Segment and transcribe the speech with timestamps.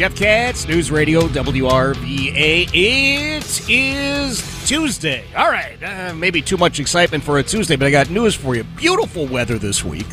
[0.00, 2.70] Jeff Katz, News Radio WRVA.
[2.72, 5.26] It is Tuesday.
[5.36, 8.54] All right, uh, maybe too much excitement for a Tuesday, but I got news for
[8.54, 8.64] you.
[8.64, 10.06] Beautiful weather this week.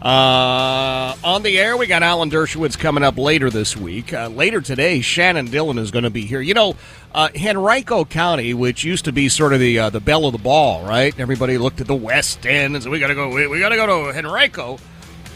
[0.00, 4.14] Uh, on the air, we got Alan Dershowitz coming up later this week.
[4.14, 6.40] Uh, later today, Shannon Dillon is going to be here.
[6.40, 6.74] You know,
[7.14, 10.38] uh, Henrico County, which used to be sort of the uh, the belle of the
[10.38, 11.14] ball, right?
[11.20, 13.28] Everybody looked at the West End and said, "We got to go.
[13.28, 14.78] We, we got to go to Henrico."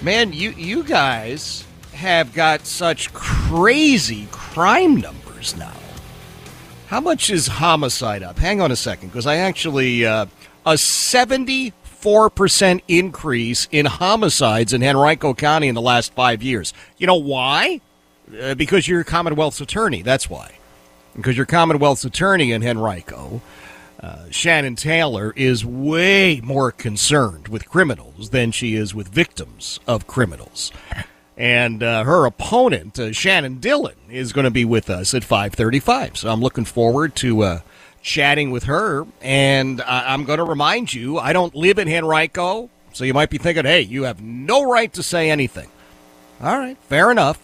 [0.01, 1.67] Man, you you guys
[2.01, 5.73] have got such crazy crime numbers now.
[6.89, 8.39] How much is homicide up?
[8.39, 10.27] Hang on a second, because I actually uh,
[10.65, 16.73] a seventy four percent increase in homicides in Henrico County in the last five years.
[16.97, 17.81] You know why?
[18.41, 20.03] Uh, because you're Commonwealth's attorney.
[20.03, 20.53] That's why.
[21.15, 23.43] Because you're Commonwealth's attorney in Henrico.
[24.01, 30.07] Uh, Shannon Taylor is way more concerned with criminals than she is with victims of
[30.07, 30.73] criminals.
[31.41, 36.19] And uh, her opponent, uh, Shannon Dillon, is going to be with us at 5:35.
[36.19, 37.61] So I'm looking forward to uh,
[38.03, 39.07] chatting with her.
[39.23, 43.39] And I'm going to remind you, I don't live in Henrico, so you might be
[43.39, 45.71] thinking, "Hey, you have no right to say anything."
[46.43, 47.39] All right, fair enough.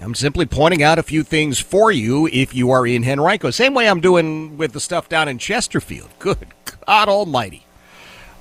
[0.00, 3.50] I'm simply pointing out a few things for you if you are in Henrico.
[3.50, 6.08] Same way I'm doing with the stuff down in Chesterfield.
[6.18, 6.48] Good
[6.86, 7.66] God Almighty!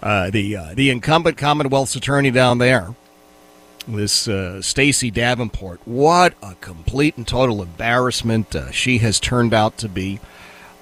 [0.02, 2.96] Uh, the uh, the incumbent Commonwealth's attorney down there,
[3.88, 5.80] this uh, Stacey Davenport.
[5.86, 10.20] What a complete and total embarrassment uh, she has turned out to be.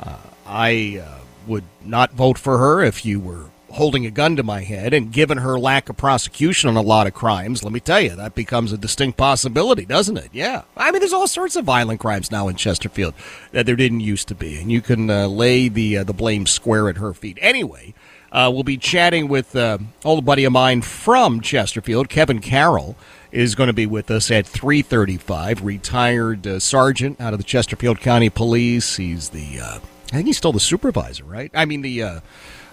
[0.02, 4.44] Uh, I uh, would not vote for her if you were holding a gun to
[4.44, 7.80] my head and given her lack of prosecution on a lot of crimes, let me
[7.80, 10.30] tell you, that becomes a distinct possibility, doesn't it?
[10.34, 10.64] Yeah.
[10.76, 13.14] I mean, there's all sorts of violent crimes now in Chesterfield
[13.52, 16.46] that there didn't used to be, and you can uh, lay the uh, the blame
[16.46, 17.38] square at her feet.
[17.42, 17.94] Anyway,
[18.32, 22.96] uh, we'll be chatting with uh, old buddy of mine from Chesterfield, Kevin Carroll.
[23.32, 25.64] Is going to be with us at 3:35.
[25.64, 28.96] Retired uh, sergeant out of the Chesterfield County Police.
[28.96, 29.80] He's the, uh,
[30.12, 31.52] I think he's still the supervisor, right?
[31.54, 32.20] I mean the uh,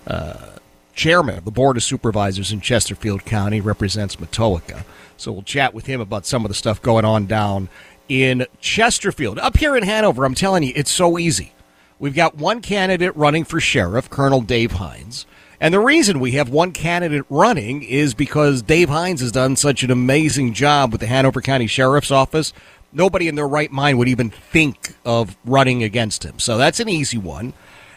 [0.06, 0.56] uh,
[0.94, 4.84] chairman of the Board of Supervisors in Chesterfield County, represents Matoaca.
[5.16, 7.68] So we'll chat with him about some of the stuff going on down
[8.08, 9.38] in Chesterfield.
[9.38, 11.52] Up here in Hanover, I'm telling you, it's so easy.
[11.98, 15.26] We've got one candidate running for sheriff, Colonel Dave Hines.
[15.60, 19.82] And the reason we have one candidate running is because Dave Hines has done such
[19.82, 22.52] an amazing job with the Hanover County Sheriff's Office.
[22.92, 26.38] Nobody in their right mind would even think of running against him.
[26.38, 27.54] So that's an easy one.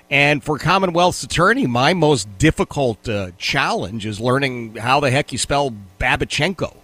[0.09, 5.38] And for Commonwealth's attorney, my most difficult uh, challenge is learning how the heck you
[5.38, 6.78] spell Babichenko.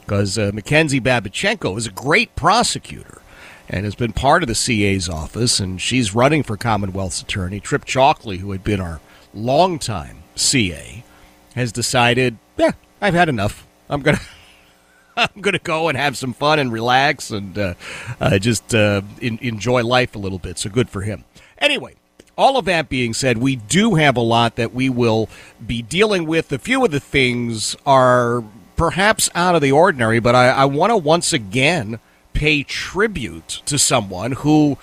[0.00, 3.20] Because uh, Mackenzie Babichenko is a great prosecutor
[3.68, 7.58] and has been part of the CA's office, and she's running for Commonwealth's attorney.
[7.60, 9.00] Trip Chalkley, who had been our
[9.36, 11.04] longtime CA,
[11.54, 13.66] has decided, yeah, I've had enough.
[13.88, 14.20] I'm gonna.
[15.16, 17.74] I'm going to go and have some fun and relax and uh,
[18.20, 20.58] uh, just uh, in, enjoy life a little bit.
[20.58, 21.24] So good for him.
[21.56, 21.94] Anyway,
[22.36, 25.30] all of that being said, we do have a lot that we will
[25.66, 26.52] be dealing with.
[26.52, 28.44] A few of the things are
[28.76, 31.98] perhaps out of the ordinary, but I, I want to once again
[32.34, 34.76] pay tribute to someone who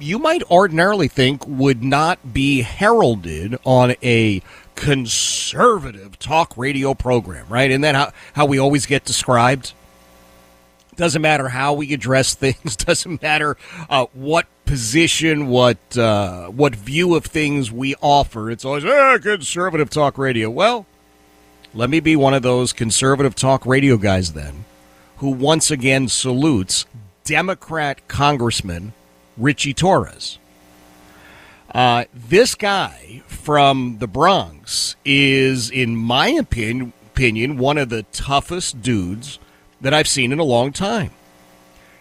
[0.00, 4.42] you might ordinarily think would not be heralded on a
[4.74, 7.70] conservative talk radio program, right?
[7.70, 9.72] Isn't that how, how we always get described?
[10.96, 12.76] Doesn't matter how we address things.
[12.76, 13.56] Doesn't matter
[13.88, 18.50] uh, what position, what uh, what view of things we offer.
[18.50, 20.50] It's always ah, conservative talk radio.
[20.50, 20.86] Well,
[21.74, 24.64] let me be one of those conservative talk radio guys then,
[25.18, 26.86] who once again salutes
[27.24, 28.92] Democrat Congressman
[29.36, 30.38] Richie Torres.
[31.74, 38.82] Uh, this guy from the Bronx is, in my opinion, opinion, one of the toughest
[38.82, 39.38] dudes
[39.80, 41.10] that I've seen in a long time.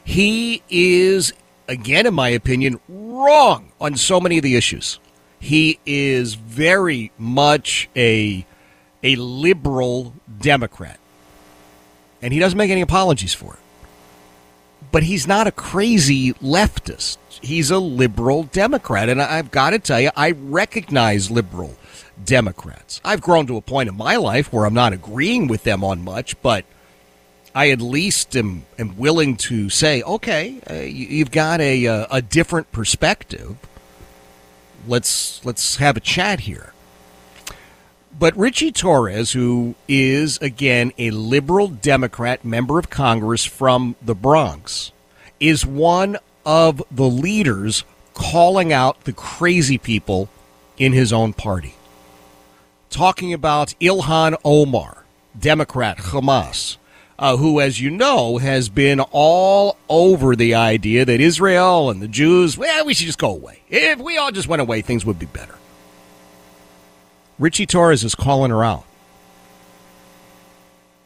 [0.04, 1.34] He is,
[1.68, 5.00] again, in my opinion, wrong on so many of the issues.
[5.40, 8.46] He is very much a
[9.04, 11.00] a liberal Democrat.
[12.22, 13.60] And he doesn't make any apologies for it.
[14.92, 17.18] But he's not a crazy leftist.
[17.42, 19.10] He's a liberal Democrat.
[19.10, 21.76] And I've got to tell you, I recognize liberal
[22.24, 23.02] Democrats.
[23.04, 26.04] I've grown to a point in my life where I'm not agreeing with them on
[26.04, 26.66] much, but
[27.54, 32.08] I at least am, am willing to say, okay, uh, you, have got a, uh,
[32.12, 33.58] a different perspective.
[34.88, 36.74] Let's let's have a chat here.
[38.18, 44.92] But Richie Torres, who is again a liberal Democrat member of Congress from the Bronx,
[45.40, 47.84] is one of the leaders
[48.14, 50.30] calling out the crazy people
[50.78, 51.76] in his own party.
[52.90, 55.04] Talking about Ilhan Omar,
[55.38, 56.78] Democrat, Hamas,
[57.18, 62.08] uh, who, as you know, has been all over the idea that Israel and the
[62.08, 63.62] Jews, well, we should just go away.
[63.70, 65.56] If we all just went away, things would be better.
[67.40, 68.86] Richie Torres is calling her out.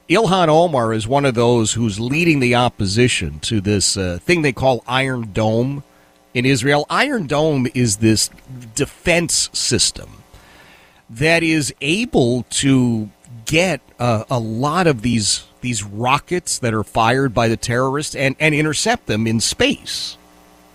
[0.09, 4.51] Ilhan Omar is one of those who's leading the opposition to this uh, thing they
[4.51, 5.83] call Iron Dome
[6.33, 6.87] in Israel.
[6.89, 8.31] Iron Dome is this
[8.73, 10.23] defense system
[11.11, 13.11] that is able to
[13.45, 18.35] get uh, a lot of these these rockets that are fired by the terrorists and,
[18.39, 20.17] and intercept them in space.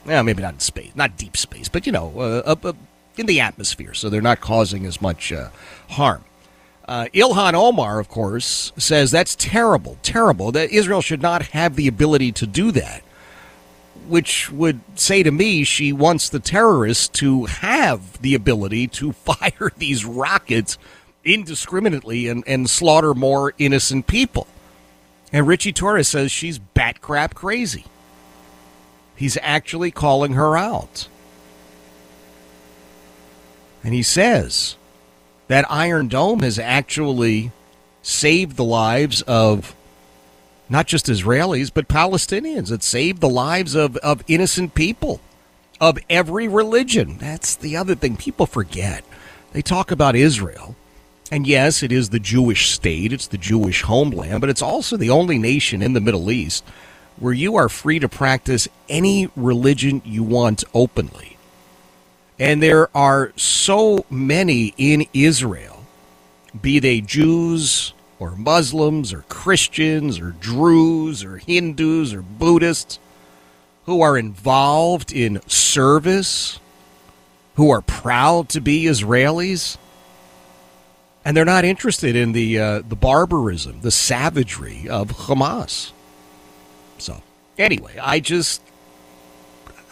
[0.04, 2.72] Well, maybe not in space, not deep space, but you know, uh, uh,
[3.16, 5.48] in the atmosphere, so they're not causing as much uh,
[5.88, 6.22] harm.
[6.86, 11.88] Uh, Ilhan Omar, of course, says that's terrible, terrible, that Israel should not have the
[11.88, 13.02] ability to do that,
[14.06, 19.72] which would say to me she wants the terrorists to have the ability to fire
[19.78, 20.76] these rockets
[21.24, 24.46] indiscriminately and, and slaughter more innocent people.
[25.32, 27.86] And Richie Torres says she's bat crap crazy.
[29.16, 31.08] He's actually calling her out.
[33.82, 34.76] And he says
[35.48, 37.52] that Iron Dome has actually
[38.02, 39.74] saved the lives of
[40.68, 42.72] not just Israelis, but Palestinians.
[42.72, 45.20] It saved the lives of, of innocent people
[45.80, 47.18] of every religion.
[47.18, 49.04] That's the other thing people forget.
[49.52, 50.76] They talk about Israel.
[51.30, 55.10] And yes, it is the Jewish state, it's the Jewish homeland, but it's also the
[55.10, 56.64] only nation in the Middle East
[57.18, 61.33] where you are free to practice any religion you want openly.
[62.38, 65.84] And there are so many in Israel,
[66.60, 72.98] be they Jews or Muslims or Christians or Druze or Hindus or Buddhists,
[73.86, 76.58] who are involved in service,
[77.54, 79.76] who are proud to be Israelis,
[81.24, 85.92] and they're not interested in the uh, the barbarism, the savagery of Hamas.
[86.98, 87.22] So,
[87.58, 88.60] anyway, I just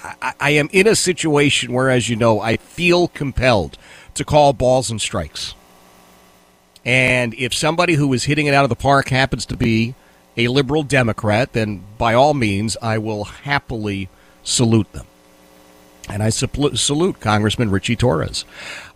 [0.02, 3.78] I, I am in a situation where, as you know, I feel compelled
[4.14, 5.54] to call balls and strikes.
[6.84, 9.94] And if somebody who is hitting it out of the park happens to be
[10.36, 14.08] a liberal Democrat, then by all means, I will happily
[14.42, 15.06] salute them.
[16.08, 18.44] And I salute Congressman Richie Torres.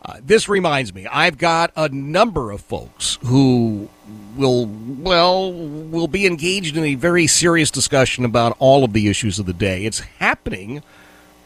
[0.05, 3.89] Uh, this reminds me, I've got a number of folks who
[4.37, 9.39] will, well, will be engaged in a very serious discussion about all of the issues
[9.39, 9.85] of the day.
[9.85, 10.83] It's happening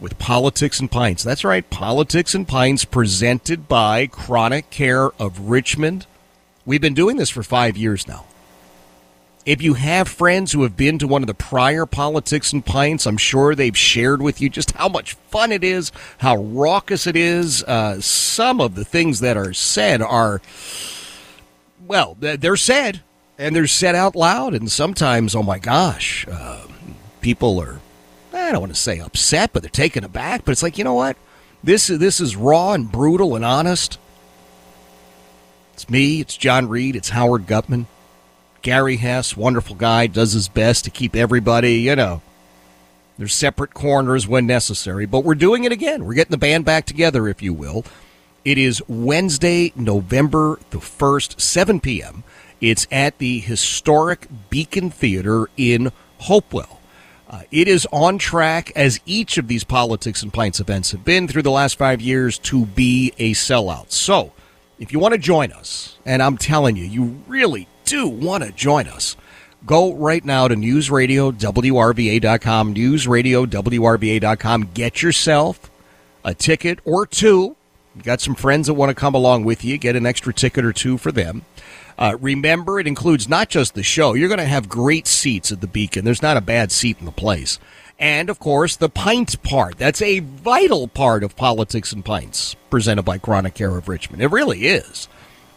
[0.01, 1.23] with Politics and Pints.
[1.23, 6.07] That's right, Politics and Pints presented by Chronic Care of Richmond.
[6.65, 8.25] We've been doing this for five years now.
[9.47, 13.07] If you have friends who have been to one of the prior Politics and Pints,
[13.07, 17.17] I'm sure they've shared with you just how much fun it is, how raucous it
[17.17, 17.63] is.
[17.65, 20.43] Uh, some of the things that are said are,
[21.91, 23.01] well, they're said,
[23.37, 26.69] and they're said out loud, and sometimes, oh my gosh, uh,
[27.21, 27.81] people are
[28.33, 30.45] I don't want to say upset, but they're taken aback.
[30.45, 31.17] But it's like, you know what?
[31.65, 33.99] This, this is raw and brutal and honest.
[35.75, 37.89] It's me, it's John Reed, it's Howard Gutman.
[38.63, 42.23] Gary Hess, wonderful guy, does his best to keep everybody, you know,
[43.19, 46.05] there's separate corners when necessary, but we're doing it again.
[46.05, 47.85] We're getting the band back together, if you will.
[48.45, 52.25] It is Wednesday, November the 1st, 7 p.m.
[52.61, 56.81] It's at the historic Beacon Theater in Hopewell.
[57.29, 61.29] Uh, it is on track, as each of these Politics and Pints events have been
[61.29, 63.93] through the last five years, to be a sellout.
[63.93, 64.33] So,
[64.79, 68.53] if you want to join us, and I'm telling you, you really do want to
[68.53, 69.17] join us,
[69.67, 74.71] go right now to newsradiowrva.com, newsradiowrva.com.
[74.75, 75.71] Get yourself
[76.25, 77.57] a ticket or two.
[78.01, 80.65] You got some friends that want to come along with you, get an extra ticket
[80.65, 81.45] or two for them.
[81.99, 84.15] Uh, remember, it includes not just the show.
[84.15, 86.07] You're going to have great seats at the Beacon.
[86.07, 87.59] There's not a bad seat in the place.
[87.99, 89.77] And, of course, the pint part.
[89.77, 94.23] That's a vital part of Politics and Pints, presented by Chronic Care of Richmond.
[94.23, 95.07] It really is.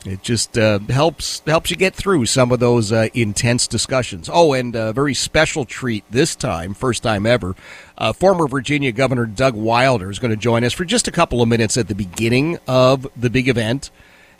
[0.06, 4.30] It just uh, helps helps you get through some of those uh, intense discussions.
[4.32, 7.56] Oh, and a very special treat this time, first time ever.
[7.98, 11.42] Uh, former Virginia Governor Doug Wilder is going to join us for just a couple
[11.42, 13.92] of minutes at the beginning of the big event,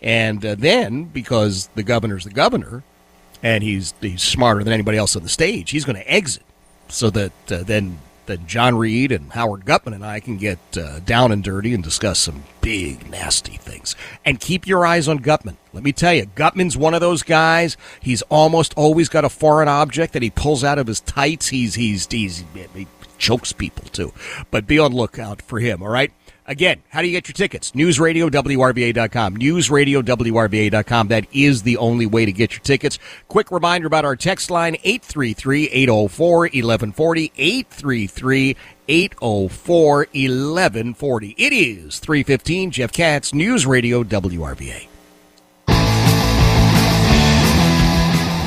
[0.02, 2.84] and uh, then because the governor's the governor,
[3.42, 6.44] and he's he's smarter than anybody else on the stage, he's going to exit
[6.90, 7.64] so that uh,
[8.26, 11.74] then that John Reed and Howard Gutman and I can get uh, down and dirty
[11.74, 13.96] and discuss some big, nasty things.
[14.26, 15.58] And keep your eyes on Gutman.
[15.74, 17.78] Let me tell you, Gutman's one of those guys.
[18.02, 21.50] He's almost always got a foreign object that he pulls out of his tights.
[21.50, 22.88] He's he's he's he
[23.18, 24.14] chokes people too.
[24.52, 25.82] But be on lookout for him.
[25.82, 26.12] All right.
[26.46, 27.72] Again, how do you get your tickets?
[27.72, 29.38] NewsRadioWRVA.com.
[29.38, 31.08] NewsRadioWRVA.com.
[31.08, 33.00] That is the only way to get your tickets.
[33.28, 37.32] Quick reminder about our text line 833 804 1140.
[37.36, 38.56] 833
[38.88, 41.36] 804 1140.
[41.38, 44.93] It is 315 Jeff Katz, News Radio WRVA.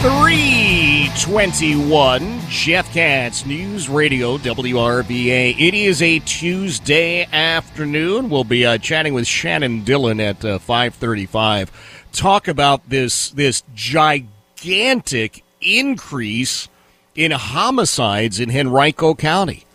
[0.07, 5.59] 321 Jeff Katz News Radio WRVA.
[5.59, 8.31] It is a Tuesday afternoon.
[8.31, 11.73] We'll be uh, chatting with Shannon Dillon at uh, 535.
[12.13, 16.69] Talk about this this gigantic increase
[17.17, 19.66] in homicides in Henrico County.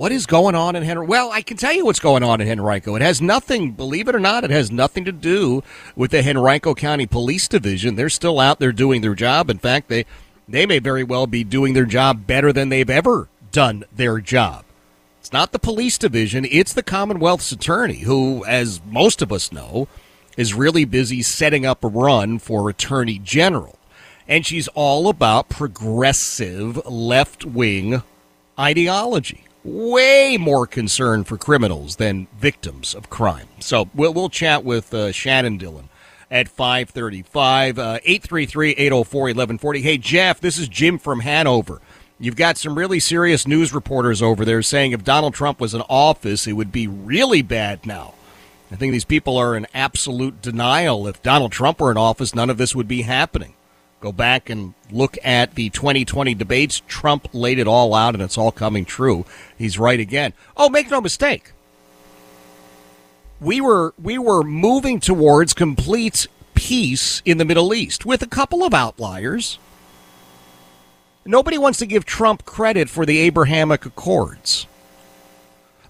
[0.00, 1.10] What is going on in Henrico?
[1.10, 2.96] Well, I can tell you what's going on in Henrico.
[2.96, 5.62] It has nothing, believe it or not, it has nothing to do
[5.94, 7.96] with the Henrico County Police Division.
[7.96, 9.50] They're still out there doing their job.
[9.50, 10.06] In fact, they
[10.48, 14.64] they may very well be doing their job better than they've ever done their job.
[15.18, 19.86] It's not the police division, it's the Commonwealth's attorney, who, as most of us know,
[20.34, 23.78] is really busy setting up a run for attorney general.
[24.26, 28.02] And she's all about progressive left wing
[28.58, 33.48] ideology way more concern for criminals than victims of crime.
[33.60, 35.88] So we'll, we'll chat with uh, Shannon Dillon
[36.30, 41.80] at 535 uh, 833-804-1140 hey jeff this is jim from hanover.
[42.20, 45.82] You've got some really serious news reporters over there saying if donald trump was in
[45.88, 48.14] office it would be really bad now.
[48.70, 51.08] I think these people are in absolute denial.
[51.08, 53.54] If donald trump were in office none of this would be happening
[54.00, 56.82] Go back and look at the 2020 debates.
[56.88, 59.26] Trump laid it all out, and it's all coming true.
[59.58, 60.32] He's right again.
[60.56, 61.52] Oh, make no mistake.
[63.40, 68.64] We were we were moving towards complete peace in the Middle East with a couple
[68.64, 69.58] of outliers.
[71.24, 74.66] Nobody wants to give Trump credit for the Abrahamic Accords.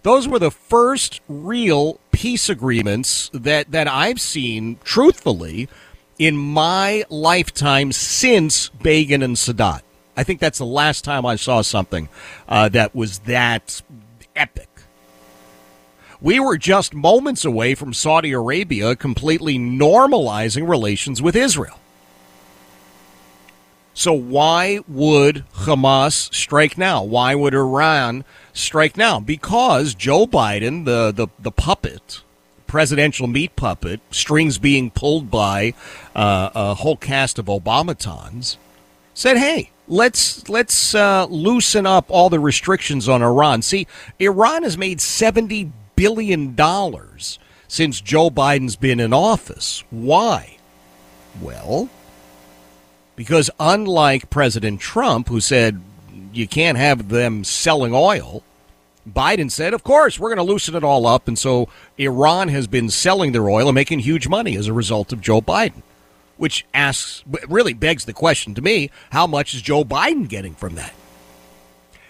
[0.02, 5.68] Those were the first real peace agreements that, that I've seen, truthfully,
[6.20, 9.80] in my lifetime since Begin and Sadat.
[10.18, 12.10] I think that's the last time I saw something
[12.46, 13.80] uh, that was that
[14.36, 14.68] epic.
[16.20, 21.80] We were just moments away from Saudi Arabia completely normalizing relations with Israel.
[23.94, 27.02] So, why would Hamas strike now?
[27.02, 29.20] Why would Iran strike now?
[29.20, 32.22] Because Joe Biden, the, the, the puppet,
[32.70, 35.74] presidential meat puppet, strings being pulled by
[36.14, 38.58] uh, a whole cast of Obamatons,
[39.12, 43.88] said, "Hey, let's let's uh, loosen up all the restrictions on Iran." See,
[44.20, 49.82] Iran has made seventy billion dollars since Joe Biden's been in office.
[49.90, 50.56] Why?
[51.42, 51.88] Well,
[53.16, 55.80] because unlike President Trump, who said
[56.32, 58.44] you can't have them selling oil
[59.08, 61.28] Biden said, of course, we're going to loosen it all up.
[61.28, 65.12] And so Iran has been selling their oil and making huge money as a result
[65.12, 65.82] of Joe Biden,
[66.36, 70.74] which asks, really begs the question to me how much is Joe Biden getting from
[70.74, 70.92] that?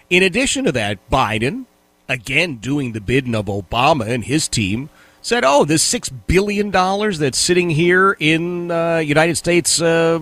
[0.09, 1.65] In addition to that, Biden,
[2.09, 4.89] again doing the bidding of Obama and his team,
[5.21, 10.19] said, oh, this $6 billion that's sitting here in uh, United States uh,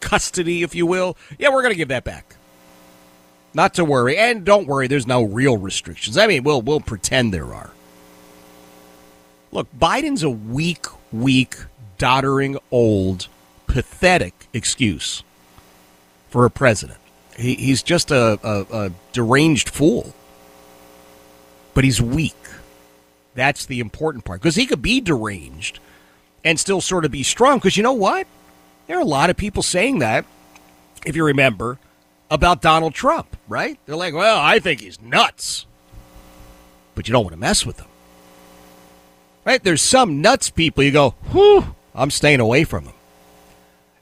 [0.00, 2.37] custody, if you will, yeah, we're going to give that back.
[3.54, 4.86] Not to worry, and don't worry.
[4.86, 6.18] There's no real restrictions.
[6.18, 7.70] I mean, we'll we'll pretend there are.
[9.50, 11.56] Look, Biden's a weak, weak,
[11.96, 13.28] doddering, old,
[13.66, 15.22] pathetic excuse
[16.28, 16.98] for a president.
[17.36, 20.14] He, he's just a, a, a deranged fool.
[21.72, 22.34] But he's weak.
[23.34, 24.40] That's the important part.
[24.40, 25.78] Because he could be deranged
[26.44, 27.58] and still sort of be strong.
[27.58, 28.26] Because you know what?
[28.86, 30.24] There are a lot of people saying that,
[31.06, 31.78] if you remember,
[32.30, 33.78] about Donald Trump, right?
[33.86, 35.66] They're like, well, I think he's nuts.
[36.94, 37.86] but you don't want to mess with them.
[39.44, 39.62] Right?
[39.62, 42.94] There's some nuts people you go, whew, I'm staying away from them.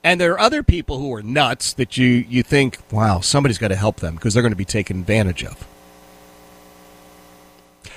[0.02, 3.68] And there are other people who are nuts that you, you think, wow, somebody's got
[3.68, 5.66] to help them because they're going to be taken advantage of.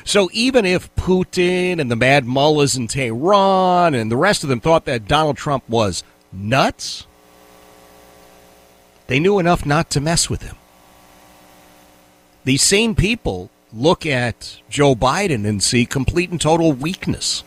[0.03, 4.59] So even if Putin and the mad mullahs in Tehran and the rest of them
[4.59, 7.05] thought that Donald Trump was nuts,
[9.09, 10.55] they knew enough not to mess with him.
[12.43, 17.43] These same people look at Joe Biden and see complete and total weakness.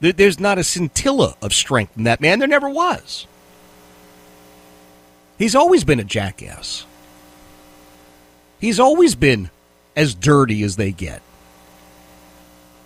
[0.00, 2.38] There's not a scintilla of strength in that man.
[2.38, 3.26] There never was.
[5.38, 6.84] He's always been a jackass.
[8.60, 9.48] He's always been
[9.96, 11.22] as dirty as they get.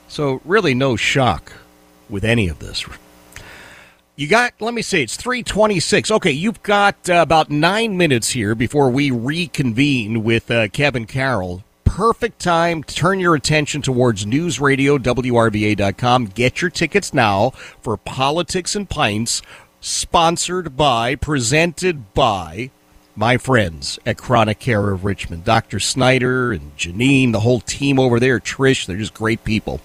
[0.07, 1.53] So, really, no shock
[2.09, 2.87] with any of this.
[4.23, 6.13] You got, let me see, it's 326.
[6.13, 11.65] Okay, you've got uh, about nine minutes here before we reconvene with uh, Kevin Carroll
[11.85, 16.27] perfect time to turn your attention towards newsradiowrva.com.
[16.27, 17.51] Get your tickets now
[17.81, 19.43] for Politics and Pints,
[19.81, 22.71] sponsored by, presented by
[23.17, 25.45] my friends at Chronic Care of Richmond.
[25.45, 25.81] Dr.
[25.81, 29.81] Snyder and Janine, the whole team over there, Trish, they're just great people.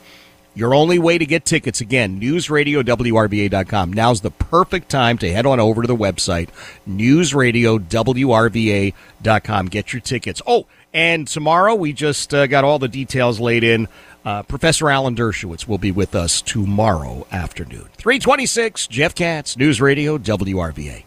[0.58, 3.94] Your only way to get tickets, again, newsradiowrva.com.
[3.94, 6.50] Now's the perfect time to head on over to the website,
[6.90, 9.66] newsradiowrva.com.
[9.68, 10.42] Get your tickets.
[10.48, 13.88] Oh, and tomorrow, we just uh, got all the details laid in.
[14.26, 17.90] Uh, Professor Alan Dershowitz will be with us tomorrow afternoon.
[17.98, 21.04] 326, Jeff Katz, News Radio, WRVA.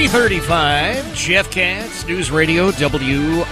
[0.00, 3.46] 335, Jeff Katz, News Radio, WRVA.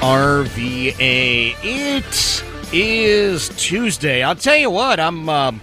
[1.63, 4.23] It is Tuesday.
[4.23, 5.29] I'll tell you what, I'm.
[5.29, 5.61] Um,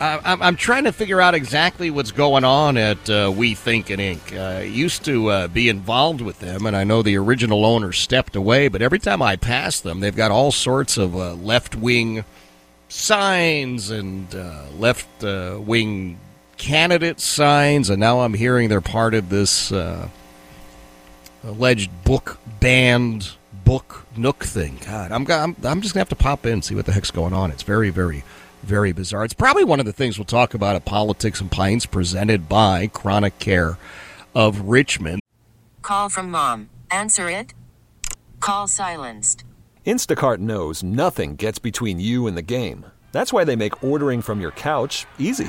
[0.00, 4.32] I'm trying to figure out exactly what's going on at uh, We Think and Ink.
[4.34, 7.92] Uh, I used to uh, be involved with them, and I know the original owner
[7.92, 11.76] stepped away, but every time I pass them, they've got all sorts of uh, left
[11.76, 12.24] wing
[12.88, 16.18] signs and uh, left uh, wing
[16.58, 20.08] candidate signs, and now I'm hearing they're part of this uh,
[21.44, 23.32] alleged book banned
[23.64, 24.78] book nook thing.
[24.84, 26.92] God, I'm, I'm, I'm just going to have to pop in and see what the
[26.92, 27.50] heck's going on.
[27.50, 28.24] It's very, very
[28.62, 29.24] very bizarre.
[29.24, 32.88] It's probably one of the things we'll talk about at Politics and Pints, presented by
[32.88, 33.78] Chronic Care
[34.34, 35.20] of Richmond.
[35.82, 36.68] Call from mom.
[36.90, 37.54] Answer it.
[38.40, 39.44] Call silenced.
[39.86, 42.86] Instacart knows nothing gets between you and the game.
[43.12, 45.48] That's why they make ordering from your couch easy.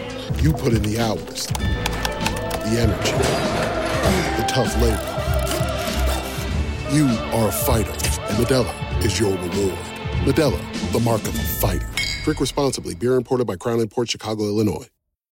[0.41, 3.11] You put in the hours, the energy,
[4.41, 4.97] the tough labor.
[6.91, 7.05] You
[7.37, 9.77] are a fighter, and Modelo is your reward.
[10.25, 11.87] Modelo, the mark of a fighter.
[12.23, 12.95] Drink responsibly.
[12.95, 14.87] Beer imported by Crown Imports Chicago, Illinois.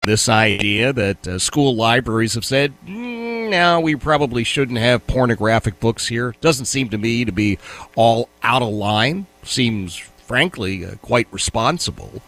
[0.03, 5.79] This idea that uh, school libraries have said, mm, no, we probably shouldn't have pornographic
[5.79, 7.61] books here doesn't seem to me to be
[7.95, 9.27] all out of line.
[9.45, 12.23] Seems, frankly, uh, quite responsible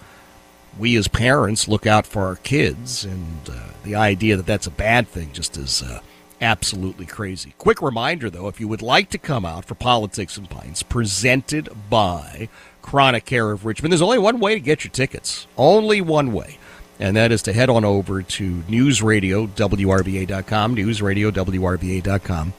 [0.78, 4.70] we as parents look out for our kids, and uh, the idea that that's a
[4.70, 6.00] bad thing just is uh,
[6.40, 7.54] absolutely crazy.
[7.58, 11.68] Quick reminder, though, if you would like to come out for Politics and Pints, presented
[11.90, 12.48] by
[12.82, 15.46] Chronic Care of Richmond, there's only one way to get your tickets.
[15.56, 16.58] Only one way.
[17.00, 22.52] And that is to head on over to newsradiowrva.com, newsradiowrva.com.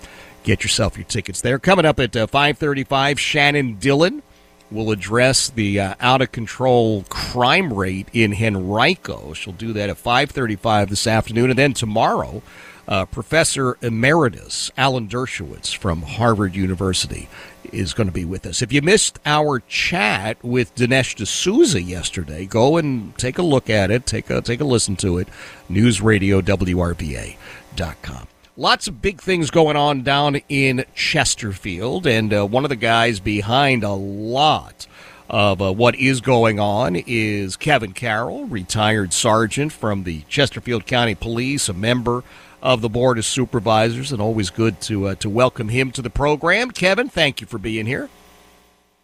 [0.43, 1.60] Get yourself your tickets there.
[1.60, 4.23] Coming up at uh, 535, Shannon Dillon
[4.71, 9.34] will address the uh, out of control crime rate in Henrico.
[9.34, 12.41] She'll do that at 5:35 this afternoon, and then tomorrow.
[12.88, 17.29] uh, Professor Emeritus Alan Dershowitz from Harvard University
[17.71, 18.63] is going to be with us.
[18.63, 23.91] If you missed our chat with Dinesh D'Souza yesterday, go and take a look at
[23.91, 24.08] it.
[24.08, 25.27] Take a take a listen to it.
[25.69, 28.27] Newsradio NewsRadioWRVA.com.
[28.60, 33.22] Lots of big things going on down in Chesterfield, and uh, one of the guys
[33.22, 34.86] behind a lot
[35.30, 41.15] of uh, what is going on is Kevin Carroll, retired sergeant from the Chesterfield County
[41.15, 42.26] Police, a member
[42.62, 46.10] of the Board of Supervisors, and always good to uh, to welcome him to the
[46.10, 46.72] program.
[46.72, 48.10] Kevin, thank you for being here.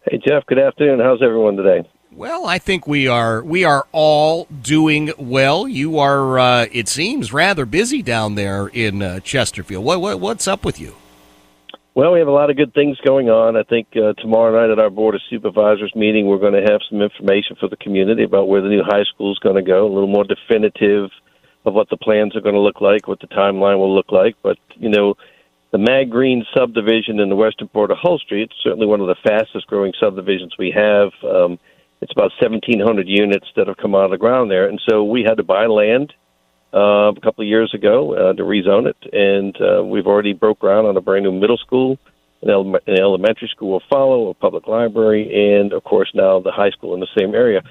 [0.02, 1.00] Hey Jeff, good afternoon.
[1.00, 1.88] How's everyone today?
[2.16, 5.68] Well, I think we are we are all doing well.
[5.68, 9.84] You are, uh, it seems, rather busy down there in uh, Chesterfield.
[9.84, 10.94] What, what what's up with you?
[11.94, 13.54] Well, we have a lot of good things going on.
[13.54, 16.80] I think uh, tomorrow night at our Board of Supervisors meeting, we're going to have
[16.88, 19.84] some information for the community about where the new high school is going to go,
[19.84, 21.10] a little more definitive
[21.66, 24.36] of what the plans are going to look like, what the timeline will look like.
[24.42, 25.16] But, you know,
[25.70, 29.16] the Mag Green subdivision in the western part of Hull Street, certainly one of the
[29.22, 31.10] fastest growing subdivisions we have.
[31.22, 31.58] Um,
[32.00, 34.68] it's about 1,700 units that have come out of the ground there.
[34.68, 36.12] And so we had to buy land
[36.74, 40.58] uh, a couple of years ago uh, to rezone it, and uh, we've already broke
[40.58, 41.98] ground on a brand new middle school.
[42.42, 46.52] An, ele- an elementary school will follow, a public library, and of course now the
[46.52, 47.62] high school in the same area.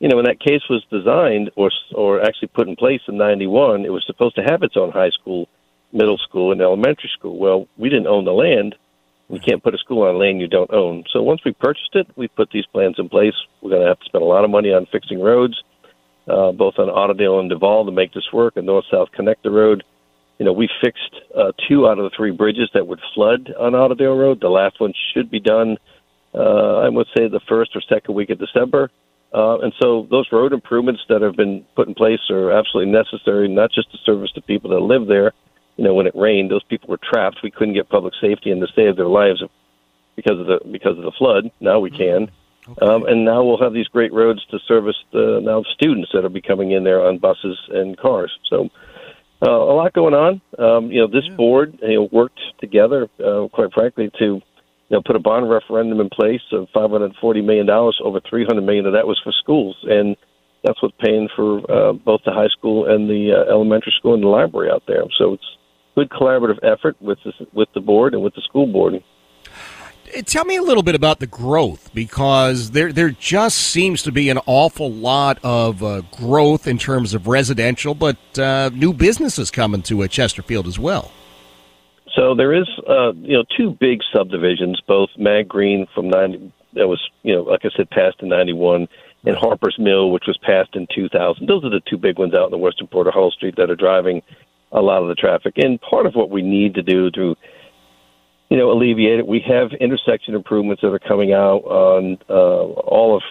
[0.00, 3.84] You know, when that case was designed or or actually put in place in '91,
[3.84, 5.48] it was supposed to have its own high school,
[5.92, 7.38] middle school, and elementary school.
[7.38, 8.74] Well, we didn't own the land.
[9.28, 11.04] You can't put a school on land you don't own.
[11.12, 13.34] So once we purchased it, we put these plans in place.
[13.60, 15.62] We're going to have to spend a lot of money on fixing roads
[16.28, 19.82] uh, both on Otterdale and Duval to make this work, and north-south connector road.
[20.38, 23.72] You know, we fixed uh, two out of the three bridges that would flood on
[23.72, 24.40] Otterdale Road.
[24.40, 25.78] The last one should be done,
[26.34, 28.90] uh, I would say, the first or second week of December.
[29.34, 33.48] Uh, and so those road improvements that have been put in place are absolutely necessary,
[33.48, 35.32] not just to service the people that live there.
[35.78, 37.38] You know, when it rained, those people were trapped.
[37.42, 39.42] We couldn't get public safety in to save their lives
[40.16, 41.50] because of the because of the flood.
[41.60, 42.30] Now we can.
[42.68, 42.86] Okay.
[42.86, 46.28] Um, and now we'll have these great roads to service the now students that will
[46.28, 48.30] be coming in there on buses and cars.
[48.50, 48.68] So
[49.46, 50.40] uh, a lot going on.
[50.58, 51.36] Um, you know, this yeah.
[51.36, 54.42] board you know, worked together, uh, quite frankly, to you
[54.90, 57.98] know put a bond referendum in place of 540 million dollars.
[58.02, 60.16] Over 300 million of that was for schools, and
[60.64, 64.22] that's what's paying for uh, both the high school and the uh, elementary school and
[64.22, 65.04] the library out there.
[65.16, 65.57] So it's
[65.98, 68.92] good collaborative effort with the, with the board and with the school board.
[70.16, 74.12] Uh, tell me a little bit about the growth because there there just seems to
[74.12, 79.50] be an awful lot of uh, growth in terms of residential, but uh, new businesses
[79.50, 81.10] coming to uh, Chesterfield as well.
[82.16, 86.88] So there is, uh, you know, two big subdivisions, both Mag Green from ninety that
[86.88, 88.88] was, you know, like I said, passed in ninety one,
[89.24, 91.46] and Harper's Mill, which was passed in two thousand.
[91.46, 93.70] Those are the two big ones out in the western port of Hull Street that
[93.70, 94.22] are driving
[94.72, 95.54] a lot of the traffic.
[95.56, 97.36] And part of what we need to do through
[98.48, 99.26] you know, alleviate it.
[99.26, 103.22] We have intersection improvements that are coming out on uh, all of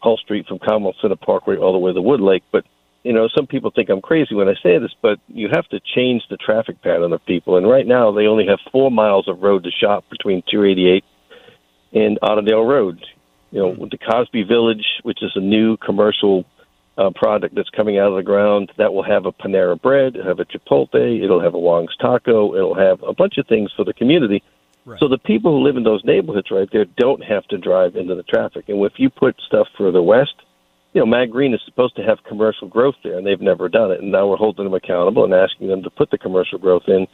[0.00, 2.42] Hull Street from Commonwealth Center Parkway all the way to Wood Lake.
[2.50, 2.64] But
[3.04, 5.80] you know, some people think I'm crazy when I say this, but you have to
[5.94, 7.56] change the traffic pattern of people.
[7.56, 11.04] And right now, they only have four miles of road to shop between 288
[11.92, 13.04] and Otterdale Road.
[13.50, 16.44] You know, with the Cosby Village, which is a new commercial
[16.96, 20.28] uh, product that's coming out of the ground, that will have a Panera Bread, it'll
[20.28, 23.84] have a Chipotle, it'll have a Wong's Taco, it'll have a bunch of things for
[23.84, 24.42] the community
[24.86, 25.00] Right.
[25.00, 28.14] So the people who live in those neighborhoods right there don't have to drive into
[28.14, 28.68] the traffic.
[28.68, 30.34] And if you put stuff further west,
[30.92, 33.90] you know, Mag Green is supposed to have commercial growth there, and they've never done
[33.90, 34.00] it.
[34.00, 37.06] And now we're holding them accountable and asking them to put the commercial growth in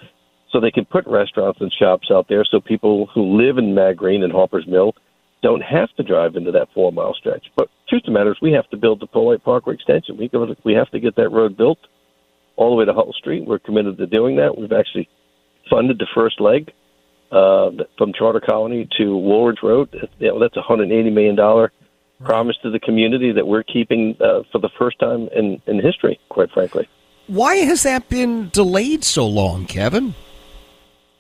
[0.51, 3.97] so they can put restaurants and shops out there so people who live in Mag
[3.97, 4.95] Green and Harper's Mill
[5.43, 7.47] don't have to drive into that four mile stretch.
[7.57, 10.17] But truth of the matter is, we have to build the Powhite Parkway extension.
[10.17, 11.79] We go to, we have to get that road built
[12.57, 13.47] all the way to Hull Street.
[13.47, 14.59] We're committed to doing that.
[14.59, 15.09] We've actually
[15.71, 16.73] funded the first leg
[17.33, 19.89] uh, from Charter Colony to Woolridge Road.
[20.19, 21.73] You know, that's a hundred eighty million dollar
[22.25, 26.19] promise to the community that we're keeping uh, for the first time in in history.
[26.29, 26.89] Quite frankly,
[27.27, 30.15] why has that been delayed so long, Kevin?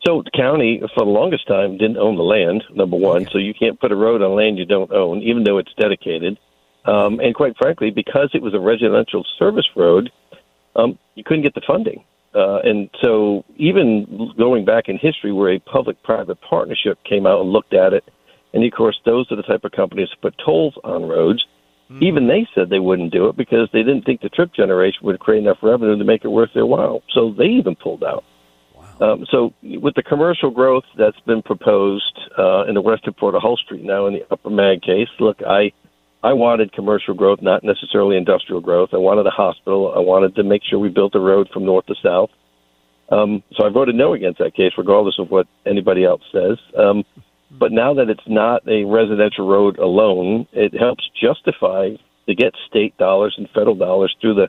[0.06, 2.64] So the county, for the longest time, didn't own the land.
[2.74, 5.58] Number one, so you can't put a road on land you don't own, even though
[5.58, 6.38] it's dedicated.
[6.86, 10.10] Um, and quite frankly, because it was a residential service road,
[10.74, 12.04] um, you couldn't get the funding.
[12.34, 17.50] Uh, and so, even going back in history, where a public-private partnership came out and
[17.50, 18.04] looked at it,
[18.54, 21.44] and of course, those are the type of companies that put tolls on roads.
[21.90, 22.04] Mm-hmm.
[22.04, 25.18] Even they said they wouldn't do it because they didn't think the trip generation would
[25.18, 27.02] create enough revenue to make it worth their while.
[27.12, 28.24] So they even pulled out.
[29.00, 33.40] Um, so, with the commercial growth that's been proposed uh, in the western port of
[33.40, 35.72] Hull Street now in the Upper Mag case, look, I
[36.22, 38.90] I wanted commercial growth, not necessarily industrial growth.
[38.92, 39.94] I wanted a hospital.
[39.96, 42.28] I wanted to make sure we built a road from north to south.
[43.10, 46.58] Um, so I voted no against that case, regardless of what anybody else says.
[46.78, 47.04] Um,
[47.58, 51.90] but now that it's not a residential road alone, it helps justify
[52.28, 54.48] to get state dollars and federal dollars through the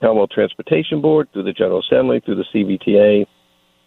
[0.00, 3.26] Commonwealth Transportation Board, through the General Assembly, through the CVTA,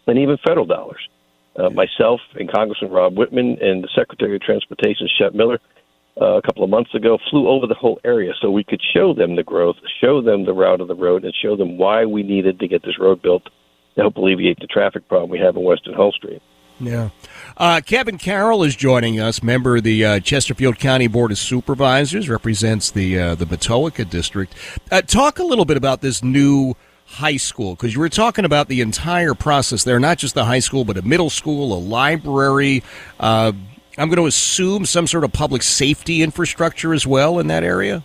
[0.08, 1.08] and even federal dollars.
[1.56, 5.60] Uh, myself and Congressman Rob Wittman and the Secretary of Transportation, Shep Miller,
[6.20, 9.14] uh, a couple of months ago, flew over the whole area so we could show
[9.14, 12.24] them the growth, show them the route of the road, and show them why we
[12.24, 13.44] needed to get this road built
[13.96, 16.42] to help alleviate the traffic problem we have in Western Hull Street.
[16.80, 17.10] Yeah.
[17.58, 22.28] Uh, Kevin Carroll is joining us, member of the uh, Chesterfield County Board of Supervisors,
[22.28, 24.56] represents the uh, the Matoaca district.
[24.92, 26.76] Uh, talk a little bit about this new
[27.12, 30.60] high school because you were talking about the entire process there, not just the high
[30.60, 32.84] school, but a middle school, a library.
[33.20, 33.52] Uh,
[33.98, 38.04] I'm going to assume some sort of public safety infrastructure as well in that area.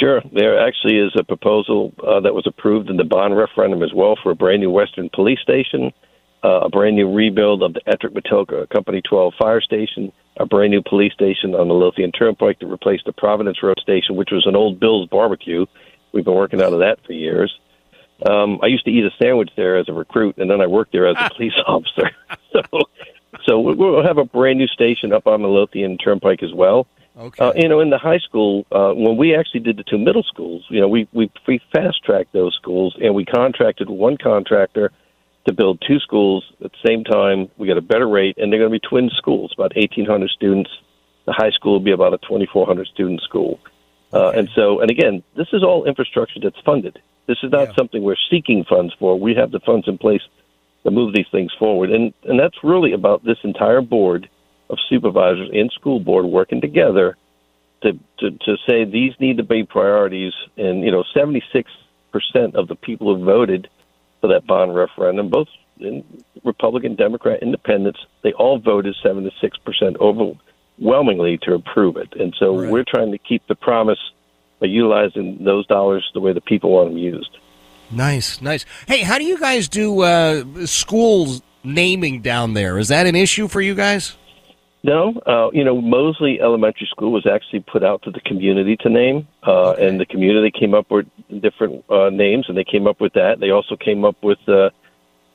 [0.00, 0.22] Sure.
[0.32, 4.16] There actually is a proposal uh, that was approved in the bond referendum as well
[4.22, 5.92] for a brand new Western police station,
[6.44, 10.70] uh, a brand new rebuild of the Ettrick Matoaca Company 12 fire station, a brand
[10.70, 14.46] new police station on the Lothian Turnpike to replace the Providence Road station, which was
[14.46, 15.66] an old Bill's barbecue.
[16.12, 17.52] We've been working out of that for years.
[18.24, 20.92] Um, I used to eat a sandwich there as a recruit, and then I worked
[20.92, 22.10] there as a police officer.
[22.52, 22.62] so,
[23.46, 26.86] so we'll have a brand new station up on the Lothian Turnpike as well.
[27.18, 27.44] Okay.
[27.44, 30.22] Uh, you know, in the high school, uh, when we actually did the two middle
[30.22, 34.92] schools, you know, we we, we fast tracked those schools, and we contracted one contractor
[35.46, 37.48] to build two schools at the same time.
[37.56, 40.70] We got a better rate, and they're going to be twin schools, about 1,800 students.
[41.24, 43.60] The high school will be about a 2,400 student school.
[44.12, 47.00] Uh, and so, and again, this is all infrastructure that's funded.
[47.26, 47.74] This is not Yeah.
[47.76, 49.18] something we're seeking funds for.
[49.18, 50.22] We have the funds in place
[50.84, 54.28] to move these things forward, and and that's really about this entire board
[54.70, 57.16] of supervisors and school board working together
[57.82, 60.32] to to, to say these need to be priorities.
[60.56, 61.70] And you know, 76
[62.12, 63.68] percent of the people who voted
[64.20, 65.48] for that bond referendum, both
[65.80, 66.04] in
[66.44, 69.96] Republican, Democrat, Independents, they all voted 76 percent
[70.78, 72.12] overwhelmingly to approve it.
[72.18, 72.70] And so Right.
[72.70, 73.98] we're trying to keep the promise
[74.60, 77.30] by utilizing those dollars the way the people want them used.
[77.90, 78.64] Nice, nice.
[78.88, 82.78] Hey, how do you guys do uh, schools naming down there?
[82.78, 84.16] Is that an issue for you guys?
[84.82, 88.88] No, uh, you know, Mosley Elementary School was actually put out to the community to
[88.88, 91.06] name, uh, and the community came up with
[91.40, 93.40] different uh, names, and they came up with that.
[93.40, 94.70] They also came up with uh,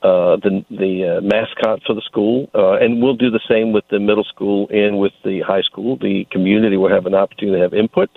[0.02, 3.84] uh, the the uh, mascot for the school, uh, and we'll do the same with
[3.90, 5.96] the middle school and with the high school.
[5.96, 8.10] The community will have an opportunity to have input,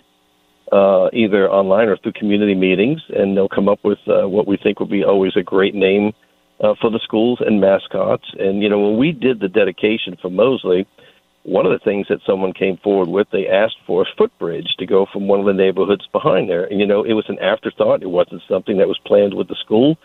[0.72, 4.58] uh, either online or through community meetings, and they'll come up with uh, what we
[4.58, 6.14] think will be always a great name
[6.60, 8.26] uh, for the schools and mascots.
[8.40, 10.88] And you know, when we did the dedication for Mosley
[11.46, 14.86] one of the things that someone came forward with, they asked for a footbridge to
[14.88, 16.66] go from one of the neighborhoods behind there.
[16.66, 18.02] And, you know, it was an afterthought.
[18.02, 19.98] It wasn't something that was planned with the school.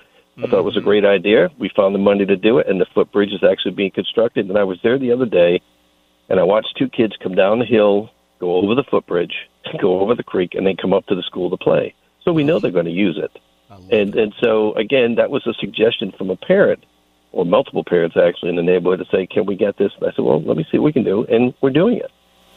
[0.42, 1.50] I thought it was a great idea.
[1.58, 4.48] We found the money to do it, and the footbridge is actually being constructed.
[4.48, 5.60] And I was there the other day,
[6.28, 9.34] and I watched two kids come down the hill, go over the footbridge,
[9.80, 11.94] go over the creek, and then come up to the school to play.
[12.22, 13.38] So we know they're going to use it.
[13.90, 16.84] And and so again, that was a suggestion from a parent
[17.32, 20.12] or multiple parents actually in the neighborhood to say, "Can we get this?" And I
[20.12, 22.10] said, "Well, let me see what we can do," and we're doing it.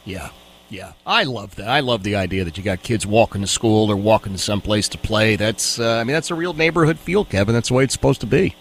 [0.04, 0.30] Yeah,
[0.74, 0.92] yeah.
[1.06, 1.68] I love that.
[1.68, 4.88] I love the idea that you got kids walking to school or walking to someplace
[4.90, 5.36] to play.
[5.36, 7.54] That's, uh, I mean, that's a real neighborhood feel, Kevin.
[7.54, 8.54] That's the way it's supposed to be.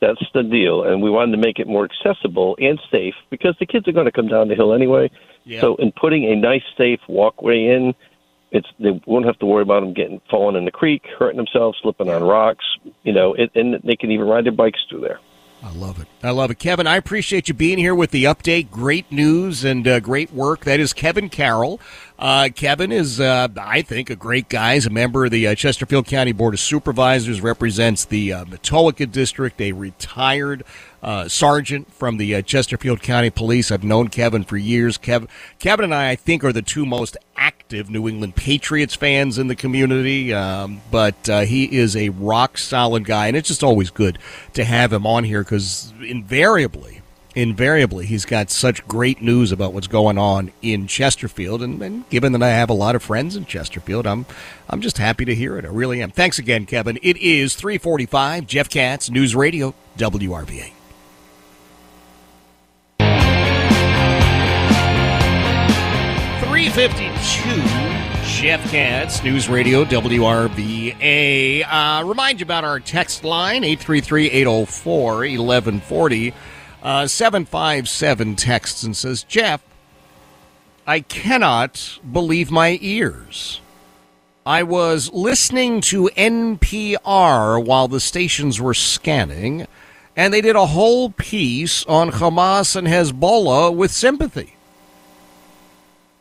[0.00, 3.64] That's the deal, and we wanted to make it more accessible and safe because the
[3.64, 5.10] kids are going to come down the hill anyway.
[5.44, 5.62] Yeah.
[5.62, 7.94] So, in putting a nice, safe walkway in,
[8.50, 11.78] it's they won't have to worry about them getting falling in the creek, hurting themselves,
[11.80, 12.64] slipping on rocks.
[13.02, 15.20] You know, it, and they can even ride their bikes through there.
[15.64, 16.06] I love it.
[16.22, 16.58] I love it.
[16.58, 18.70] Kevin, I appreciate you being here with the update.
[18.70, 20.64] Great news and uh, great work.
[20.64, 21.80] That is Kevin Carroll.
[22.18, 24.74] Uh, Kevin is, uh, I think, a great guy.
[24.74, 29.10] He's a member of the uh, Chesterfield County Board of Supervisors, represents the uh, Matoaca
[29.10, 30.64] District, a retired
[31.04, 33.70] uh, sergeant from the uh, Chesterfield County Police.
[33.70, 34.96] I've known Kevin for years.
[34.96, 39.38] Kev- Kevin and I, I think, are the two most active New England Patriots fans
[39.38, 40.32] in the community.
[40.32, 44.18] Um, but uh, he is a rock solid guy, and it's just always good
[44.54, 47.02] to have him on here because invariably,
[47.34, 51.62] invariably, he's got such great news about what's going on in Chesterfield.
[51.62, 54.24] And, and given that I have a lot of friends in Chesterfield, I'm
[54.70, 55.66] I'm just happy to hear it.
[55.66, 56.10] I really am.
[56.12, 56.98] Thanks again, Kevin.
[57.02, 60.73] It is 345 Jeff Katz, News Radio, WRVA.
[66.64, 67.60] Three fifty-two.
[68.24, 71.62] Jeff Katz, News Radio, WRVA.
[71.62, 76.32] Uh, remind you about our text line, 833-804-1140.
[76.82, 79.62] Uh, 757 texts and says, Jeff,
[80.86, 83.60] I cannot believe my ears.
[84.46, 89.66] I was listening to NPR while the stations were scanning,
[90.16, 94.53] and they did a whole piece on Hamas and Hezbollah with sympathy.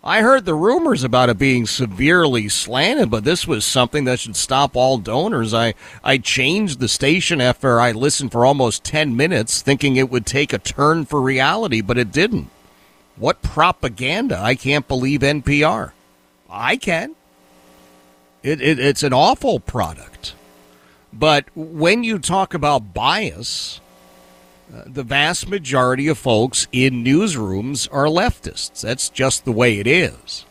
[0.06, 4.36] I heard the rumors about it being severely slanted, but this was something that should
[4.36, 5.54] stop all donors.
[5.54, 10.26] I, I changed the station after I listened for almost 10 minutes, thinking it would
[10.26, 12.50] take a turn for reality, but it didn't.
[13.16, 14.38] What propaganda?
[14.38, 15.94] I can't believe NPR.
[16.50, 17.16] I can.
[18.42, 20.36] It, it, it's an awful product.
[21.14, 23.80] But when you talk about bias,
[24.86, 28.82] the vast majority of folks in newsrooms are leftists.
[28.82, 30.46] That's just the way it is.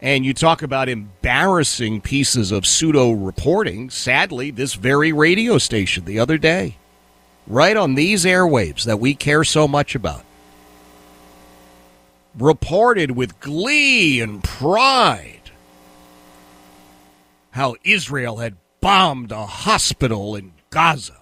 [0.00, 3.90] And you talk about embarrassing pieces of pseudo reporting.
[3.90, 6.76] Sadly, this very radio station the other day,
[7.46, 10.24] right on these airwaves that we care so much about,
[12.36, 15.52] reported with glee and pride
[17.52, 21.21] how Israel had bombed a hospital in Gaza.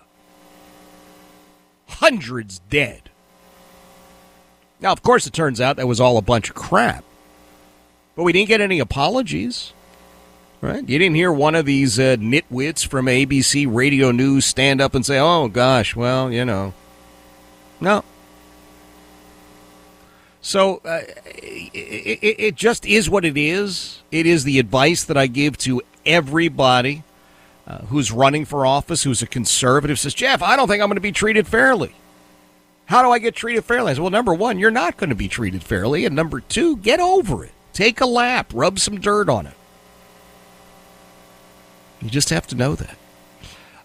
[1.91, 3.11] Hundreds dead.
[4.81, 7.05] Now, of course, it turns out that was all a bunch of crap.
[8.17, 9.73] But we didn't get any apologies.
[10.61, 10.87] Right?
[10.87, 15.05] You didn't hear one of these uh, nitwits from ABC Radio News stand up and
[15.05, 16.75] say, oh, gosh, well, you know.
[17.81, 18.05] No.
[20.43, 24.03] So uh, it, it, it just is what it is.
[24.11, 27.05] It is the advice that I give to everybody
[27.67, 30.97] uh, who's running for office, who's a conservative, says, Jeff, I don't think I'm going
[30.97, 31.95] to be treated fairly.
[32.87, 33.93] How do I get treated fairly?
[33.93, 36.05] I said, well, number one, you're not going to be treated fairly.
[36.05, 37.53] And number two, get over it.
[37.73, 39.55] Take a lap, rub some dirt on it.
[42.03, 42.97] You just have to know that.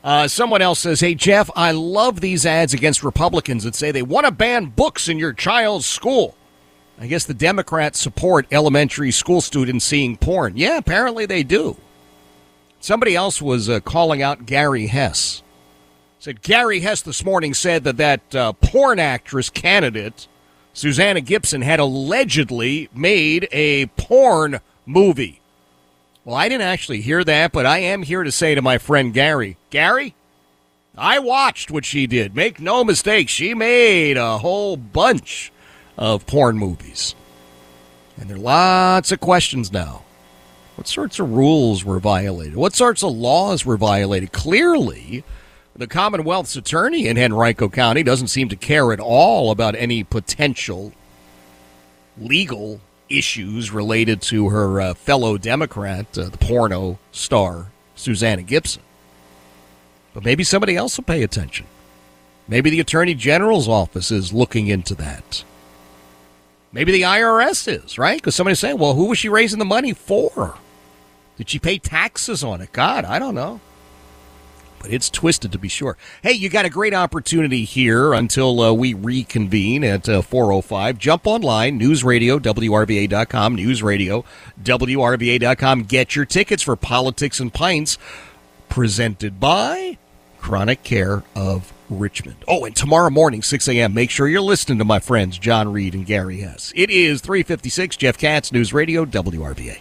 [0.04, 4.04] Uh, someone else says, Hey, Jeff, I love these ads against Republicans that say they
[4.04, 6.36] want to ban books in your child's school.
[7.00, 10.54] I guess the Democrats support elementary school students seeing porn.
[10.56, 11.78] Yeah, apparently they do.
[12.86, 15.42] Somebody else was uh, calling out Gary Hess.
[16.20, 20.28] Said Gary Hess this morning said that that uh, porn actress candidate,
[20.72, 25.42] Susanna Gibson, had allegedly made a porn movie.
[26.26, 29.16] Well, I didn't actually hear that, but I am here to say to my friend
[29.16, 30.14] Gary, Gary,
[30.96, 32.36] I watched what she did.
[32.36, 35.52] Make no mistake, she made a whole bunch
[35.98, 37.16] of porn movies.
[38.16, 40.05] And there are lots of questions now.
[40.76, 42.56] What sorts of rules were violated?
[42.56, 44.34] What sorts of laws were violated?
[44.34, 45.24] Clearly,
[45.76, 50.92] the Commonwealth's attorney in Henrico County doesn't seem to care at all about any potential
[52.18, 58.82] legal issues related to her uh, fellow Democrat, uh, the porno star, Susanna Gibson.
[60.14, 61.68] But maybe somebody else will pay attention.
[62.48, 65.44] Maybe the Attorney General's office is looking into that.
[66.72, 68.18] Maybe the IRS is, right?
[68.18, 70.58] Because somebody's saying, well, who was she raising the money for?
[71.38, 72.72] Did she pay taxes on it?
[72.72, 73.60] God, I don't know.
[74.80, 75.98] But it's twisted to be sure.
[76.22, 80.98] Hey, you got a great opportunity here until uh, we reconvene at uh, 4.05.
[80.98, 84.26] Jump online, newsradio, WRVA.com, newsradio,
[84.64, 85.84] WRVA.com.
[85.84, 87.98] Get your tickets for Politics and Pints,
[88.70, 89.98] presented by
[90.40, 92.38] Chronic Care of Richmond.
[92.48, 95.96] Oh, and tomorrow morning, 6 a.m., make sure you're listening to my friends John Reed
[95.96, 96.72] and Gary S.
[96.76, 99.80] It is 356, Jeff Katz, News Radio, WRVA.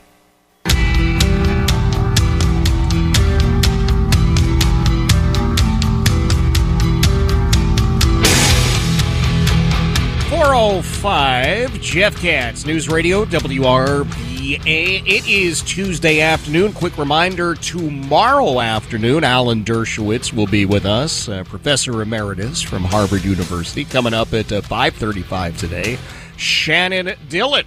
[10.54, 15.02] 405 Jeff Katz, News Radio WRVA.
[15.04, 16.72] It is Tuesday afternoon.
[16.72, 23.24] Quick reminder tomorrow afternoon, Alan Dershowitz will be with us, uh, Professor Emeritus from Harvard
[23.24, 25.98] University, coming up at uh, 535 today.
[26.36, 27.66] Shannon Dillon.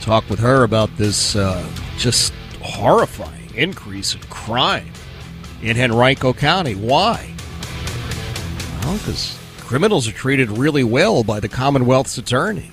[0.00, 1.62] Talk with her about this uh,
[1.98, 4.90] just horrifying increase in crime
[5.60, 6.74] in Henrico County.
[6.74, 7.34] Why?
[8.82, 12.70] Well, because criminals are treated really well by the Commonwealth's attorney.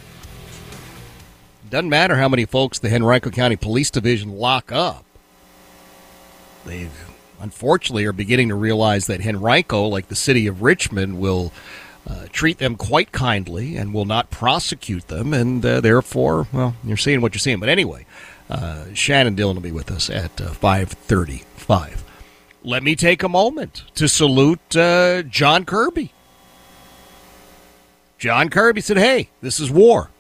[1.70, 5.06] Doesn't matter how many folks the Henrico County Police Division lock up.
[6.66, 6.90] They
[7.40, 11.54] unfortunately are beginning to realize that Henrico, like the city of Richmond, will
[12.08, 16.98] uh, treat them quite kindly and will not prosecute them, and uh, therefore, well, you're
[16.98, 17.60] seeing what you're seeing.
[17.60, 18.06] But anyway,
[18.50, 21.70] uh, Shannon Dillon will be with us at 5:35.
[21.70, 21.98] Uh,
[22.64, 26.12] Let me take a moment to salute uh, John Kirby.
[28.22, 30.12] John Kirby said, "Hey, this is war,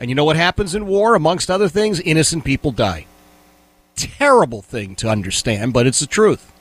[0.00, 1.14] and you know what happens in war?
[1.14, 3.06] Amongst other things, innocent people die.
[3.94, 6.52] Terrible thing to understand, but it's the truth."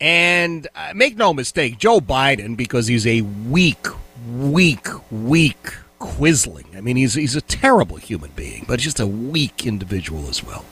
[0.00, 3.88] And uh, make no mistake, Joe Biden, because he's a weak,
[4.30, 6.76] weak, weak quisling.
[6.76, 10.64] I mean, he's he's a terrible human being, but just a weak individual as well.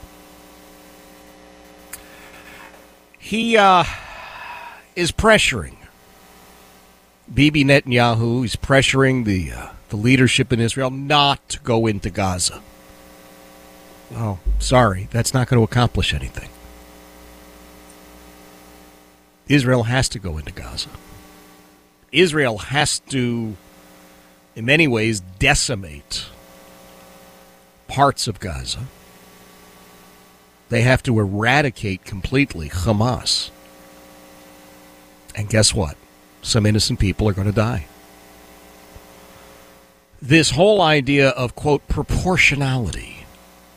[3.19, 3.83] He uh,
[4.95, 5.82] is pressuring
[7.33, 8.43] Bibi Netanyahu.
[8.43, 12.63] He's pressuring the uh, the leadership in Israel not to go into Gaza.
[14.15, 16.49] Oh, sorry, that's not going to accomplish anything.
[19.49, 20.89] Israel has to go into Gaza.
[22.11, 23.57] Israel has to,
[24.55, 26.27] in many ways, decimate
[27.89, 28.81] parts of Gaza.
[30.69, 33.51] They have to eradicate completely Hamas.
[35.35, 35.97] And guess what?
[36.43, 37.87] Some innocent people are going to die.
[40.21, 43.27] This whole idea of, quote, proportionality,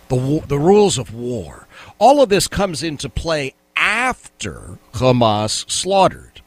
[0.10, 6.42] the, the rules of war, all of this comes into play after Hamas slaughtered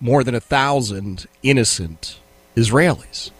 [0.00, 2.18] more than a thousand innocent
[2.56, 3.30] Israelis.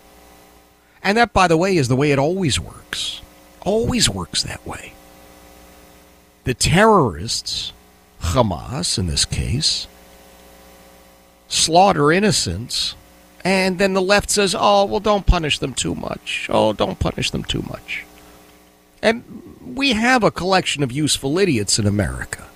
[1.02, 3.22] And that, by the way, is the way it always works.
[3.62, 4.92] Always works that way.
[6.44, 7.72] The terrorists,
[8.20, 9.86] Hamas in this case,
[11.50, 12.94] slaughter innocents,
[13.44, 16.46] and then the left says, oh, well, don't punish them too much.
[16.48, 18.04] Oh, don't punish them too much.
[19.02, 19.24] And
[19.64, 22.46] we have a collection of useful idiots in America.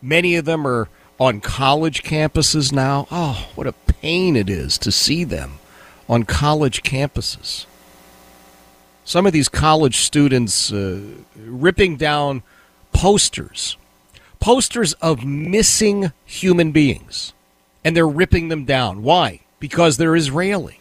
[0.00, 3.08] Many of them are on college campuses now.
[3.10, 5.58] Oh, what a pain it is to see them
[6.08, 7.66] on college campuses.
[9.04, 11.00] Some of these college students uh,
[11.36, 12.42] ripping down
[12.92, 13.76] posters,
[14.38, 17.32] posters of missing human beings,
[17.84, 19.02] and they're ripping them down.
[19.02, 19.40] Why?
[19.60, 20.80] Because they're Israeli.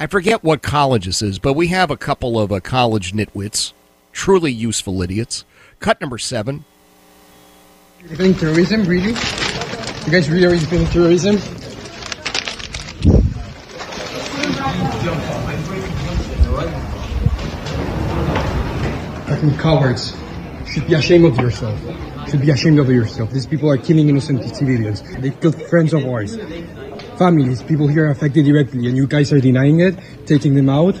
[0.00, 3.72] I forget what college this is, but we have a couple of uh, college nitwits,
[4.12, 5.44] truly useful idiots.
[5.80, 6.64] Cut number seven.
[8.08, 9.08] You think terrorism, really?
[9.08, 11.38] You guys really defending terrorism?
[19.26, 20.16] Fucking cowards.
[20.66, 21.78] Should be ashamed of yourself.
[22.30, 23.30] Should be ashamed of yourself.
[23.30, 25.02] These people are killing innocent civilians.
[25.18, 26.36] They killed friends of ours.
[27.16, 29.94] Families, people here are affected directly, and you guys are denying it,
[30.26, 30.94] taking them out,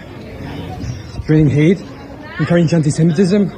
[1.22, 1.80] spreading hate,
[2.40, 3.48] encouraging anti-Semitism.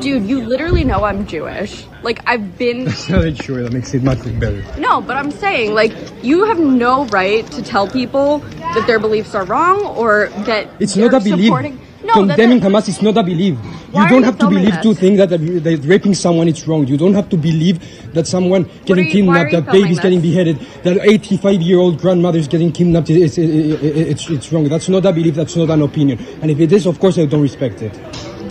[0.00, 1.84] Dude, you literally know I'm Jewish.
[2.02, 2.84] Like, I've been.
[2.86, 3.62] That's not sure.
[3.62, 4.64] That makes it much better.
[4.80, 5.92] No, but I'm saying, like,
[6.24, 8.38] you have no right to tell people
[8.74, 11.44] that their beliefs are wrong or that It's not a belief.
[11.44, 11.78] supporting.
[12.12, 13.56] Condemning Hamas is not a belief.
[13.92, 16.86] Why you don't you have to believe to think that, that raping someone is wrong.
[16.86, 20.98] You don't have to believe that someone getting you- kidnapped, that babies getting beheaded, that
[21.02, 23.10] 85 year old grandmothers getting kidnapped.
[23.10, 24.64] It's, it's, it's, it's wrong.
[24.68, 25.34] That's not a belief.
[25.34, 26.18] That's not an opinion.
[26.42, 27.94] And if it is, of course, I don't respect it.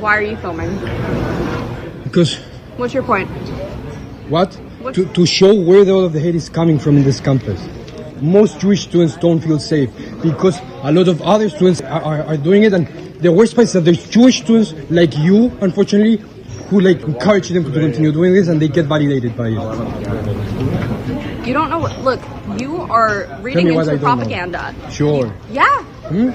[0.01, 0.73] Why are you filming?
[2.03, 2.35] Because
[2.77, 3.29] What's your point?
[4.29, 4.53] What?
[4.81, 7.19] What's- To, to show where the, all of the hate is coming from in this
[7.19, 7.59] campus.
[8.21, 9.89] Most Jewish students don't feel safe
[10.21, 12.73] because a lot of other students are, are, are doing it.
[12.73, 12.87] And
[13.19, 16.17] the worst part is that there's Jewish students like you, unfortunately,
[16.69, 21.47] who like encourage them to continue doing this and they get validated by it.
[21.47, 21.99] You don't know what.
[22.01, 22.21] Look,
[22.59, 24.15] you are reading me into don't know.
[24.15, 24.75] propaganda.
[24.91, 25.33] Sure.
[25.51, 25.65] Yeah,
[26.09, 26.31] Hmm?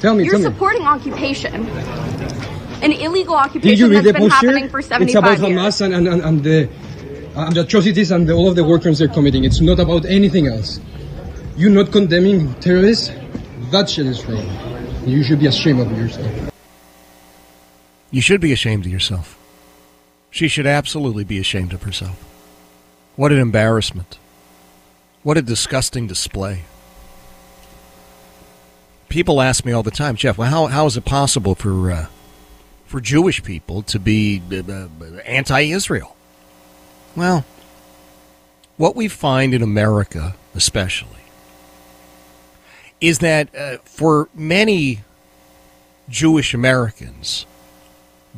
[0.00, 0.44] Tell me, you're tell me.
[0.54, 1.66] supporting occupation.
[2.82, 4.46] An illegal occupation you that's been poster?
[4.46, 5.60] happening for It's about 75 years.
[5.60, 6.68] Hamas and, and, and, and the,
[7.36, 9.44] and the atrocities and the, all of the war crimes they're committing.
[9.44, 10.80] It's not about anything else.
[11.56, 13.10] You're not condemning terrorists,
[13.70, 14.46] that shit is wrong.
[15.04, 16.50] You should be ashamed of yourself.
[18.10, 19.38] You should be ashamed of yourself.
[20.30, 22.22] She should absolutely be ashamed of herself.
[23.16, 24.18] What an embarrassment.
[25.22, 26.62] What a disgusting display.
[29.08, 32.06] People ask me all the time, Jeff, well, how, how is it possible for, uh,
[32.86, 34.88] for Jewish people to be uh, uh,
[35.24, 36.16] anti Israel?
[37.16, 37.44] Well,
[38.76, 41.19] what we find in America, especially,
[43.00, 45.00] is that uh, for many
[46.08, 47.46] Jewish Americans,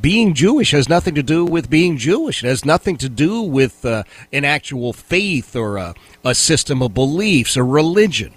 [0.01, 2.43] being Jewish has nothing to do with being Jewish.
[2.43, 5.95] It has nothing to do with uh, an actual faith or a,
[6.25, 8.35] a system of beliefs, a religion.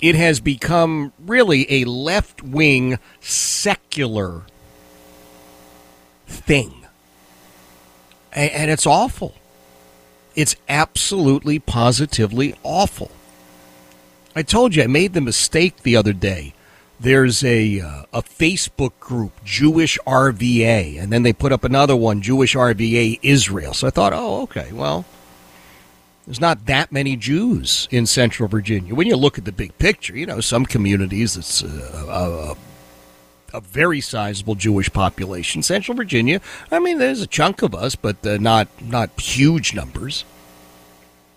[0.00, 4.42] It has become really a left wing secular
[6.26, 6.86] thing.
[8.34, 9.34] A- And it's awful.
[10.34, 13.10] It's absolutely, positively awful.
[14.36, 16.54] I told you I made the mistake the other day.
[16.98, 22.22] There's a uh, a Facebook group, Jewish RVA, and then they put up another one,
[22.22, 23.74] Jewish RVA Israel.
[23.74, 25.04] So I thought, oh, okay, well,
[26.26, 28.94] there's not that many Jews in Central Virginia.
[28.94, 32.56] When you look at the big picture, you know, some communities it's uh,
[33.52, 35.62] a, a very sizable Jewish population.
[35.62, 36.40] Central Virginia,
[36.72, 40.24] I mean, there's a chunk of us, but uh, not not huge numbers.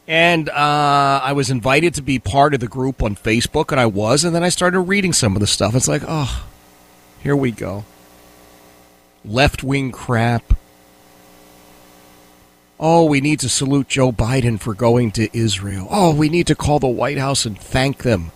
[0.08, 3.88] And uh, I was invited to be part of the group on Facebook, and I
[3.88, 4.24] was.
[4.24, 5.76] And then I started reading some of the stuff.
[5.76, 6.46] It's like, oh,
[7.22, 7.84] here we go.
[9.26, 10.54] Left wing crap.
[12.80, 15.88] Oh, we need to salute Joe Biden for going to Israel.
[15.90, 18.32] Oh, we need to call the White House and thank them.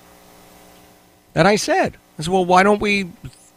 [1.34, 3.12] And I said, I said, well, why don't we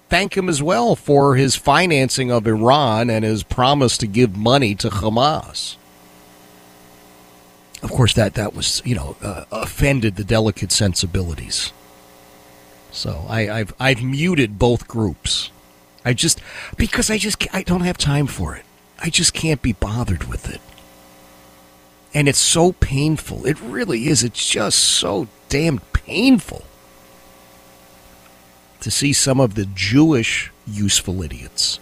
[0.09, 4.75] thank him as well for his financing of Iran and his promise to give money
[4.77, 5.77] to Hamas?
[7.85, 11.70] Of course, that, that was, you know, uh, offended the delicate sensibilities.
[12.91, 15.51] So I, I've, I've muted both groups.
[16.03, 16.41] I just,
[16.78, 18.64] because I just, I don't have time for it.
[19.01, 20.62] I just can't be bothered with it.
[22.14, 23.45] And it's so painful.
[23.45, 24.24] It really is.
[24.24, 26.64] It's just so damn painful
[28.80, 31.80] to see some of the Jewish useful idiots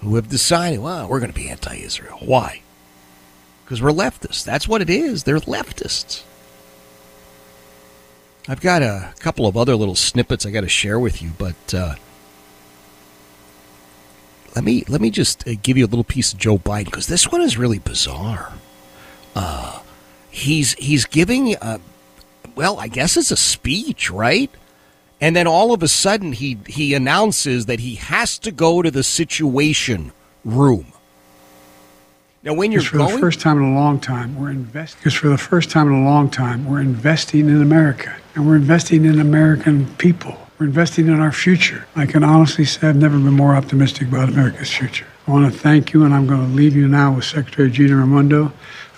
[0.00, 2.18] who have decided, well, we're going to be anti Israel.
[2.20, 2.62] Why?
[3.68, 4.44] Because we're leftists.
[4.44, 5.24] That's what it is.
[5.24, 6.22] They're leftists.
[8.48, 11.74] I've got a couple of other little snippets I got to share with you, but
[11.74, 11.96] uh,
[14.56, 17.08] let me let me just uh, give you a little piece of Joe Biden because
[17.08, 18.54] this one is really bizarre.
[19.36, 19.80] Uh,
[20.30, 21.76] he's he's giving, uh,
[22.54, 24.50] well, I guess it's a speech, right?
[25.20, 28.90] And then all of a sudden, he he announces that he has to go to
[28.90, 30.12] the Situation
[30.42, 30.94] Room.
[32.44, 34.98] Now, when you're for going, the first time in a long time, we're investing.
[35.00, 38.54] Because for the first time in a long time, we're investing in America, and we're
[38.54, 40.38] investing in American people.
[40.58, 41.86] We're investing in our future.
[41.96, 45.06] I can honestly say I've never been more optimistic about America's future.
[45.26, 47.96] I want to thank you, and I'm going to leave you now with Secretary Gina
[47.96, 48.52] Raimondo,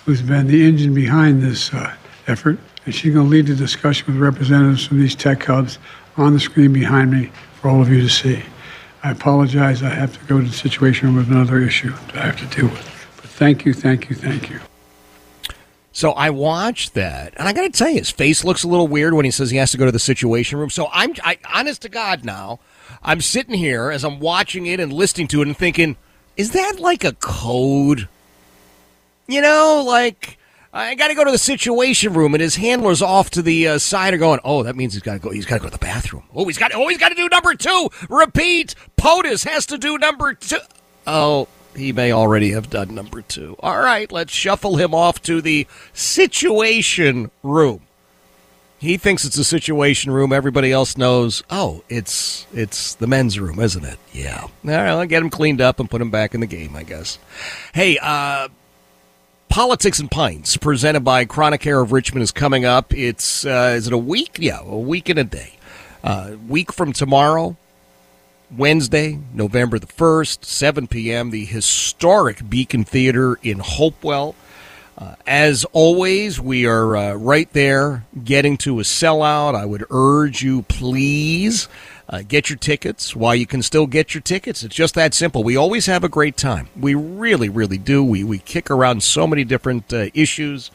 [0.05, 1.95] who's been the engine behind this uh,
[2.27, 5.79] effort, and she's going to lead the discussion with representatives from these tech hubs
[6.15, 8.43] on the screen behind me for all of you to see.
[9.03, 9.81] I apologize.
[9.81, 12.55] I have to go to the situation room with another issue that I have to
[12.55, 12.90] deal with.
[13.41, 14.59] Thank you, thank you, thank you.
[15.91, 18.87] So I watched that, and I got to tell you, his face looks a little
[18.87, 20.69] weird when he says he has to go to the Situation Room.
[20.69, 22.59] So I'm, I, honest to God, now
[23.01, 25.97] I'm sitting here as I'm watching it and listening to it and thinking,
[26.37, 28.07] is that like a code?
[29.27, 30.37] You know, like
[30.71, 33.77] I got to go to the Situation Room, and his handler's off to the uh,
[33.79, 35.31] side, are going, oh, that means he's got to go.
[35.31, 36.25] He's got to go to the bathroom.
[36.35, 36.75] Oh, he's got.
[36.75, 37.89] Oh, he's got to do number two.
[38.07, 38.75] Repeat.
[38.97, 40.59] POTUS has to do number two.
[41.07, 43.55] Oh he may already have done number two.
[43.59, 47.81] All right, let's shuffle him off to the situation room.
[48.79, 50.33] He thinks it's a situation room.
[50.33, 51.43] Everybody else knows.
[51.51, 53.99] Oh, it's it's the men's room, isn't it?
[54.11, 54.41] Yeah.
[54.41, 56.81] All right, I'll get him cleaned up and put him back in the game, I
[56.81, 57.19] guess.
[57.75, 58.47] Hey, uh,
[59.49, 62.91] Politics and Pints, presented by Chronic Care of Richmond, is coming up.
[62.91, 64.37] It's uh, is it a week?
[64.39, 65.53] Yeah, a week and a day.
[66.03, 67.57] Uh, week from tomorrow,
[68.55, 74.35] Wednesday, November the 1st, 7 p.m., the historic Beacon Theater in Hopewell.
[74.97, 79.55] Uh, as always, we are uh, right there getting to a sellout.
[79.55, 81.69] I would urge you, please,
[82.09, 84.63] uh, get your tickets while you can still get your tickets.
[84.63, 85.43] It's just that simple.
[85.43, 86.67] We always have a great time.
[86.77, 88.03] We really, really do.
[88.03, 90.71] We, we kick around so many different uh, issues.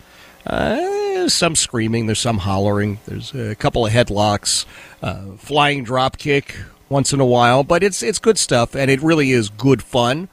[0.46, 4.64] Uh, some screaming, there's some hollering, there's a couple of headlocks,
[5.02, 6.56] uh, flying drop kick
[6.88, 10.28] once in a while, but it's it's good stuff and it really is good fun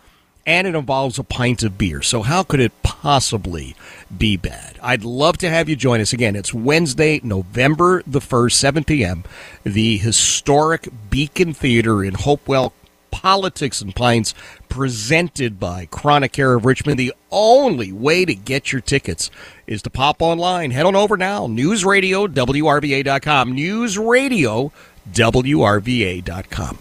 [0.45, 2.01] and it involves a pint of beer.
[2.01, 3.75] So how could it possibly
[4.15, 4.77] be bad?
[4.81, 6.35] I'd love to have you join us again.
[6.35, 9.23] It's Wednesday, November the 1st, 7 p.m.
[9.63, 12.73] The historic Beacon Theater in Hopewell,
[13.11, 14.33] Politics and Pints,
[14.67, 16.99] presented by Chronic Care of Richmond.
[16.99, 19.29] The only way to get your tickets
[19.65, 20.71] is to pop online.
[20.71, 23.55] Head on over now, newsradio, WRVA.com.
[23.55, 24.71] Newsradio,
[25.11, 26.79] WRVA.com.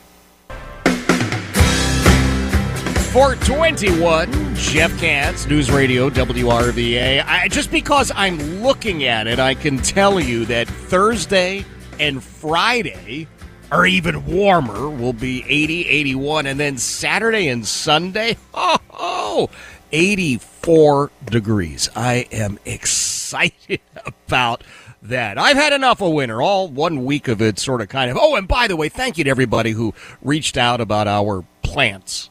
[3.12, 7.22] 421, Jeff Katz, News Radio, WRVA.
[7.26, 11.66] I, just because I'm looking at it, I can tell you that Thursday
[12.00, 13.28] and Friday
[13.70, 14.88] are even warmer.
[14.88, 16.46] Will be 80, 81.
[16.46, 19.50] And then Saturday and Sunday, oh, oh
[19.92, 21.90] 84 degrees.
[21.94, 24.64] I am excited about
[25.02, 25.38] that.
[25.38, 26.40] I've had enough of winter.
[26.40, 28.16] All one week of it, sort of, kind of.
[28.20, 32.30] Oh, and by the way, thank you to everybody who reached out about our plants.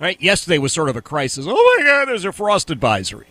[0.00, 0.20] Right?
[0.20, 1.46] Yesterday was sort of a crisis.
[1.48, 3.26] Oh my God, there's a frost advisory.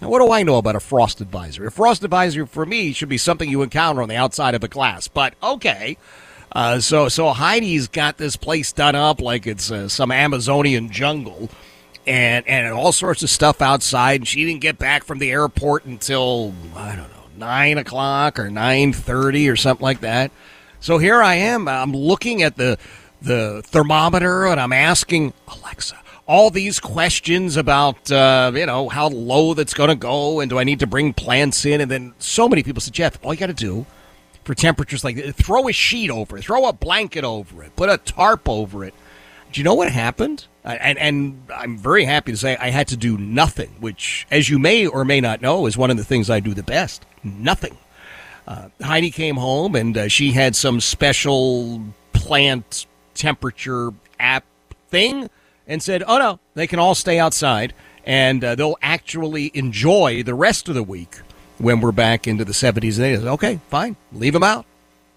[0.00, 1.68] Now, what do I know about a frost advisory?
[1.68, 4.68] A frost advisory for me should be something you encounter on the outside of a
[4.68, 5.06] glass.
[5.06, 5.96] But okay.
[6.50, 11.48] Uh, so, so Heidi's got this place done up like it's uh, some Amazonian jungle,
[12.06, 14.20] and and all sorts of stuff outside.
[14.20, 18.50] And she didn't get back from the airport until I don't know nine o'clock or
[18.50, 20.30] nine thirty or something like that.
[20.80, 21.68] So here I am.
[21.68, 22.78] I'm looking at the
[23.20, 29.54] the thermometer and I'm asking Alexa all these questions about uh, you know how low
[29.54, 32.48] that's going to go and do I need to bring plants in and then so
[32.48, 33.86] many people said Jeff all you got to do
[34.44, 37.88] for temperatures like this, throw a sheet over it throw a blanket over it put
[37.88, 38.94] a tarp over it
[39.52, 40.46] Do you know what happened?
[40.64, 44.58] And, and I'm very happy to say I had to do nothing, which, as you
[44.58, 47.04] may or may not know, is one of the things I do the best.
[47.22, 47.76] Nothing.
[48.46, 51.82] Uh, Heidi came home and uh, she had some special
[52.12, 54.44] plant temperature app
[54.88, 55.28] thing
[55.66, 57.74] and said, oh no, they can all stay outside
[58.04, 61.16] and uh, they'll actually enjoy the rest of the week
[61.58, 63.26] when we're back into the 70s and 80s.
[63.34, 63.96] Okay, fine.
[64.12, 64.66] Leave them out.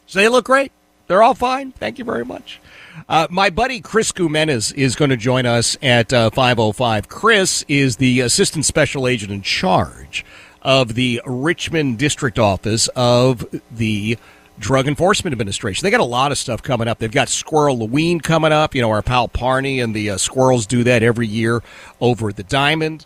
[0.08, 0.72] So they look great.
[1.08, 1.72] They're all fine.
[1.72, 2.60] Thank you very much.
[3.08, 7.08] Uh, my buddy Chris Goumenis is going to join us at uh, 505.
[7.08, 10.26] Chris is the Assistant Special Agent in charge
[10.62, 14.18] of the Richmond District Office of the
[14.58, 15.86] Drug Enforcement Administration.
[15.86, 17.00] They got a lot of stuff coming up.
[17.00, 18.74] They've got Squirrel Halloween coming up.
[18.74, 21.62] You know, our pal Parney and the uh, Squirrels do that every year
[22.00, 23.06] over at the Diamond.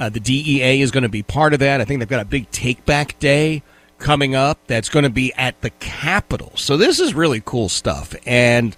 [0.00, 1.80] Uh, the DEA is going to be part of that.
[1.80, 3.62] I think they've got a big take back day
[3.98, 6.52] coming up that's going to be at the Capitol.
[6.54, 8.14] So this is really cool stuff.
[8.26, 8.76] And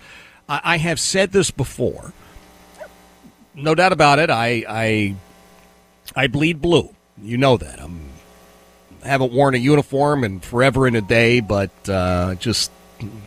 [0.51, 2.13] I, I have said this before.
[3.55, 4.29] No doubt about it.
[4.29, 5.15] I I
[6.15, 6.95] I bleed blue.
[7.23, 7.81] You know that.
[7.81, 8.11] I'm
[9.03, 12.71] haven't worn a uniform in forever and a day, but uh, just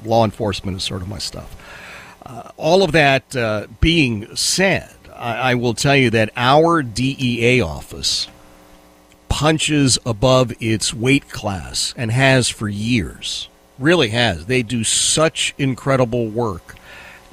[0.06, 1.56] law enforcement is sort of my stuff.
[2.24, 7.62] Uh, all of that uh, being said, I, I will tell you that our DEA
[7.62, 8.28] office
[9.30, 13.50] punches above its weight class and has for years.
[13.80, 14.46] Really has.
[14.46, 16.76] They do such incredible work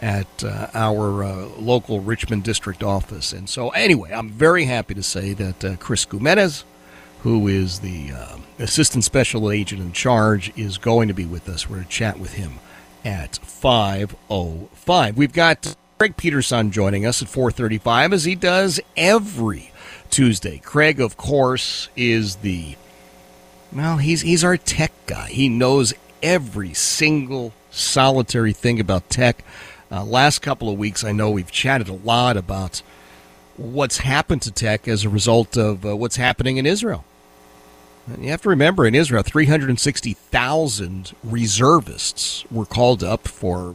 [0.00, 3.32] at uh, our uh, local Richmond district office.
[3.32, 6.64] And so, anyway, I'm very happy to say that uh, Chris Goumenis,
[7.22, 11.68] who is the uh, assistant special agent in charge, is going to be with us.
[11.68, 12.54] We're going to chat with him
[13.04, 15.14] at 5.05.
[15.14, 19.70] We've got Craig Peterson joining us at 4.35, as he does every
[20.08, 20.58] Tuesday.
[20.58, 22.76] Craig, of course, is the,
[23.70, 25.28] well, he's, he's our tech guy.
[25.28, 25.92] He knows
[26.22, 29.44] every single solitary thing about tech.
[29.90, 32.82] Uh, last couple of weeks, I know we've chatted a lot about
[33.56, 37.04] what's happened to tech as a result of uh, what's happening in Israel.
[38.06, 43.74] And you have to remember, in Israel, 360,000 reservists were called up for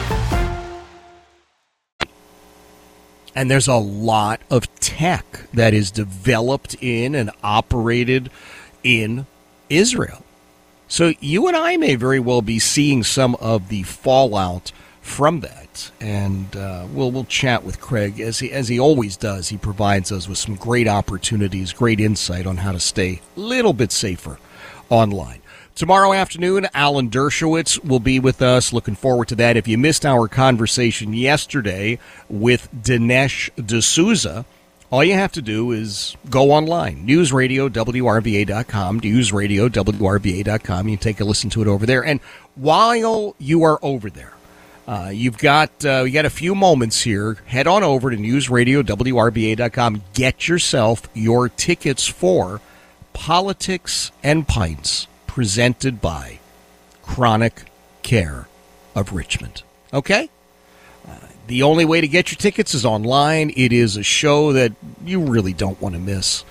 [3.35, 8.29] And there's a lot of tech that is developed in and operated
[8.83, 9.25] in
[9.69, 10.23] Israel.
[10.87, 15.91] So you and I may very well be seeing some of the fallout from that,
[15.99, 19.49] and uh, we'll we'll chat with Craig as he as he always does.
[19.49, 23.73] He provides us with some great opportunities, great insight on how to stay a little
[23.73, 24.37] bit safer
[24.89, 25.40] online.
[25.75, 28.73] Tomorrow afternoon, Alan Dershowitz will be with us.
[28.73, 29.57] Looking forward to that.
[29.57, 31.97] If you missed our conversation yesterday
[32.29, 34.45] with Dinesh D'Souza,
[34.91, 40.87] all you have to do is go online, newsradiowrva.com, newsradiowrva.com.
[40.89, 42.03] You take a listen to it over there.
[42.03, 42.19] And
[42.55, 44.33] while you are over there,
[44.87, 47.35] uh, you've got uh, you got a few moments here.
[47.45, 50.03] Head on over to newsradiowrva.com.
[50.13, 52.59] Get yourself your tickets for
[53.13, 56.37] Politics and Pints presented by
[57.03, 57.63] Chronic
[58.03, 58.49] Care
[58.93, 59.63] of Richmond.
[59.93, 60.29] Okay?
[61.07, 61.15] Uh,
[61.47, 63.53] the only way to get your tickets is online.
[63.55, 64.73] It is a show that
[65.05, 66.43] you really don't want to miss.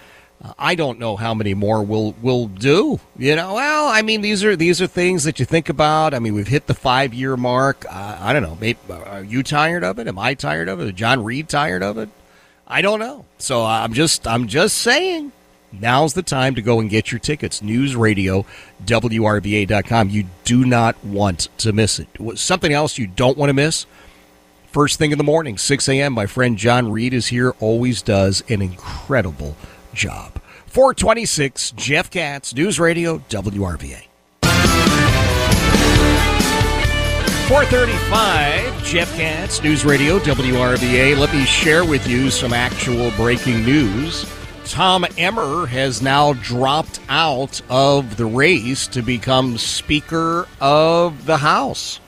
[0.43, 2.99] Uh, I don't know how many more we'll we'll do.
[3.19, 6.15] You know, well, I mean, these are these are things that you think about.
[6.15, 7.85] I mean, we've hit the five year mark.
[7.87, 8.57] Uh, I don't know.
[8.59, 10.09] Maybe are you tired of it?
[10.09, 10.87] Am I tired of it?
[10.87, 12.09] Is John Reed tired of it?
[12.67, 13.27] I don't know.
[13.37, 15.33] So I'm just I'm just saying.
[15.73, 17.63] Now's the time to go and get your tickets.
[17.63, 18.45] News Radio,
[18.85, 20.11] WRVA.com.
[20.11, 22.09] You do not want to miss it.
[22.35, 23.87] Something else you don't want to miss?
[24.73, 28.43] First thing in the morning, 6 a.m., my friend John Reed is here, always does
[28.49, 29.57] an incredible
[29.93, 30.41] job.
[30.67, 34.05] 426, Jeff Katz, News Radio, WRVA.
[37.49, 41.19] 435, Jeff Katz, News Radio, WRVA.
[41.19, 44.25] Let me share with you some actual breaking news.
[44.65, 52.01] Tom Emmer has now dropped out of the race to become Speaker of the House.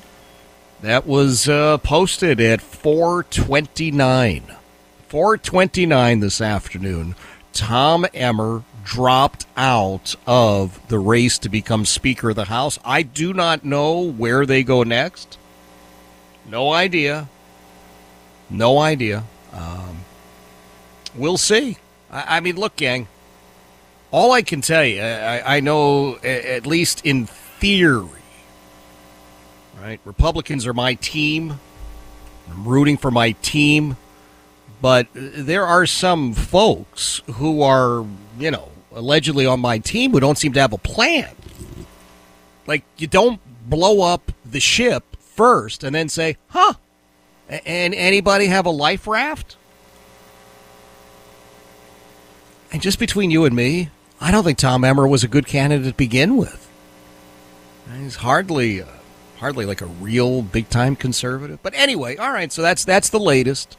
[0.80, 4.42] That was uh, posted at 429.
[5.08, 7.14] 429 this afternoon.
[7.52, 12.78] Tom Emmer dropped out of the race to become Speaker of the House.
[12.84, 15.38] I do not know where they go next.
[16.48, 17.28] No idea.
[18.50, 19.24] No idea.
[19.52, 19.98] Um,
[21.14, 21.78] we'll see.
[22.12, 23.08] I, I, mean, look, gang.
[24.10, 28.08] All I can tell you, I, I know at least in theory,
[29.80, 30.00] right?
[30.04, 31.58] Republicans are my team.
[32.50, 33.96] I'm rooting for my team.
[34.82, 38.04] But there are some folks who are,
[38.38, 41.34] you know, allegedly on my team who don't seem to have a plan.
[42.66, 46.74] Like, you don't blow up the ship first and then say, huh,
[47.48, 49.56] and anybody have a life raft?
[52.72, 55.88] And just between you and me, I don't think Tom Emmer was a good candidate
[55.88, 56.70] to begin with.
[57.98, 58.86] He's hardly, uh,
[59.38, 61.58] hardly like a real big time conservative.
[61.62, 62.50] But anyway, all right.
[62.50, 63.76] So that's that's the latest.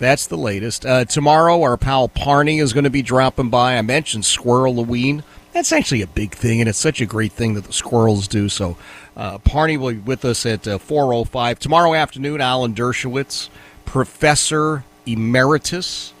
[0.00, 0.84] That's the latest.
[0.84, 3.78] Uh, tomorrow, our pal Parney is going to be dropping by.
[3.78, 5.22] I mentioned Squirrel Halloween.
[5.52, 8.48] That's actually a big thing, and it's such a great thing that the squirrels do.
[8.48, 8.76] So,
[9.16, 11.58] uh, Parney will be with us at uh, 4.05.
[11.58, 13.50] Tomorrow afternoon, Alan Dershowitz,
[13.84, 16.14] Professor Emeritus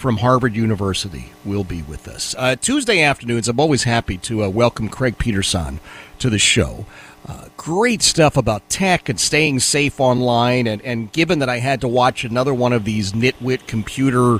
[0.00, 2.34] from Harvard University, will be with us.
[2.38, 5.78] Uh, Tuesday afternoons, I'm always happy to uh, welcome Craig Peterson
[6.18, 6.86] to the show.
[7.28, 10.66] Uh, great stuff about tech and staying safe online.
[10.66, 14.38] And, and given that I had to watch another one of these nitwit computer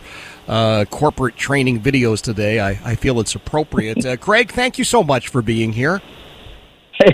[0.48, 4.04] uh, corporate training videos today, I, I feel it's appropriate.
[4.06, 6.00] Uh, Craig, thank you so much for being here.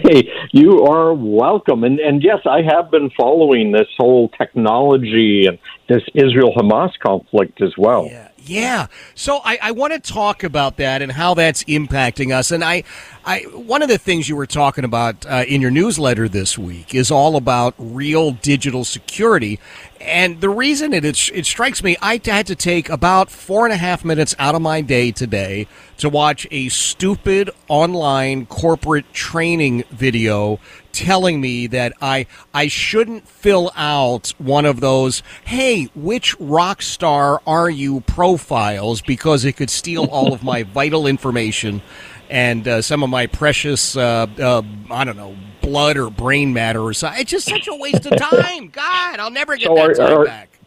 [0.04, 1.84] Hey, you are welcome.
[1.84, 7.60] And, and yes, I have been following this whole technology and this Israel Hamas conflict
[7.62, 8.06] as well.
[8.06, 8.28] Yeah.
[8.46, 8.86] Yeah.
[9.14, 12.52] So I, I want to talk about that and how that's impacting us.
[12.52, 12.84] And I,
[13.24, 16.94] I one of the things you were talking about uh, in your newsletter this week
[16.94, 19.58] is all about real digital security.
[20.06, 23.72] And the reason it, it, it strikes me, I had to take about four and
[23.72, 25.66] a half minutes out of my day today
[25.98, 30.60] to watch a stupid online corporate training video
[30.92, 37.42] telling me that I I shouldn't fill out one of those hey which rock star
[37.46, 39.02] are you profiles?
[39.02, 41.82] because it could steal all of my vital information
[42.30, 45.36] and uh, some of my precious uh, uh, I don't know
[45.66, 47.20] blood or brain matter or something.
[47.20, 48.68] It's just such a waste of time.
[48.68, 50.58] God, I'll never get so that are, time are, back.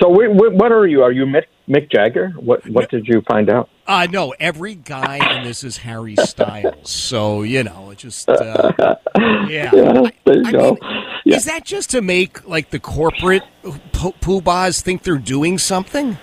[0.00, 1.02] So what are you?
[1.02, 2.30] Are you Mick, Mick Jagger?
[2.30, 3.68] What what did you find out?
[3.86, 6.90] Uh, no, every guy in this is Harry Styles.
[6.90, 8.72] So, you know, it just, uh,
[9.16, 9.70] yeah.
[9.74, 10.78] yeah I, I mean,
[11.26, 11.36] yeah.
[11.36, 13.42] Is that just to make, like, the corporate
[13.92, 16.16] po- poobahs think they're doing something?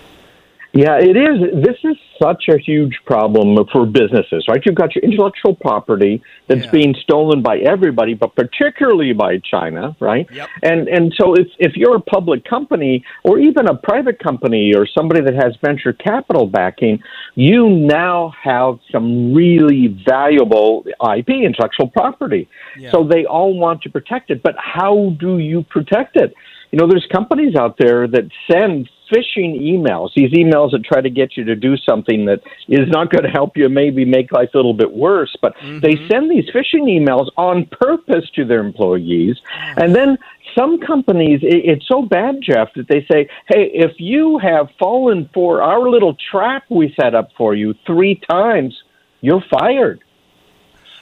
[0.74, 1.62] Yeah, it is.
[1.62, 4.60] This is such a huge problem for businesses, right?
[4.64, 6.70] You've got your intellectual property that's yeah.
[6.70, 10.26] being stolen by everybody, but particularly by China, right?
[10.32, 10.48] Yep.
[10.62, 14.86] And and so if if you're a public company or even a private company or
[14.86, 17.02] somebody that has venture capital backing,
[17.34, 22.48] you now have some really valuable IP, intellectual property.
[22.78, 22.92] Yeah.
[22.92, 26.32] So they all want to protect it, but how do you protect it?
[26.70, 31.10] You know, there's companies out there that send phishing emails, these emails that try to
[31.10, 34.50] get you to do something that is not going to help you, maybe make life
[34.54, 35.34] a little bit worse.
[35.42, 35.80] But mm-hmm.
[35.80, 39.36] they send these phishing emails on purpose to their employees.
[39.76, 40.18] And then
[40.56, 45.62] some companies, it's so bad, Jeff, that they say, hey, if you have fallen for
[45.62, 48.74] our little trap we set up for you three times,
[49.20, 50.02] you're fired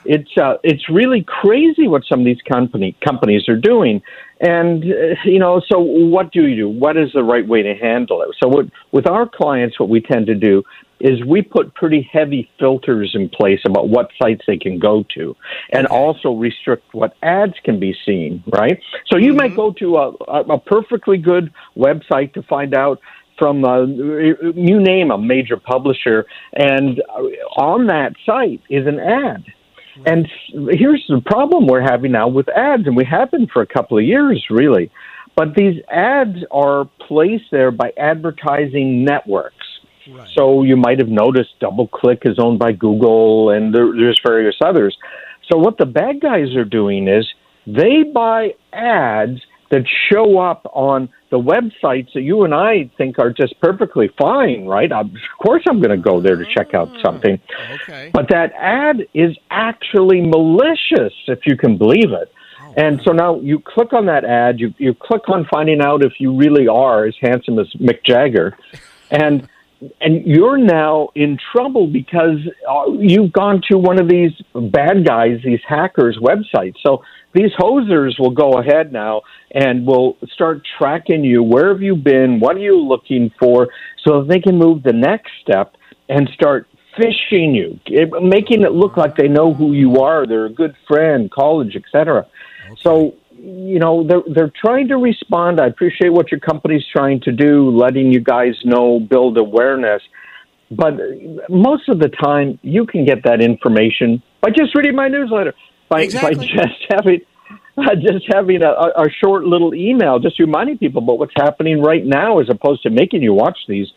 [0.05, 4.03] it's uh, it's really crazy what some of these company companies are doing,
[4.41, 5.61] and uh, you know.
[5.71, 6.69] So what do you do?
[6.69, 8.31] What is the right way to handle it?
[8.43, 10.63] So what, with our clients, what we tend to do
[11.01, 15.37] is we put pretty heavy filters in place about what sites they can go to,
[15.71, 18.43] and also restrict what ads can be seen.
[18.47, 18.81] Right.
[19.07, 19.37] So you mm-hmm.
[19.37, 20.09] might go to a,
[20.55, 23.01] a perfectly good website to find out
[23.39, 27.03] from uh, you name a major publisher, and
[27.57, 29.45] on that site is an ad
[30.07, 33.67] and here's the problem we're having now with ads, and we have been for a
[33.67, 34.91] couple of years, really.
[35.37, 39.67] But these ads are placed there by advertising networks.
[40.11, 40.29] Right.
[40.35, 44.97] So you might have noticed DoubleClick is owned by Google, and there, there's various others.
[45.51, 47.29] So what the bad guys are doing is
[47.67, 49.41] they buy ads
[49.71, 54.67] that show up on the websites that you and I think are just perfectly fine,
[54.67, 54.91] right?
[54.91, 55.11] Of
[55.41, 57.39] course, I'm going to go there to check out ah, something.
[57.83, 58.11] Okay.
[58.13, 62.33] But that ad is actually malicious, if you can believe it.
[62.63, 66.05] Oh, and so now you click on that ad, you, you click on finding out
[66.05, 68.57] if you really are as handsome as Mick Jagger,
[69.11, 69.49] and
[70.01, 75.39] and you're now in trouble because uh, you've gone to one of these bad guys,
[75.45, 76.75] these hackers' websites.
[76.85, 77.03] So
[77.35, 79.23] these hosers will go ahead now
[79.53, 81.43] and will start tracking you.
[81.43, 82.41] Where have you been?
[82.41, 83.69] What are you looking for?
[84.05, 85.77] So they can move the next step
[86.09, 86.67] and start
[86.99, 87.79] phishing you,
[88.21, 90.27] making it look like they know who you are.
[90.27, 92.27] They're a good friend, college, etc.
[92.67, 92.81] Okay.
[92.83, 95.61] So you know they're they're trying to respond.
[95.61, 100.03] I appreciate what your company's trying to do, letting you guys know, build awareness.
[100.71, 100.95] But
[101.49, 105.55] most of the time, you can get that information by just reading my newsletter,
[105.89, 106.35] by Exactly.
[106.37, 107.21] by just having
[107.79, 111.81] uh, just having a, a a short little email, just reminding people about what's happening
[111.81, 113.89] right now, as opposed to making you watch these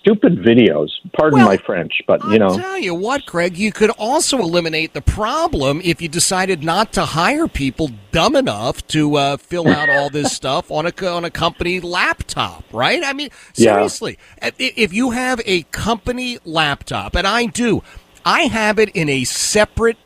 [0.00, 0.88] stupid videos.
[1.12, 2.48] Pardon my French, but you know.
[2.48, 6.92] I'll tell you what, Craig, you could also eliminate the problem if you decided not
[6.94, 11.24] to hire people dumb enough to uh, fill out all this stuff on a on
[11.24, 13.02] a company laptop, right?
[13.04, 17.82] I mean, seriously, if if you have a company laptop, and I do,
[18.24, 19.98] I have it in a separate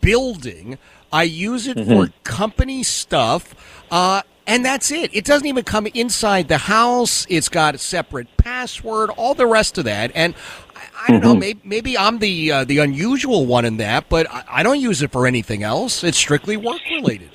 [0.00, 0.78] building.
[1.12, 1.90] I use it Mm-hmm.
[1.92, 3.54] for company stuff.
[3.90, 5.14] Uh, and that's it.
[5.14, 7.26] It doesn't even come inside the house.
[7.30, 10.10] It's got a separate password, all the rest of that.
[10.14, 10.34] And
[10.74, 11.40] I, I don't know, Mhm.
[11.40, 15.02] maybe, maybe I'm the uh, the unusual one in that, but I, I don't use
[15.02, 16.02] it for anything else.
[16.02, 17.30] It's strictly work related.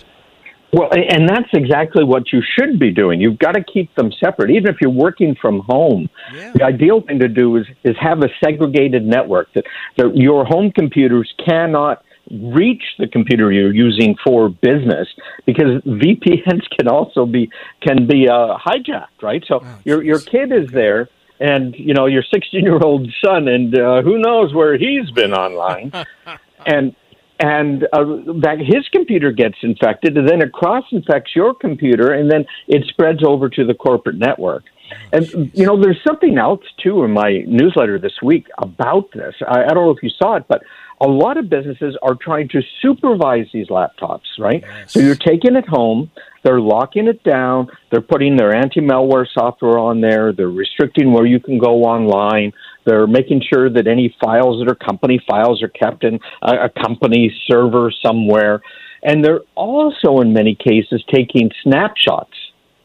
[0.75, 3.21] Well, and that's exactly what you should be doing.
[3.21, 6.09] You've got to keep them separate, even if you're working from home.
[6.55, 9.65] The ideal thing to do is is have a segregated network that,
[9.97, 12.03] that your home computers cannot
[12.41, 15.07] reach the computer you're using for business
[15.45, 17.49] because VPNs can also be
[17.81, 19.43] can be uh, hijacked, right?
[19.47, 21.09] So your your kid is there.
[21.39, 25.33] And you know your 16 year old son, and uh, who knows where he's been
[25.33, 25.91] online,
[26.65, 26.95] and
[27.39, 28.05] and uh,
[28.41, 32.85] that his computer gets infected, and then it cross infects your computer, and then it
[32.87, 34.63] spreads over to the corporate network.
[35.11, 39.33] And you know, there's something else too in my newsletter this week about this.
[39.47, 40.61] I, I don't know if you saw it, but
[41.03, 44.63] a lot of businesses are trying to supervise these laptops, right?
[44.87, 46.09] So you're taking it home,
[46.43, 51.41] they're locking it down, they're putting their anti-malware software on there, they're restricting where you
[51.41, 52.53] can go online,
[52.85, 56.69] they're making sure that any files that are company files are kept in a, a
[56.69, 58.61] company server somewhere,
[59.03, 62.33] and they're also in many cases taking snapshots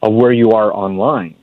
[0.01, 1.35] of where you are online.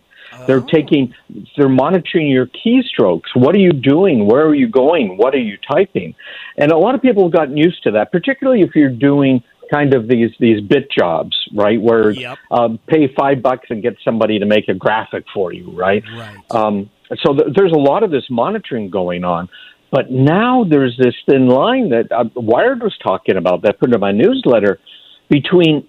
[0.47, 1.15] They're taking,
[1.57, 3.35] they're monitoring your keystrokes.
[3.35, 4.27] What are you doing?
[4.27, 5.17] Where are you going?
[5.17, 6.15] What are you typing?
[6.57, 9.95] And a lot of people have gotten used to that, particularly if you're doing kind
[9.95, 11.81] of these these bit jobs, right?
[11.81, 12.15] Where
[12.51, 16.05] um, pay five bucks and get somebody to make a graphic for you, right?
[16.17, 16.37] Right.
[16.51, 16.91] Um,
[17.23, 19.49] so th- there's a lot of this monitoring going on.
[19.91, 23.95] But now there's this thin line that uh, Wired was talking about that I put
[23.95, 24.81] in my newsletter
[25.29, 25.87] between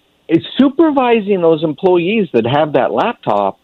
[0.58, 3.60] supervising those employees that have that laptop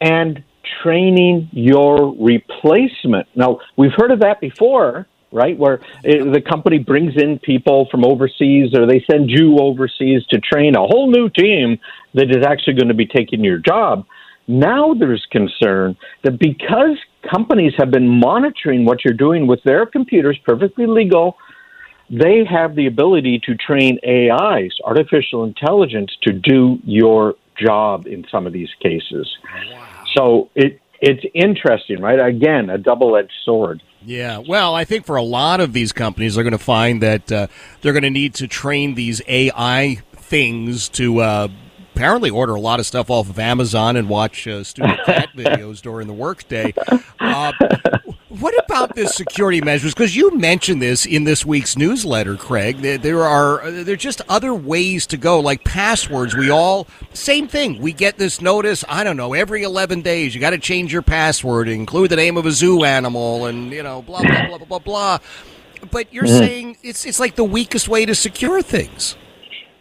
[0.00, 0.42] and
[0.82, 3.26] training your replacement.
[3.34, 5.56] Now, we've heard of that before, right?
[5.56, 10.40] Where uh the company brings in people from overseas or they send you overseas to
[10.40, 11.78] train a whole new team
[12.14, 14.06] that is actually going to be taking your job.
[14.48, 16.96] Now there's concern that because
[17.30, 21.36] companies have been monitoring what you're doing with their computers, perfectly legal,
[22.10, 28.46] they have the ability to train AIs, artificial intelligence, to do your job in some
[28.46, 29.28] of these cases.
[30.16, 32.20] So it it's interesting, right?
[32.20, 33.82] Again, a double edged sword.
[34.04, 37.30] Yeah, well, I think for a lot of these companies, they're going to find that
[37.30, 37.46] uh,
[37.80, 41.48] they're going to need to train these AI things to uh,
[42.00, 45.82] apparently order a lot of stuff off of Amazon and watch uh, stupid cat videos
[45.82, 46.72] during the workday.
[47.20, 47.52] Uh,
[48.30, 49.92] what about this security measures?
[49.92, 52.78] Because you mentioned this in this week's newsletter, Craig.
[52.78, 56.34] There, there are uh, there are just other ways to go, like passwords.
[56.34, 57.82] We all same thing.
[57.82, 58.82] We get this notice.
[58.88, 59.34] I don't know.
[59.34, 62.82] Every eleven days, you got to change your password, include the name of a zoo
[62.82, 65.18] animal, and you know, blah blah blah blah blah blah.
[65.90, 66.38] But you're Mhm.
[66.38, 69.16] saying it's it's like the weakest way to secure things.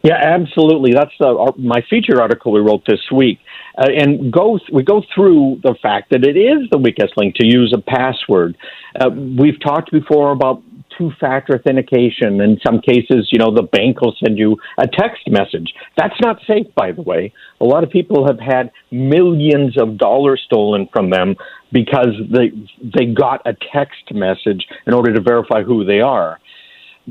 [0.04, 0.94] Yeah, absolutely.
[0.94, 3.40] That's the, our, my feature article we wrote this week,
[3.78, 7.46] uh, and go we go through the fact that it is the weakest link to
[7.46, 8.58] use a password.
[9.00, 10.64] Uh, we've talked before about
[10.98, 12.42] two-factor authentication.
[12.42, 15.74] In some cases, you know, the bank will send you a text message.
[15.98, 17.34] That's not safe, by the way.
[17.62, 21.36] A lot of people have had millions of dollars stolen from them
[21.74, 26.40] because they they got a text message in order to verify who they are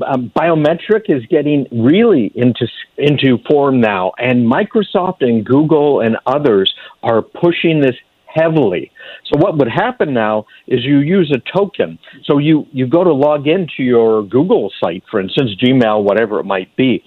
[0.07, 6.73] um, biometric is getting really into into form now, and Microsoft and Google and others
[7.03, 7.95] are pushing this
[8.25, 8.91] heavily.
[9.25, 11.97] So what would happen now is you use a token.
[12.25, 16.45] So you you go to log into your Google site, for instance, Gmail, whatever it
[16.45, 17.03] might be,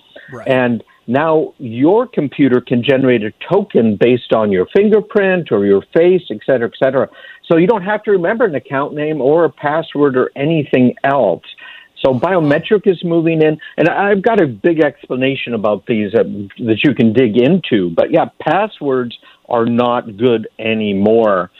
[0.46, 6.22] and now your computer can generate a token based on your fingerprint or your face,
[6.30, 7.08] et cetera, et cetera.
[7.50, 11.42] So you don't have to remember an account name or a password or anything else.
[12.04, 16.24] So biometric is moving in, and I've got a big explanation about these uh,
[16.58, 17.90] that you can dig into.
[17.90, 19.16] But yeah, passwords
[19.48, 21.50] are not good anymore.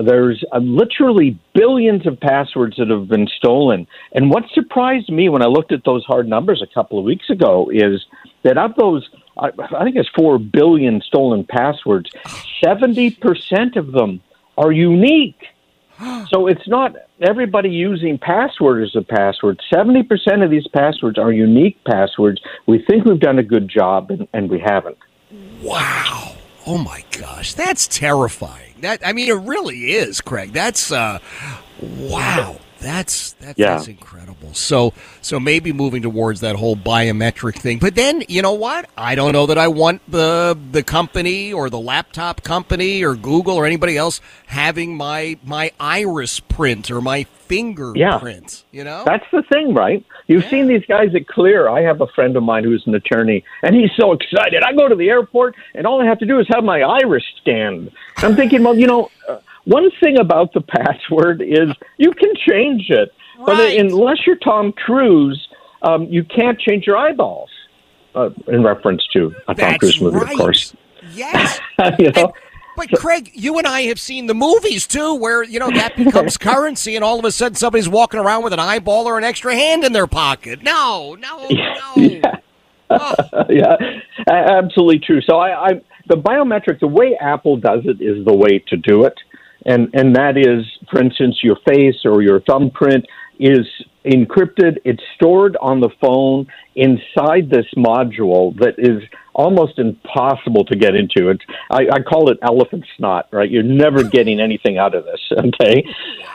[0.00, 3.88] There's uh, literally billions of passwords that have been stolen.
[4.12, 7.28] And what surprised me when I looked at those hard numbers a couple of weeks
[7.30, 8.04] ago is
[8.44, 12.10] that of those I, I think it's four billion stolen passwords.
[12.62, 14.20] Seventy percent of them
[14.56, 15.46] are unique.
[16.30, 19.60] So it's not everybody using password as a password.
[19.72, 22.40] Seventy percent of these passwords are unique passwords.
[22.66, 24.98] We think we've done a good job, and, and we haven't.
[25.62, 26.34] Wow.
[26.66, 28.74] Oh my gosh, that's terrifying.
[28.80, 30.52] That I mean, it really is, Craig.
[30.52, 31.18] That's uh,
[31.82, 32.58] wow.
[32.80, 33.76] That's that's, Yeah.
[33.76, 34.54] that's incredible.
[34.54, 37.78] So so maybe moving towards that whole biometric thing.
[37.78, 38.88] But then you know what?
[38.96, 43.54] I don't know that I want the the company or the laptop company or Google
[43.56, 48.64] or anybody else having my my iris print or my fingerprint.
[48.70, 49.02] You know?
[49.04, 50.04] That's the thing, right?
[50.26, 51.68] You've seen these guys at Clear.
[51.68, 54.62] I have a friend of mine who's an attorney, and he's so excited.
[54.62, 57.24] I go to the airport, and all I have to do is have my iris
[57.40, 57.90] scanned.
[58.18, 59.38] I'm thinking, well, you know, uh,
[59.68, 63.12] one thing about the password is you can change it,
[63.44, 65.48] but unless you're Tom Cruise,
[65.82, 67.50] um, you can't change your eyeballs.
[68.14, 70.32] Uh, in reference to a Tom That's Cruise movie, right.
[70.32, 70.74] of course.
[71.12, 71.60] Yes.
[71.98, 72.32] you know,
[72.74, 76.36] But Craig, you and I have seen the movies too, where you know that becomes
[76.50, 79.54] currency, and all of a sudden somebody's walking around with an eyeball or an extra
[79.54, 80.62] hand in their pocket.
[80.62, 81.94] No, no, no.
[83.50, 83.76] yeah,
[84.26, 85.20] a- absolutely true.
[85.20, 85.72] So I, I,
[86.08, 89.14] the biometric, the way Apple does it is the way to do it,
[89.66, 93.04] and and that is, for instance, your face or your thumbprint
[93.38, 93.66] is
[94.08, 94.78] encrypted.
[94.84, 99.02] It's stored on the phone inside this module that is
[99.34, 101.30] almost impossible to get into.
[101.30, 103.28] It's I, I call it elephant snot.
[103.30, 105.20] Right, you're never getting anything out of this.
[105.38, 105.84] Okay,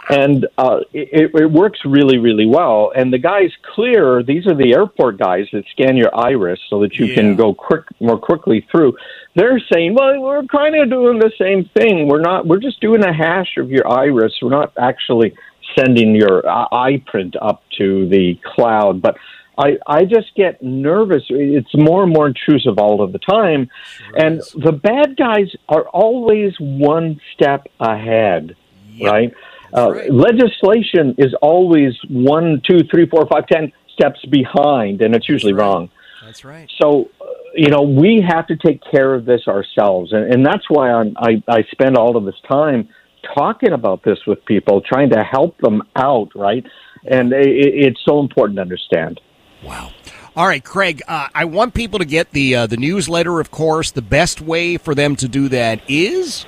[0.10, 2.92] and uh, it, it works really, really well.
[2.96, 4.24] And the guys clear.
[4.24, 7.84] These are the airport guys that scan your iris so that you can go quick
[8.00, 8.96] more quickly through.
[9.36, 12.08] They're saying, well, we're kind of doing the same thing.
[12.08, 12.48] We're not.
[12.48, 14.34] We're just doing a hash of your iris.
[14.42, 15.36] We're not actually
[15.78, 19.16] sending your eye print up to the cloud, but.
[19.56, 21.22] I, I just get nervous.
[21.30, 23.70] It's more and more intrusive all of the time.
[24.18, 28.56] and the bad guys are always one step ahead,
[29.00, 29.32] right?
[29.72, 35.54] Uh, Legislation is always one, two, three, four, five, ten steps behind, and it's usually
[35.54, 35.90] wrong.
[36.24, 36.70] That's right.
[36.82, 40.68] So, uh, you know, we have to take care of this ourselves, and, and that's
[40.70, 42.90] why I'm, I I spend all of this time
[43.36, 46.66] talking about this with people, trying to help them out, right?
[47.06, 49.20] And it, it's so important to understand.
[49.64, 49.92] Wow.
[50.36, 51.02] All right, Craig.
[51.08, 53.40] Uh, I want people to get the uh, the newsletter.
[53.40, 56.46] Of course, the best way for them to do that is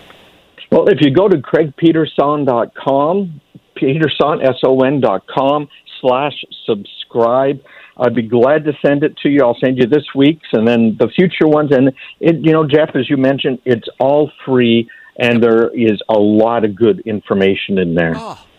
[0.71, 3.41] Well, if you go to craigpeterson.com,
[3.76, 5.67] peterson, S-O-N dot com
[6.01, 6.34] slash
[6.65, 7.61] subscribe,
[7.97, 9.41] I'd be glad to send it to you.
[9.43, 11.71] I'll send you this week's and then the future ones.
[11.71, 16.18] And, it, you know, Jeff, as you mentioned, it's all free and there is a
[16.18, 18.16] lot of good information in there.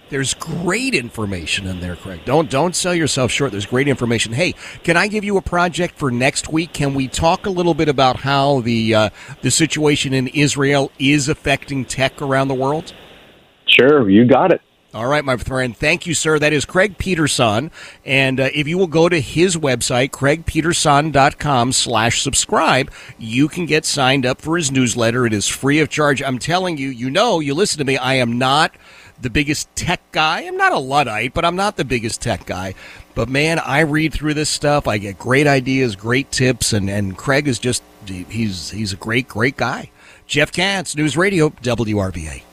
[0.09, 2.21] There's great information in there, Craig.
[2.25, 3.51] Don't don't sell yourself short.
[3.51, 4.33] There's great information.
[4.33, 4.55] Hey,
[4.85, 6.73] can I give you a project for next week?
[6.73, 9.11] Can we talk a little bit about how the uh,
[9.43, 12.95] the situation in Israel is affecting tech around the world?
[13.67, 14.61] Sure, you got it.
[14.97, 15.77] All right, my friend.
[15.77, 16.39] Thank you, sir.
[16.39, 17.71] That is Craig Peterson.
[18.07, 23.85] And uh, if you will go to his website, craigpeterson.com slash subscribe, you can get
[23.85, 25.27] signed up for his newsletter.
[25.27, 26.23] It is free of charge.
[26.23, 27.99] I'm telling you, you know, you listen to me.
[27.99, 28.75] I am not
[29.21, 30.45] the biggest tech guy.
[30.45, 32.73] I'm not a Luddite, but I'm not the biggest tech guy.
[33.15, 34.89] But man, I read through this stuff.
[34.89, 39.29] I get great ideas, great tips, and, and Craig is just, he's, he's a great,
[39.29, 39.91] great guy.
[40.27, 42.45] Jeff Katz, News Radio, WRVA.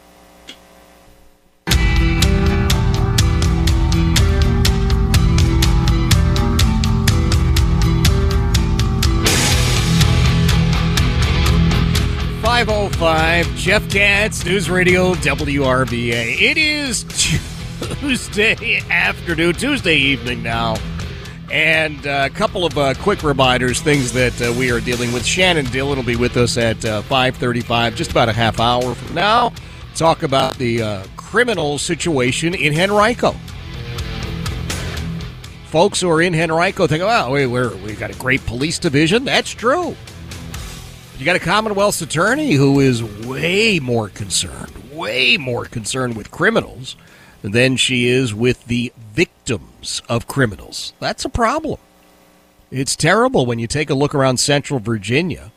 [12.53, 16.39] 505 Jeff Katz, News Radio WRVA.
[16.39, 17.03] It is
[17.99, 20.75] Tuesday afternoon, Tuesday evening now.
[21.49, 25.25] And uh, a couple of uh, quick reminders, things that uh, we are dealing with.
[25.25, 29.15] Shannon Dillon will be with us at uh, 535, just about a half hour from
[29.15, 29.51] now.
[29.95, 33.35] Talk about the uh, criminal situation in Henrico
[35.65, 39.25] folks who are in Henrico think, oh, we, we got a great police division.
[39.25, 39.95] That's true.
[41.23, 46.97] You got a Commonwealth's attorney who is way more concerned, way more concerned with criminals
[47.41, 50.91] than she is with the victims of criminals.
[50.99, 51.79] That's a problem.
[52.71, 55.53] It's terrible when you take a look around central Virginia.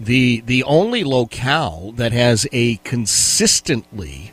[0.00, 4.32] The the only locale that has a consistently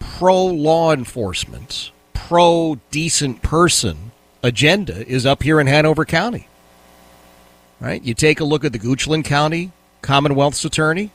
[0.00, 4.10] pro law enforcement, pro decent person
[4.42, 6.46] agenda is up here in Hanover County
[7.80, 8.02] right?
[8.02, 9.72] You take a look at the Goochland County
[10.02, 11.10] Commonwealth's attorney.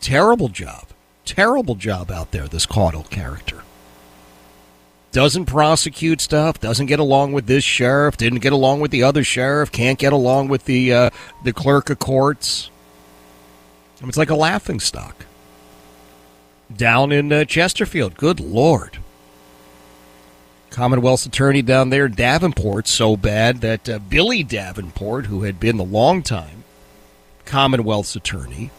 [0.00, 0.88] Terrible job.
[1.24, 3.62] Terrible job out there, this Caudill character.
[5.12, 9.24] doesn't prosecute stuff, doesn't get along with this sheriff, didn't get along with the other
[9.24, 11.10] sheriff, can't get along with the uh,
[11.44, 12.70] the clerk of courts.
[14.00, 15.26] It's like a laughing stock
[16.74, 18.16] down in uh, Chesterfield.
[18.16, 18.98] Good lord.
[20.70, 25.84] Commonwealth's attorney down there, Davenport, so bad that uh, Billy Davenport, who had been the
[25.84, 26.64] longtime
[27.44, 28.70] Commonwealth's attorney,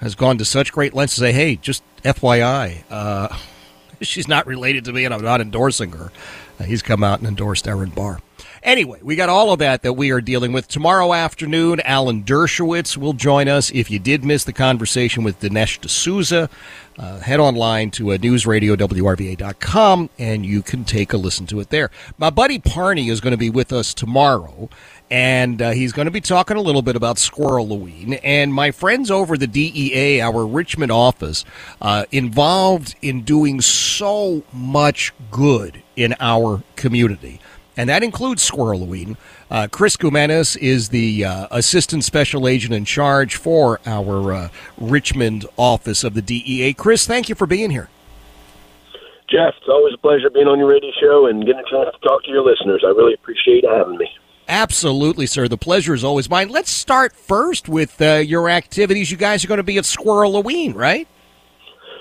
[0.00, 3.36] has gone to such great lengths to say, hey, just FYI, uh,
[4.00, 6.10] she's not related to me and I'm not endorsing her.
[6.58, 8.20] Uh, he's come out and endorsed Aaron Barr.
[8.64, 10.66] Anyway, we got all of that that we are dealing with.
[10.66, 13.70] Tomorrow afternoon, Alan Dershowitz will join us.
[13.70, 16.48] If you did miss the conversation with Dinesh D'Souza,
[16.98, 21.90] uh, head online to uh, newsradiowrva.com and you can take a listen to it there.
[22.16, 24.70] My buddy Parney is going to be with us tomorrow,
[25.10, 28.18] and uh, he's going to be talking a little bit about Squirreloween.
[28.24, 31.44] And my friends over the DEA, our Richmond office,
[31.82, 37.40] uh, involved in doing so much good in our community
[37.76, 39.16] and that includes Squirreloween.
[39.50, 44.48] Uh, Chris Goumenis is the uh, assistant special agent in charge for our uh,
[44.78, 46.74] Richmond office of the DEA.
[46.74, 47.88] Chris, thank you for being here.
[49.30, 52.08] Jeff, it's always a pleasure being on your radio show and getting a chance to
[52.08, 52.82] talk to your listeners.
[52.84, 54.08] I really appreciate having me.
[54.46, 55.48] Absolutely, sir.
[55.48, 56.50] The pleasure is always mine.
[56.50, 59.10] Let's start first with uh, your activities.
[59.10, 61.08] You guys are going to be at Squirreloween, right?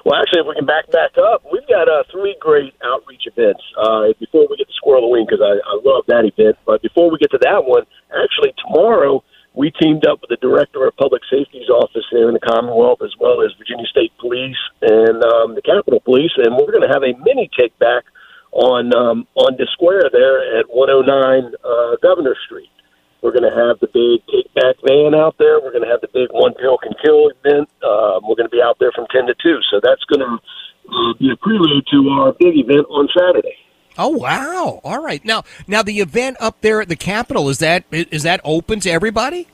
[0.04, 3.64] Well, actually, if we can back back up, we've got uh, three great outreach events.
[3.80, 7.18] Uh, before we get to Squirreloween, because I, I love that event, but before we
[7.20, 9.24] get to that one, actually tomorrow
[9.56, 13.16] we teamed up with the director of public safety's office here in the Commonwealth, as
[13.20, 17.04] well as Virginia State Police and um, the Capitol Police, and we're going to have
[17.04, 18.04] a mini take back
[18.51, 22.70] on um, on the square there at 109 uh, Governor Street.
[23.24, 25.63] We're going to have the big take back van out there.
[25.63, 27.71] We're going to have the big one pill can kill event.
[27.80, 29.59] Um, we're going to be out there from 10 to 2.
[29.71, 30.36] So that's going to
[30.91, 33.55] uh, be a prelude to our big event on Saturday.
[33.95, 34.82] Oh wow!
[34.84, 38.41] All right, now now the event up there at the Capitol is that is that
[38.43, 39.47] open to everybody?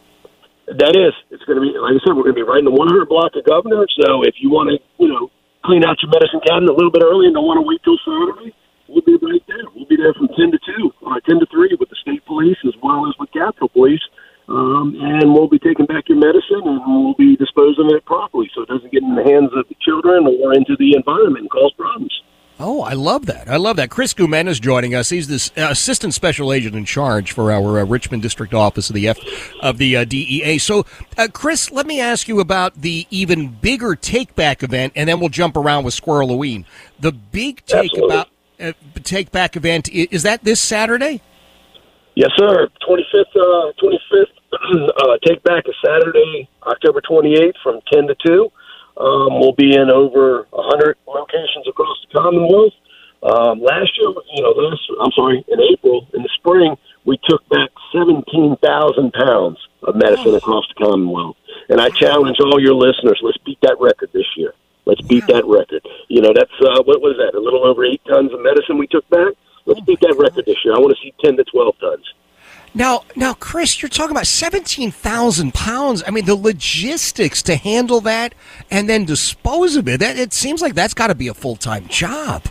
[0.65, 1.11] That is.
[1.29, 2.15] It's going to be like I said.
[2.15, 3.83] We're going to be right in the 100 block of Governor.
[3.99, 5.27] So if you want to, you know,
[5.65, 7.99] clean out your medicine cabinet a little bit early and don't want to wait till
[7.99, 8.55] Saturday,
[8.87, 9.67] we'll be right there.
[9.89, 12.73] Be there from 10 to 2, or 10 to 3 with the state police as
[12.81, 14.01] well as with Capitol Police.
[14.47, 18.49] Um, and we'll be taking back your medicine and we'll be disposing of it properly
[18.53, 21.49] so it doesn't get in the hands of the children or into the environment and
[21.49, 22.13] cause problems.
[22.61, 23.47] Oh, I love that.
[23.47, 23.89] I love that.
[23.89, 25.09] Chris Goumenis is joining us.
[25.09, 28.95] He's this uh, assistant special agent in charge for our uh, Richmond district office of
[28.95, 29.17] the F
[29.61, 30.57] of the uh, DEA.
[30.57, 30.85] So,
[31.17, 35.21] uh, Chris, let me ask you about the even bigger take back event, and then
[35.21, 36.65] we'll jump around with Squirreloween.
[36.99, 38.15] The big take Absolutely.
[38.15, 38.29] about uh,
[39.03, 41.21] take back event is that this Saturday?
[42.15, 42.67] Yes, sir.
[42.87, 44.25] 25th, uh, 25th
[44.97, 48.51] uh, take back is Saturday, October 28th from 10 to 2.
[48.97, 52.73] Um, we'll be in over 100 locations across the Commonwealth.
[53.23, 57.47] Um, last year, you know, last, I'm sorry, in April, in the spring, we took
[57.49, 61.37] back 17,000 pounds of medicine across the Commonwealth.
[61.69, 64.53] And I challenge all your listeners, let's beat that record this year.
[64.89, 65.85] Let's beat that record.
[66.07, 68.87] You know, that's, uh, what was that, a little over eight tons of medicine we
[68.87, 69.33] took back?
[69.65, 70.73] Let's beat that record this year.
[70.73, 72.05] I want to see 10 to 12 tons.
[72.73, 76.03] Now, now, Chris, you're talking about seventeen thousand pounds.
[76.05, 78.35] I mean, the logistics to handle that
[78.69, 79.99] and then dispose of it.
[79.99, 82.43] That it seems like that's got to be a full time job.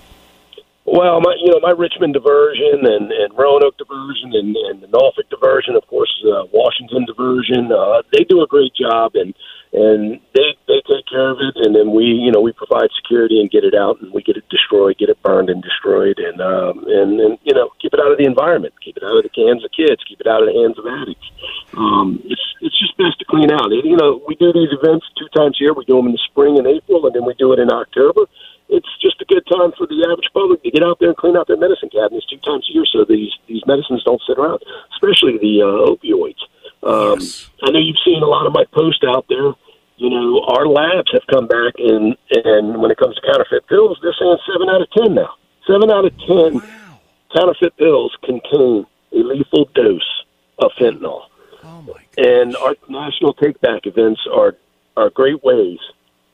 [0.85, 5.31] Well, my you know my Richmond diversion and and Roanoke diversion and, and the Norfolk
[5.31, 7.71] diversion, of course, uh, Washington diversion.
[7.71, 9.35] Uh, they do a great job and
[9.73, 13.41] and they they take care of it, and then we you know we provide security
[13.41, 16.41] and get it out, and we get it destroyed, get it burned and destroyed, and
[16.41, 19.25] um, and and you know keep it out of the environment, keep it out of
[19.25, 21.29] the hands of kids, keep it out of the hands of addicts.
[21.77, 23.71] Um, it's it's just best to clean out.
[23.71, 25.75] You know, we do these events two times a year.
[25.75, 28.27] We do them in the spring and April, and then we do it in October
[28.69, 31.37] it's just a good time for the average public to get out there and clean
[31.37, 34.61] out their medicine cabinets two times a year, so these these medicines don't sit around,
[34.93, 36.41] especially the uh, opioids.
[36.83, 37.51] Um, yes.
[37.63, 39.53] I know you've seen a lot of my posts out there.
[39.97, 43.99] You know, our labs have come back, and and when it comes to counterfeit pills,
[44.03, 45.35] they're saying seven out of ten now.
[45.67, 47.01] Seven out of ten wow.
[47.35, 50.25] counterfeit pills contain a lethal dose
[50.61, 51.23] of fentanyl.
[51.65, 52.03] Oh my gosh.
[52.17, 54.57] and our national takeback events are
[54.97, 55.79] are great ways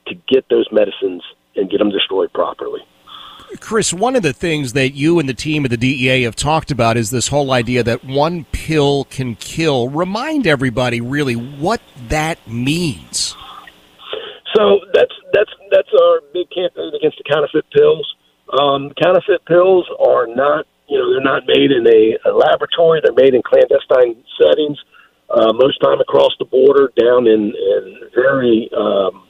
[0.07, 1.23] to get those medicines
[1.55, 2.81] and get them destroyed properly.
[3.59, 6.71] Chris, one of the things that you and the team at the DEA have talked
[6.71, 9.89] about is this whole idea that 1% kill can kill.
[9.89, 13.35] Remind everybody really what that means.
[14.55, 18.15] So that's that's that's our big campaign against the counterfeit pills.
[18.59, 23.01] Um, counterfeit pills are not you know they're not made in a, a laboratory.
[23.03, 24.79] They're made in clandestine settings.
[25.29, 29.27] Uh, most time across the border, down in, in very um,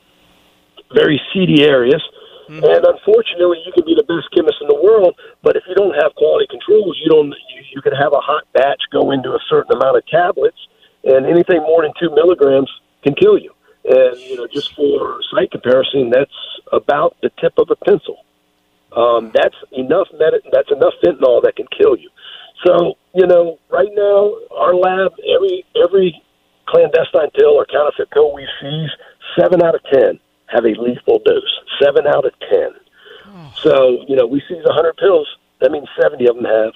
[0.94, 2.04] very seedy areas.
[2.48, 5.96] And unfortunately, you can be the best chemist in the world, but if you don't
[5.98, 7.30] have quality controls, you don't.
[7.30, 10.58] You, you could have a hot batch go into a certain amount of tablets,
[11.04, 12.70] and anything more than two milligrams
[13.04, 13.52] can kill you.
[13.86, 16.38] And you know, just for site comparison, that's
[16.72, 18.22] about the tip of a pencil.
[18.96, 22.10] Um, that's enough med- That's enough fentanyl that can kill you.
[22.66, 26.22] So you know, right now, our lab, every every
[26.70, 28.90] clandestine pill or counterfeit pill we seize,
[29.38, 31.60] seven out of ten have a lethal dose.
[31.82, 32.72] Seven out of ten.
[33.62, 35.28] So you know, we seize a hundred pills.
[35.62, 36.74] That means seventy of them have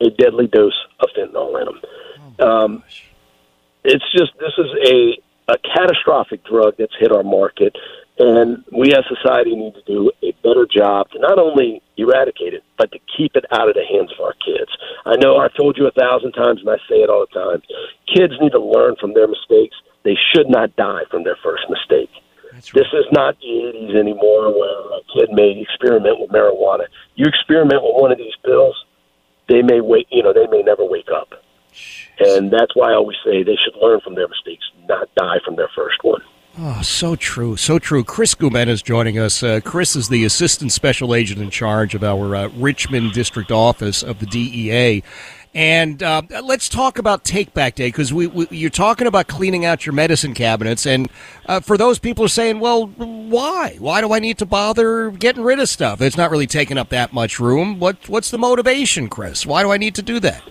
[0.00, 2.48] a deadly dose of fentanyl in them.
[2.48, 2.84] um,
[3.84, 5.18] it's just this is a
[5.48, 7.76] a catastrophic drug that's hit our market,
[8.18, 12.62] and we as society need to do a better job to not only eradicate it,
[12.78, 14.70] but to keep it out of the hands of our kids.
[15.04, 17.62] I know I've told you a thousand times, and I say it all the time.
[18.06, 19.76] Kids need to learn from their mistakes.
[20.04, 22.10] They should not die from their first mistake.
[22.70, 26.86] This is not the 80s anymore where a kid may experiment with marijuana.
[27.16, 28.76] You experiment with one of these pills,
[29.48, 31.32] they may wake, you know, they may never wake up.
[32.20, 35.56] And that's why I always say they should learn from their mistakes, not die from
[35.56, 36.22] their first one.
[36.58, 38.04] Oh, so true, so true.
[38.04, 39.42] Chris Goumenis is joining us.
[39.42, 44.02] Uh, Chris is the assistant special agent in charge of our uh, Richmond district office
[44.02, 45.02] of the DEA.
[45.54, 49.66] And uh, let's talk about Take Back Day because we, we, you're talking about cleaning
[49.66, 51.10] out your medicine cabinets, and
[51.44, 53.76] uh, for those people are saying, "Well, why?
[53.78, 56.00] Why do I need to bother getting rid of stuff?
[56.00, 59.44] It's not really taking up that much room." What what's the motivation, Chris?
[59.44, 60.42] Why do I need to do that?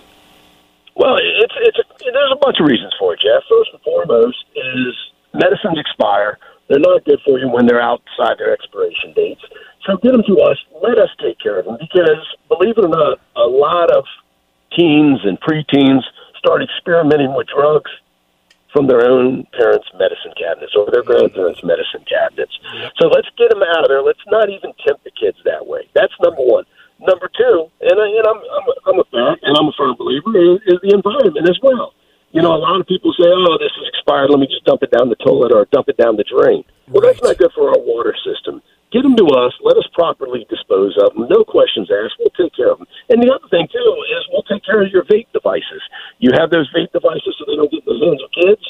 [0.96, 3.42] Well, it's it's a, there's a bunch of reasons for it, Jeff.
[3.50, 4.94] First and foremost is
[5.34, 6.38] medicines expire.
[6.70, 9.42] They're not good for you when they're outside their expiration dates.
[9.88, 10.58] So get them to us.
[10.84, 14.06] Let us take care of them because, believe it or not, a lot of
[14.76, 16.02] teens and preteens
[16.38, 17.92] start experimenting with drugs
[18.74, 22.56] from their own parents' medicine cabinets or their grandparents' medicine cabinets.
[23.00, 24.02] So let's get them out of there.
[24.02, 25.90] Let's not even tempt the kids that way.
[25.94, 26.64] That's number one.
[27.00, 29.96] Number two, and, I, and I'm, I'm, a, I'm a fan and I'm a firm
[29.98, 31.94] believer, is, is the environment as well.
[32.32, 34.30] You know, a lot of people say, oh, this is expired.
[34.30, 36.64] Let me just dump it down the toilet or dump it down the drain.
[36.88, 38.62] Well, that's not good for our water system.
[38.92, 39.54] Get them to us.
[39.64, 41.28] Let us properly dispose of them.
[41.30, 42.16] No questions asked.
[42.20, 42.88] We'll take care of them.
[43.10, 45.82] And the other thing, too, is we'll take care of your vape devices.
[46.20, 48.62] You have those vape devices so they don't get in the hands of kids.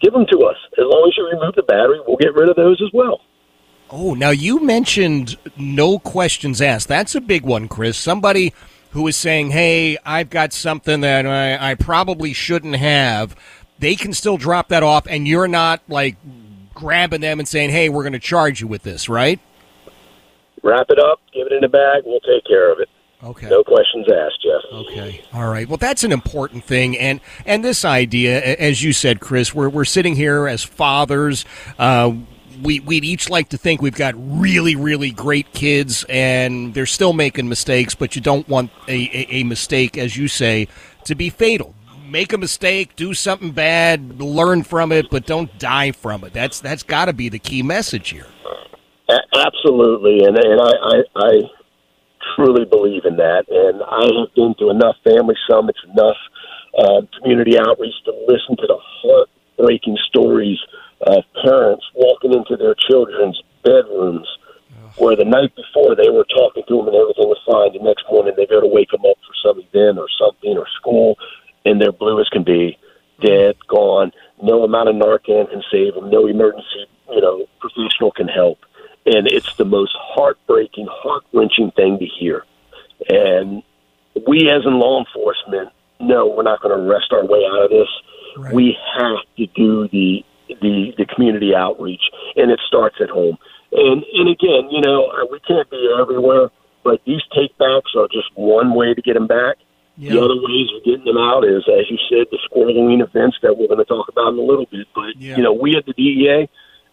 [0.00, 0.56] Give them to us.
[0.78, 3.20] As long as you remove the battery, we'll get rid of those as well.
[3.90, 6.88] Oh, now you mentioned no questions asked.
[6.88, 7.96] That's a big one, Chris.
[7.96, 8.52] Somebody
[8.90, 13.36] who is saying, hey, I've got something that I, I probably shouldn't have.
[13.78, 16.16] They can still drop that off, and you're not like
[16.74, 19.40] grabbing them and saying, hey, we're going to charge you with this, right?
[20.68, 22.90] Wrap it up, give it in a bag, we'll take care of it.
[23.24, 23.48] Okay.
[23.48, 24.60] No questions asked, Jeff.
[24.70, 25.24] Okay.
[25.32, 25.66] All right.
[25.66, 29.86] Well, that's an important thing, and and this idea, as you said, Chris, we're we're
[29.86, 31.46] sitting here as fathers.
[31.78, 32.14] Uh,
[32.62, 37.12] we we'd each like to think we've got really really great kids, and they're still
[37.12, 40.68] making mistakes, but you don't want a, a, a mistake, as you say,
[41.04, 41.74] to be fatal.
[42.08, 46.32] Make a mistake, do something bad, learn from it, but don't die from it.
[46.32, 48.26] That's that's got to be the key message here.
[49.08, 51.32] A- absolutely, and and I, I I
[52.34, 53.44] truly believe in that.
[53.48, 56.16] And I have been to enough family summits, enough
[56.78, 60.58] uh, community outreach to listen to the heartbreaking stories
[61.02, 64.26] of parents walking into their children's bedrooms
[64.98, 67.72] where the night before they were talking to them and everything was fine.
[67.72, 70.66] The next morning they go to wake them up for some event or something or
[70.80, 71.16] school,
[71.64, 72.76] and they're blue as can be,
[73.20, 74.12] dead, gone.
[74.42, 76.10] No amount of Narcan can save them.
[76.10, 78.58] No emergency, you know, professional can help.
[79.08, 82.44] And it's the most heartbreaking, heart wrenching thing to hear.
[83.08, 83.62] And
[84.26, 85.70] we, as in law enforcement,
[86.00, 87.88] no, we're not going to rest our way out of this.
[88.52, 92.02] We have to do the the the community outreach,
[92.36, 93.36] and it starts at home.
[93.72, 96.50] And and again, you know, uh, we can't be everywhere,
[96.84, 99.56] but these takebacks are just one way to get them back.
[100.14, 103.58] The other ways of getting them out is, as you said, the squirreling events that
[103.58, 104.86] we're going to talk about in a little bit.
[104.94, 106.48] But you know, we at the DEA,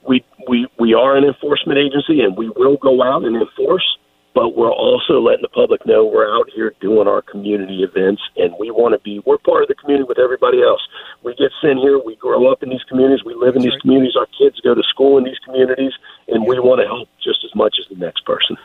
[0.07, 3.85] we we we are an enforcement agency, and we will go out and enforce.
[4.33, 8.53] But we're also letting the public know we're out here doing our community events, and
[8.59, 9.19] we want to be.
[9.25, 10.81] We're part of the community with everybody else.
[11.23, 11.99] We get sent here.
[11.99, 13.23] We grow up in these communities.
[13.23, 14.15] We live in these communities.
[14.17, 15.93] Our kids go to school in these communities,
[16.27, 18.57] and we want to help just as much as the next person.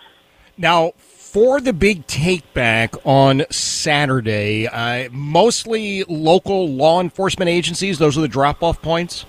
[0.59, 7.99] Now, for the big take back on Saturday, uh, mostly local law enforcement agencies.
[7.99, 9.25] Those are the drop off points.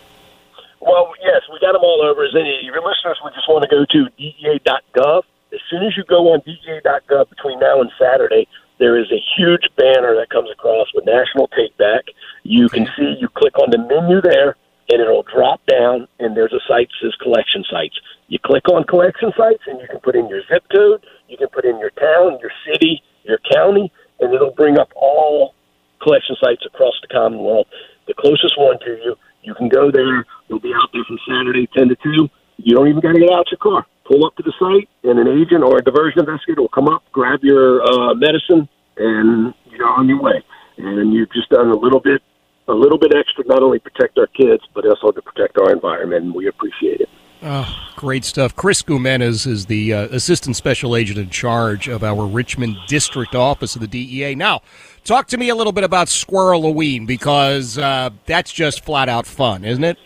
[0.81, 2.25] Well, yes, we got them all over.
[2.25, 5.23] As any your listeners would just want to go to DEA.gov.
[5.53, 8.47] As soon as you go on DEA.gov between now and Saturday,
[8.79, 12.05] there is a huge banner that comes across with National Take Back.
[12.43, 14.57] You can see, you click on the menu there,
[14.89, 17.99] and it'll drop down, and there's a site that says collection sites.
[18.27, 21.49] You click on collection sites, and you can put in your zip code, you can
[21.49, 25.53] put in your town, your city, your county, and it'll bring up all
[26.01, 27.67] collection sites across the Commonwealth.
[28.07, 30.26] The closest one to you, you can go there.
[30.47, 32.30] They'll be out there from Saturday 10 to 2.
[32.57, 33.85] You don't even got to get out your car.
[34.05, 37.03] Pull up to the site, and an agent or a diversion investigator will come up,
[37.11, 40.43] grab your uh, medicine, and you're on your way.
[40.77, 42.22] And you've just done a little bit,
[42.68, 46.26] a little bit extra, not only protect our kids, but also to protect our environment,
[46.26, 47.09] and we appreciate it.
[47.43, 48.55] Oh, great stuff.
[48.55, 53.73] Chris Goumenis is the uh, assistant special agent in charge of our Richmond district office
[53.73, 54.35] of the DEA.
[54.35, 54.61] Now,
[55.03, 59.26] talk to me a little bit about Squirrel Halloween because uh, that's just flat out
[59.26, 59.97] fun, isn't it?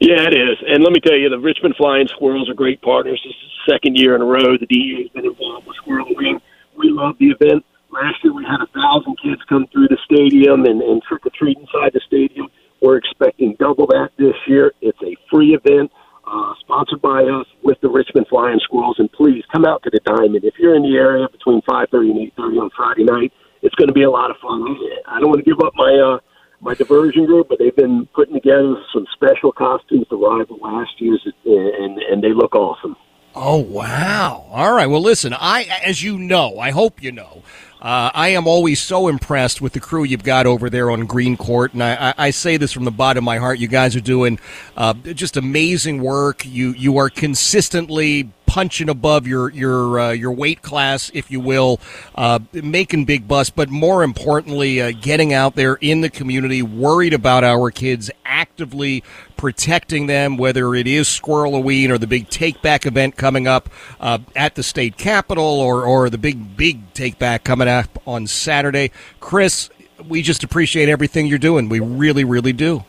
[0.00, 0.58] Yeah, it is.
[0.66, 3.22] And let me tell you, the Richmond Flying Squirrels are great partners.
[3.24, 6.04] This is the second year in a row the DEA has been involved with Squirrel
[6.04, 6.38] Halloween.
[6.76, 7.64] We love the event.
[7.90, 11.30] Last year we had a thousand kids come through the stadium and, and trick or
[11.30, 12.48] treat inside the stadium.
[12.82, 14.72] We're expecting double that this year.
[14.82, 15.90] It's a free event
[16.26, 18.96] uh, sponsored by us with the Richmond Flying Squirrels.
[18.98, 22.20] And please come out to the Diamond if you're in the area between 5:30 and
[22.36, 23.32] 8:30 on Friday night.
[23.62, 24.76] It's going to be a lot of fun.
[25.06, 26.18] I don't want to give up my uh,
[26.60, 31.22] my diversion group, but they've been putting together some special costumes to rival last year's,
[31.44, 32.96] and and they look awesome.
[33.34, 34.46] Oh wow!
[34.50, 34.86] All right.
[34.86, 35.32] Well, listen.
[35.32, 37.42] I, as you know, I hope you know,
[37.80, 41.36] uh, I am always so impressed with the crew you've got over there on Green
[41.36, 43.58] Court, and I, I, say this from the bottom of my heart.
[43.58, 44.38] You guys are doing
[44.76, 46.44] uh, just amazing work.
[46.44, 51.80] You you are consistently punching above your your uh, your weight class, if you will,
[52.16, 57.14] uh, making big busts, but more importantly, uh, getting out there in the community, worried
[57.14, 59.02] about our kids, actively
[59.38, 63.70] protecting them, whether it is Squirrel Halloween or the big Take Back event coming up
[63.98, 68.26] uh, at the state capitol, or or the big big Take Back coming up on
[68.26, 68.90] Saturday.
[69.18, 69.70] Chris,
[70.06, 71.70] we just appreciate everything you're doing.
[71.70, 72.84] We really, really do.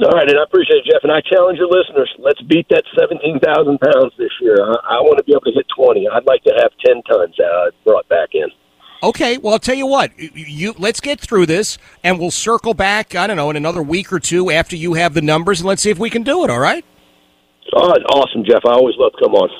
[0.00, 1.02] All right, and I appreciate it, Jeff.
[1.02, 4.62] And I challenge your listeners: let's beat that seventeen thousand pounds this year.
[4.62, 6.06] I, I want to be able to hit twenty.
[6.06, 8.46] I'd like to have ten tons uh, brought back in.
[9.02, 10.12] Okay, well, I'll tell you what.
[10.18, 13.16] You let's get through this, and we'll circle back.
[13.16, 15.82] I don't know in another week or two after you have the numbers, and let's
[15.82, 16.50] see if we can do it.
[16.50, 16.84] All right.
[17.72, 18.62] All right, awesome, Jeff.
[18.66, 19.50] I always love to come on.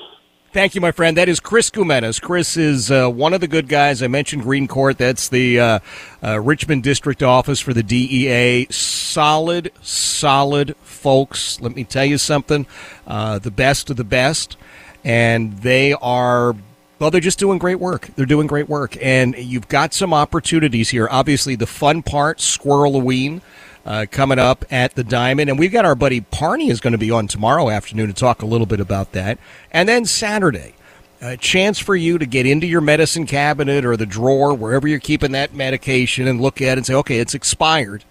[0.51, 1.15] Thank you, my friend.
[1.15, 2.23] That is Chris Goumenis.
[2.23, 4.03] Chris is uh, one of the good guys.
[4.03, 4.97] I mentioned Green Court.
[4.97, 5.79] That's the uh,
[6.25, 8.67] uh, Richmond District Office for the DEA.
[8.71, 11.61] Solid, solid folks.
[11.61, 12.65] Let me tell you something.
[13.07, 14.57] Uh, the best of the best.
[15.05, 16.57] And they are
[16.99, 18.09] well, they're just doing great work.
[18.17, 18.97] They're doing great work.
[19.03, 21.09] And you've got some opportunities here.
[21.11, 23.43] Obviously, the fun part, Squirrel Halloween
[23.89, 25.49] uh, coming up at the Diamond.
[25.49, 28.43] And we've got our buddy Parney is going to be on tomorrow afternoon to talk
[28.43, 29.39] a little bit about that.
[29.71, 30.75] And then Saturday,
[31.23, 34.99] a chance for you to get into your medicine cabinet or the drawer, wherever you're
[34.99, 38.05] keeping that medication, and look at it and say, okay, it's expired.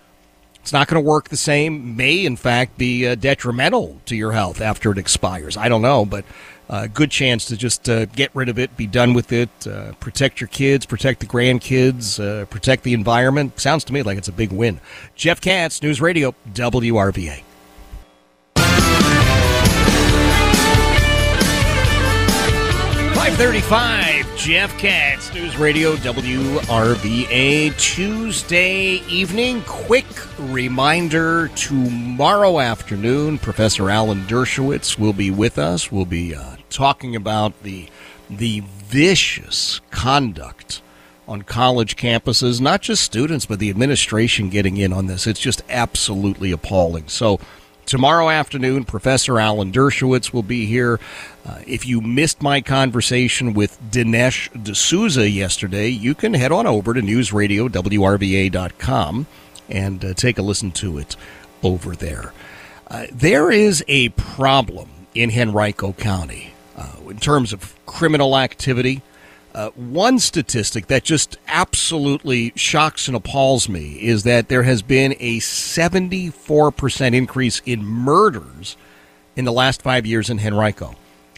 [0.55, 4.31] It's not going to work the same, may in fact be uh, detrimental to your
[4.31, 5.55] health after it expires.
[5.55, 6.25] I don't know, but
[6.69, 9.93] uh, good chance to just uh, get rid of it, be done with it, uh,
[9.99, 13.59] protect your kids, protect the grandkids, uh, protect the environment.
[13.59, 14.79] Sounds to me like it's a big win.
[15.15, 17.41] Jeff Katz, News Radio, WRVA.
[23.13, 24.06] Five thirty-five.
[24.37, 27.75] Jeff Katz, News Radio, WRVA.
[27.79, 29.63] Tuesday evening.
[29.63, 30.05] Quick
[30.37, 35.91] reminder: tomorrow afternoon, Professor Alan Dershowitz will be with us.
[35.91, 37.87] We'll be uh, talking about the
[38.29, 40.83] the vicious conduct
[41.27, 45.25] on college campuses, not just students, but the administration getting in on this.
[45.25, 47.07] It's just absolutely appalling.
[47.07, 47.39] So,
[47.87, 50.99] tomorrow afternoon, Professor Alan Dershowitz will be here.
[51.45, 56.93] Uh, if you missed my conversation with Dinesh D'Souza yesterday, you can head on over
[56.93, 59.25] to newsradiowrva.com
[59.69, 61.15] and uh, take a listen to it
[61.63, 62.33] over there.
[62.87, 69.01] Uh, there is a problem in Henrico County uh, in terms of criminal activity.
[69.57, 75.15] Uh, one statistic that just absolutely shocks and appalls me is that there has been
[75.19, 78.77] a 74% increase in murders
[79.35, 80.93] in the last five years in Henrico.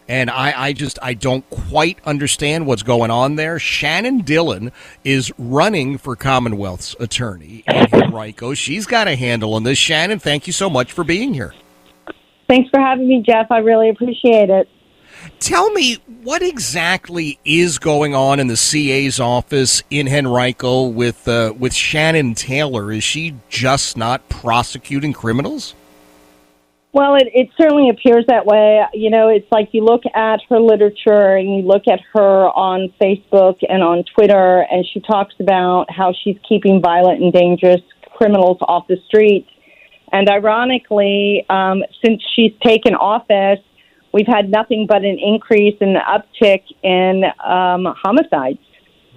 [0.09, 3.57] And I, I just I don't quite understand what's going on there.
[3.57, 4.73] Shannon Dillon
[5.05, 8.53] is running for Commonwealth's attorney in Henrico.
[8.53, 9.77] She's got a handle on this.
[9.77, 11.53] Shannon, thank you so much for being here.
[12.49, 13.49] Thanks for having me, Jeff.
[13.49, 14.67] I really appreciate it.
[15.39, 21.53] Tell me what exactly is going on in the CA's office in Henrico with uh,
[21.57, 22.91] with Shannon Taylor.
[22.91, 25.75] Is she just not prosecuting criminals?
[26.91, 28.83] Well, it, it certainly appears that way.
[28.93, 32.91] You know, it's like you look at her literature and you look at her on
[32.99, 37.81] Facebook and on Twitter, and she talks about how she's keeping violent and dangerous
[38.15, 39.49] criminals off the streets.
[40.11, 43.63] And ironically, um, since she's taken office,
[44.11, 48.59] we've had nothing but an increase in uptick in um, homicides.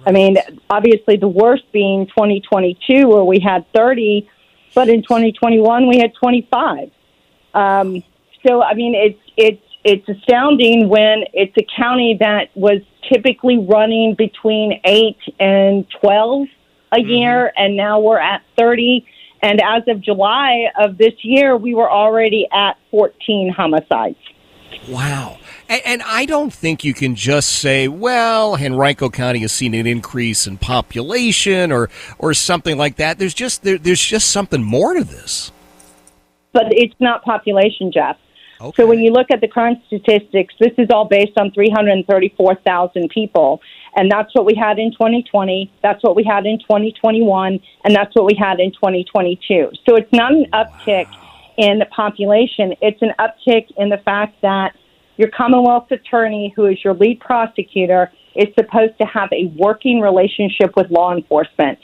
[0.05, 0.37] I mean,
[0.69, 4.29] obviously the worst being 2022, where we had 30,
[4.75, 6.91] but in 2021 we had 25.
[7.53, 8.03] Um,
[8.45, 14.15] so, I mean, it's it's it's astounding when it's a county that was typically running
[14.15, 16.47] between eight and 12
[16.91, 17.09] a mm-hmm.
[17.09, 19.05] year, and now we're at 30.
[19.41, 24.15] And as of July of this year, we were already at 14 homicides.
[24.89, 25.37] Wow.
[25.69, 29.87] And, and, I don't think you can just say, well, Henrico County has seen an
[29.87, 31.89] increase in population or,
[32.19, 33.17] or something like that.
[33.17, 35.51] There's just, there, there's just something more to this.
[36.51, 38.17] But it's not population, Jeff.
[38.61, 38.81] Okay.
[38.81, 43.61] So when you look at the crime statistics, this is all based on 334,000 people.
[43.95, 45.71] And that's what we had in 2020.
[45.81, 47.59] That's what we had in 2021.
[47.83, 49.71] And that's what we had in 2022.
[49.85, 51.22] So it's not an uptick wow.
[51.57, 52.73] In the population.
[52.81, 54.75] It's an uptick in the fact that
[55.17, 60.75] your Commonwealth attorney, who is your lead prosecutor, is supposed to have a working relationship
[60.75, 61.77] with law enforcement.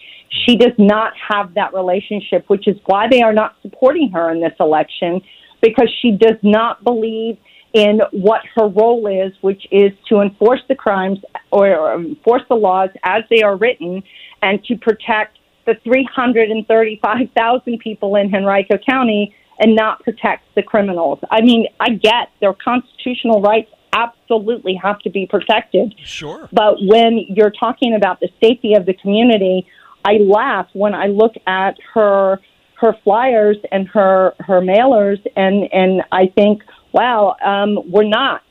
[0.46, 4.42] She does not have that relationship, which is why they are not supporting her in
[4.42, 5.22] this election
[5.62, 7.38] because she does not believe
[7.74, 11.20] in what her role is, which is to enforce the crimes
[11.52, 14.02] or enforce the laws as they are written
[14.42, 15.38] and to protect
[15.68, 21.20] the 335,000 people in Henrico County and not protect the criminals.
[21.30, 25.96] I mean, I get their constitutional rights absolutely have to be protected.
[26.04, 26.48] Sure.
[26.52, 29.68] But when you're talking about the safety of the community,
[30.06, 32.40] I laugh when I look at her
[32.76, 36.64] her flyers and her her mailers and and I think,
[36.94, 38.42] wow, um, we're not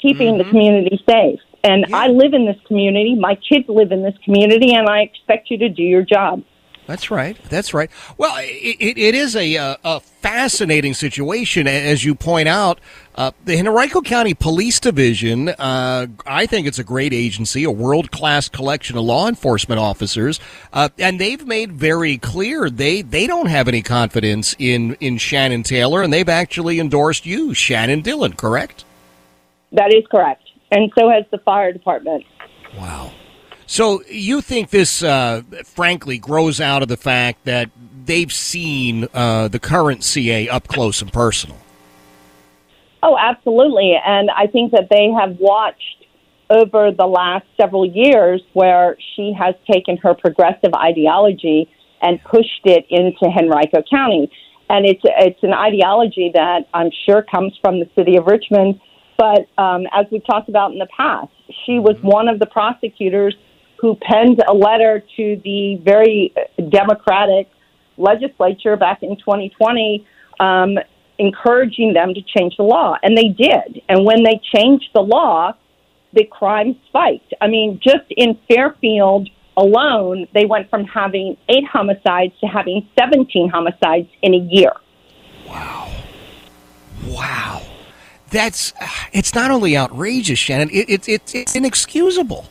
[0.00, 0.38] keeping mm-hmm.
[0.38, 1.40] the community safe.
[1.64, 1.96] And yeah.
[1.96, 3.14] I live in this community.
[3.14, 6.42] My kids live in this community, and I expect you to do your job.
[6.88, 7.36] That's right.
[7.50, 7.90] That's right.
[8.16, 12.80] Well, it, it is a, uh, a fascinating situation, as you point out.
[13.14, 18.10] Uh, the Henrico County Police Division, uh, I think it's a great agency, a world
[18.10, 20.40] class collection of law enforcement officers,
[20.72, 25.64] uh, and they've made very clear they, they don't have any confidence in, in Shannon
[25.64, 28.86] Taylor, and they've actually endorsed you, Shannon Dillon, correct?
[29.72, 30.48] That is correct.
[30.70, 32.24] And so has the fire department.
[32.78, 33.12] Wow.
[33.70, 37.68] So you think this, uh, frankly, grows out of the fact that
[38.06, 41.58] they've seen uh, the current CA up close and personal?
[43.02, 43.94] Oh, absolutely.
[44.02, 46.06] And I think that they have watched
[46.48, 51.70] over the last several years where she has taken her progressive ideology
[52.00, 54.32] and pushed it into Henrico County.
[54.70, 58.80] And it's it's an ideology that I'm sure comes from the city of Richmond.
[59.18, 61.32] But um, as we've talked about in the past,
[61.66, 62.08] she was mm-hmm.
[62.08, 63.36] one of the prosecutors
[63.80, 66.34] who penned a letter to the very
[66.70, 67.48] democratic
[67.96, 70.06] legislature back in 2020
[70.40, 70.78] um,
[71.18, 72.96] encouraging them to change the law.
[73.02, 73.82] And they did.
[73.88, 75.52] And when they changed the law,
[76.12, 77.34] the crime spiked.
[77.40, 83.50] I mean, just in Fairfield alone, they went from having eight homicides to having 17
[83.50, 84.72] homicides in a year.
[85.46, 85.92] Wow.
[87.06, 87.62] Wow.
[88.30, 88.72] That's,
[89.12, 92.46] it's not only outrageous, Shannon, it, it, it it's inexcusable.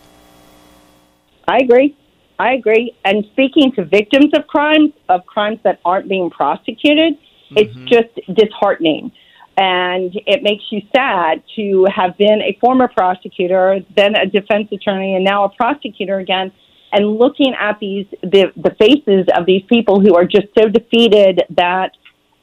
[1.48, 1.96] I agree.
[2.40, 2.96] I agree.
[3.04, 7.58] And speaking to victims of crimes, of crimes that aren't being prosecuted, mm-hmm.
[7.58, 9.12] it's just disheartening.
[9.58, 15.16] And it makes you sad to have been a former prosecutor, then a defense attorney,
[15.16, 16.52] and now a prosecutor again,
[16.92, 21.42] and looking at these the, the faces of these people who are just so defeated
[21.50, 21.92] that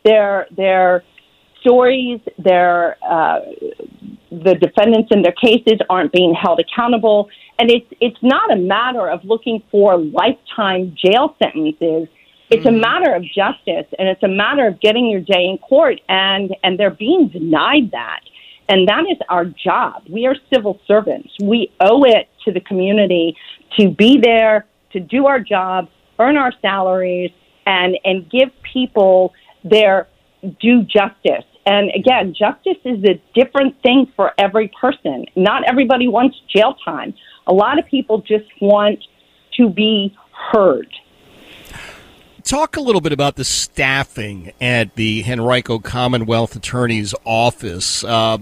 [0.05, 1.05] their their
[1.65, 3.41] stories, their uh,
[4.31, 7.29] the defendants in their cases aren't being held accountable,
[7.59, 12.09] and it's it's not a matter of looking for lifetime jail sentences.
[12.51, 12.77] It's mm-hmm.
[12.77, 16.55] a matter of justice, and it's a matter of getting your day in court, and
[16.63, 18.21] and they're being denied that,
[18.69, 20.03] and that is our job.
[20.11, 21.31] We are civil servants.
[21.43, 23.37] We owe it to the community
[23.79, 25.89] to be there to do our job,
[26.19, 27.31] earn our salaries,
[27.67, 29.33] and and give people
[29.65, 30.09] their
[30.61, 35.25] due justice and again, justice is a different thing for every person.
[35.35, 37.15] Not everybody wants jail time.
[37.47, 38.99] A lot of people just want
[39.57, 40.15] to be
[40.53, 40.89] heard.
[42.43, 48.05] Talk a little bit about the staffing at the Henrico Commonwealth Attorney's office.
[48.05, 48.37] Uh,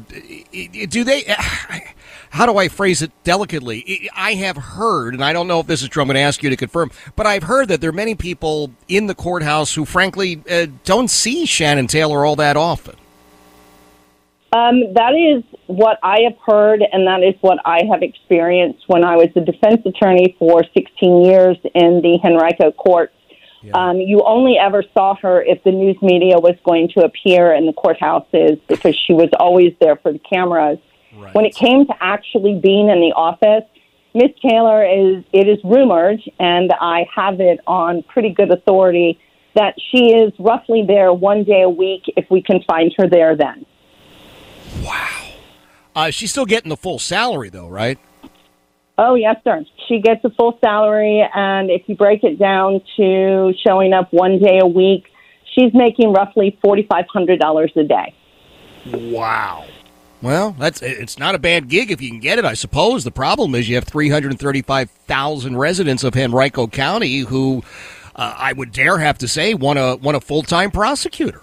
[0.89, 1.23] do they?
[2.31, 4.11] How do I phrase it delicately?
[4.17, 6.03] I have heard, and I don't know if this is true.
[6.03, 8.73] I'm going to ask you to confirm, but I've heard that there are many people
[8.89, 12.97] in the courthouse who, frankly, uh, don't see Shannon Taylor all that often.
[14.53, 19.03] Um, that is what I have heard, and that is what I have experienced when
[19.03, 23.13] I was a defense attorney for 16 years in the Henrico court.
[23.75, 27.65] Um, you only ever saw her if the news media was going to appear in
[27.65, 30.79] the courthouses because she was always there for the cameras.
[31.33, 33.65] When it came to actually being in the office,
[34.15, 39.19] Miss Taylor is, it is rumored, and I have it on pretty good authority,
[39.55, 43.37] that she is roughly there one day a week if we can find her there
[43.37, 43.65] then.
[45.95, 47.99] Uh, she's still getting the full salary, though, right?
[48.99, 49.65] Oh, yes, sir.
[49.89, 54.39] She gets a full salary, and if you break it down to showing up one
[54.39, 55.07] day a week,
[55.55, 58.15] she's making roughly $4,500 a day.
[59.15, 59.65] Wow.
[60.21, 63.03] Well, that's it's not a bad gig if you can get it, I suppose.
[63.03, 67.65] The problem is you have 335,000 residents of Henrico County who
[68.15, 71.43] uh, I would dare have to say want a want a full-time prosecutor.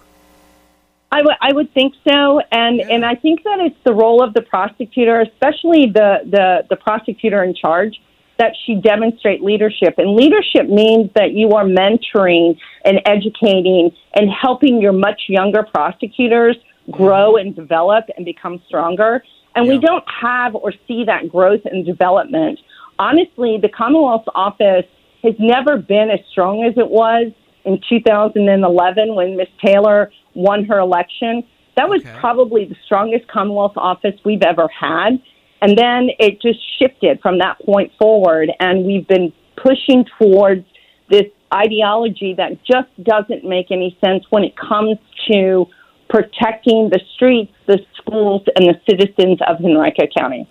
[1.12, 5.20] I would think so, and and I think that it's the role of the prosecutor,
[5.20, 8.00] especially the the the prosecutor in charge,
[8.38, 9.94] that she demonstrate leadership.
[9.98, 16.56] And leadership means that you are mentoring and educating and helping your much younger prosecutors
[16.90, 17.48] grow mm-hmm.
[17.48, 19.22] and develop and become stronger.
[19.54, 22.60] And we don't have or see that growth and development.
[22.98, 24.86] Honestly, the Commonwealth's office
[25.24, 27.32] has never been as strong as it was
[27.64, 31.42] in 2011 when Miss Taylor won her election.
[31.76, 35.20] That was probably the strongest Commonwealth office we've ever had.
[35.62, 38.50] And then it just shifted from that point forward.
[38.60, 40.64] And we've been pushing towards
[41.08, 44.98] this ideology that just doesn't make any sense when it comes
[45.30, 45.66] to
[46.08, 50.48] protecting the streets, the schools, and the citizens of Henrico County.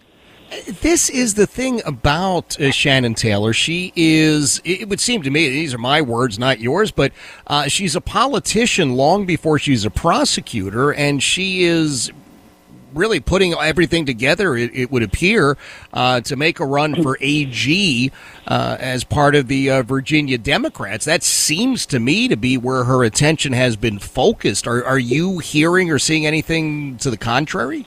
[0.82, 3.54] This is the thing about uh, Shannon Taylor.
[3.54, 7.12] She is, it would seem to me, these are my words, not yours, but
[7.46, 12.12] uh, she's a politician long before she's a prosecutor, and she is
[12.94, 15.56] really putting everything together, it, it would appear,
[15.94, 18.12] uh, to make a run for AG
[18.48, 21.06] uh, as part of the uh, Virginia Democrats.
[21.06, 24.68] That seems to me to be where her attention has been focused.
[24.68, 27.86] Are, are you hearing or seeing anything to the contrary?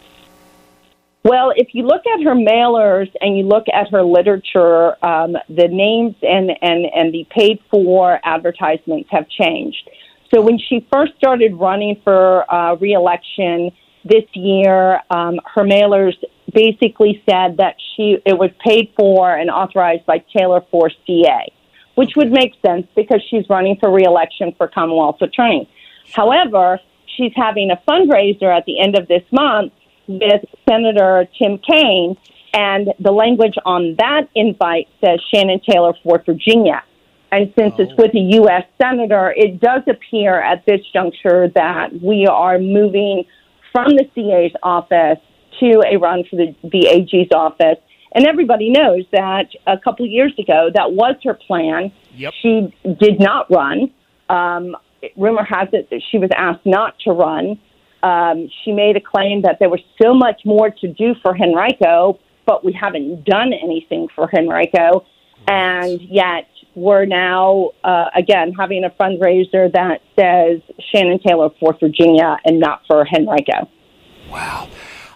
[1.24, 5.68] Well, if you look at her mailers and you look at her literature, um, the
[5.68, 9.88] names and, and, and the paid for advertisements have changed.
[10.34, 13.70] So when she first started running for uh, reelection
[14.04, 16.14] this year, um, her mailers
[16.52, 21.52] basically said that she it was paid for and authorized by Taylor for CA,
[21.94, 25.70] which would make sense because she's running for reelection for Commonwealth Attorney.
[26.12, 26.80] However,
[27.16, 29.72] she's having a fundraiser at the end of this month
[30.06, 32.16] with Senator Tim Kaine,
[32.54, 36.82] and the language on that invite says Shannon Taylor for Virginia.
[37.30, 38.64] And since it's with a U.S.
[38.80, 43.24] Senator, it does appear at this juncture that we are moving
[43.72, 45.18] from the CA's office
[45.60, 47.78] to a run for the, the AG's office.
[48.14, 51.90] And everybody knows that a couple of years ago, that was her plan.
[52.14, 52.34] Yep.
[52.42, 53.90] She did not run.
[54.28, 54.76] Um,
[55.16, 57.58] rumor has it that she was asked not to run.
[58.02, 62.18] Um, she made a claim that there was so much more to do for Henrico,
[62.46, 65.04] but we haven't done anything for Henrico.
[65.46, 70.60] And yet we're now, uh, again, having a fundraiser that says
[70.90, 73.68] Shannon Taylor for Virginia and not for Henrico.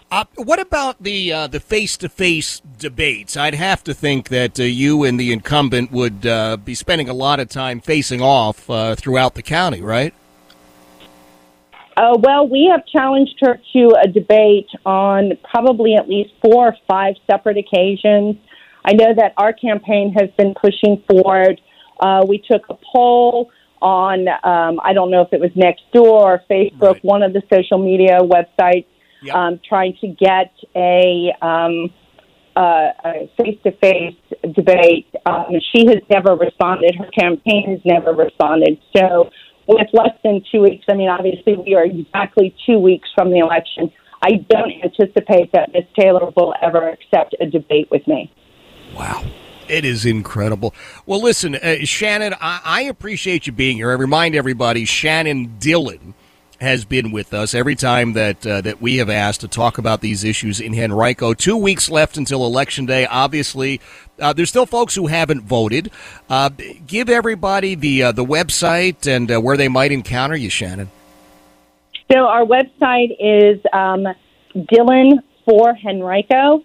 [0.09, 3.35] Uh, what about the uh, the face to face debates?
[3.35, 7.13] I'd have to think that uh, you and the incumbent would uh, be spending a
[7.13, 10.13] lot of time facing off uh, throughout the county, right?
[11.97, 16.75] Uh, well, we have challenged her to a debate on probably at least four or
[16.87, 18.35] five separate occasions.
[18.85, 21.59] I know that our campaign has been pushing forward.
[21.99, 23.49] Uh, we took a poll
[23.81, 27.79] on, um, I don't know if it was Nextdoor or Facebook, one of the social
[27.79, 28.85] media websites,
[29.33, 31.91] um, trying to get a um,
[32.55, 34.15] uh, a face-to-face
[34.55, 35.07] debate.
[35.27, 36.95] Um, she has never responded.
[36.95, 38.79] Her campaign has never responded.
[38.95, 39.29] So,
[39.67, 43.39] with less than two weeks, I mean, obviously we are exactly two weeks from the
[43.39, 43.91] election.
[44.21, 45.83] I don't anticipate that Ms.
[45.97, 48.31] Taylor will ever accept a debate with me.
[48.95, 49.25] Wow.
[49.69, 50.73] It is incredible.
[51.05, 53.91] Well, listen, uh, Shannon, I, I appreciate you being here.
[53.91, 56.13] I remind everybody, Shannon Dillon
[56.59, 60.01] has been with us every time that uh, that we have asked to talk about
[60.01, 61.33] these issues in Henrico.
[61.33, 63.05] Two weeks left until election day.
[63.05, 63.79] Obviously,
[64.19, 65.91] uh, there's still folks who haven't voted.
[66.29, 66.49] Uh,
[66.85, 70.89] give everybody the uh, the website and uh, where they might encounter you, Shannon.
[72.11, 74.07] So our website is um,
[74.69, 76.63] Dillon for Henrico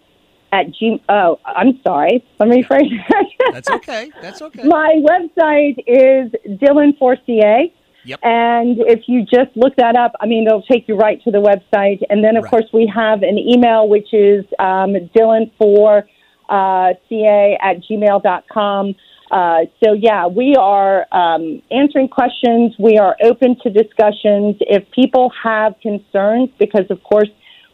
[0.52, 1.02] at G.
[1.08, 2.24] Oh, I'm sorry.
[2.38, 3.26] Let me rephrase that.
[3.52, 4.10] That's okay.
[4.20, 4.62] That's okay.
[4.64, 7.72] My website is Dillon for CA.
[8.04, 8.20] Yep.
[8.22, 11.38] And if you just look that up, I mean, it'll take you right to the
[11.38, 12.02] website.
[12.10, 16.04] And then, of course, we have an email, which is um, Dillon for
[16.48, 18.94] uh, CA at gmail.com.
[19.30, 22.74] Uh, so, yeah, we are um, answering questions.
[22.78, 24.56] We are open to discussions.
[24.60, 27.30] If people have concerns, because of course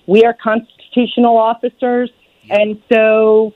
[0.06, 2.10] we are constitutional officers,
[2.50, 3.52] and so,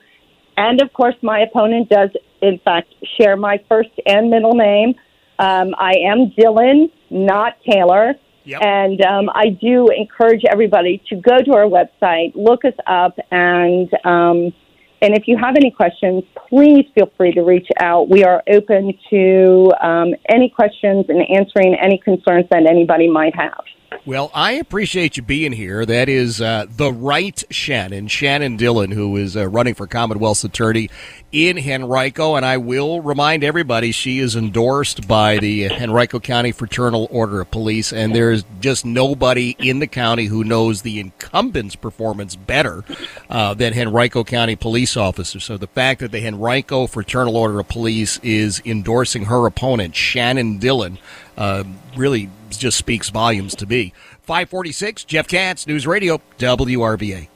[0.57, 2.09] and of course, my opponent does,
[2.41, 4.95] in fact, share my first and middle name.
[5.39, 8.15] Um, I am Dillon, not Taylor.
[8.61, 13.89] And um, I do encourage everybody to go to our website, look us up, and
[14.05, 14.53] um,
[15.01, 18.09] and if you have any questions, please feel free to reach out.
[18.09, 23.65] We are open to um, any questions and answering any concerns that anybody might have.
[24.05, 25.85] Well, I appreciate you being here.
[25.85, 30.89] That is uh, the right Shannon, Shannon Dillon, who is uh, running for Commonwealth's attorney
[31.31, 32.35] in Henrico.
[32.35, 37.51] And I will remind everybody she is endorsed by the Henrico County Fraternal Order of
[37.51, 37.93] Police.
[37.93, 42.83] And there's just nobody in the county who knows the incumbent's performance better
[43.29, 45.43] uh, than Henrico County police officers.
[45.45, 50.57] So the fact that the Henrico Fraternal Order of Police is endorsing her opponent, Shannon
[50.57, 50.99] Dillon,
[51.37, 51.63] uh,
[51.95, 53.93] really just speaks volumes to me.
[54.21, 57.27] 546, Jeff Katz, News Radio, WRVA.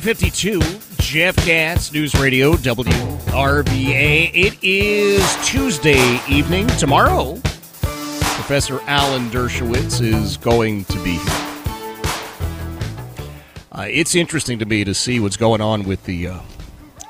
[0.00, 0.60] 552,
[0.98, 4.30] Jeff Katz, News Radio, WRVA.
[4.34, 6.66] It is Tuesday evening.
[6.78, 7.40] Tomorrow,
[7.80, 11.48] Professor Alan Dershowitz is going to be here.
[13.72, 16.40] Uh, it's interesting to me to see what's going on with the uh,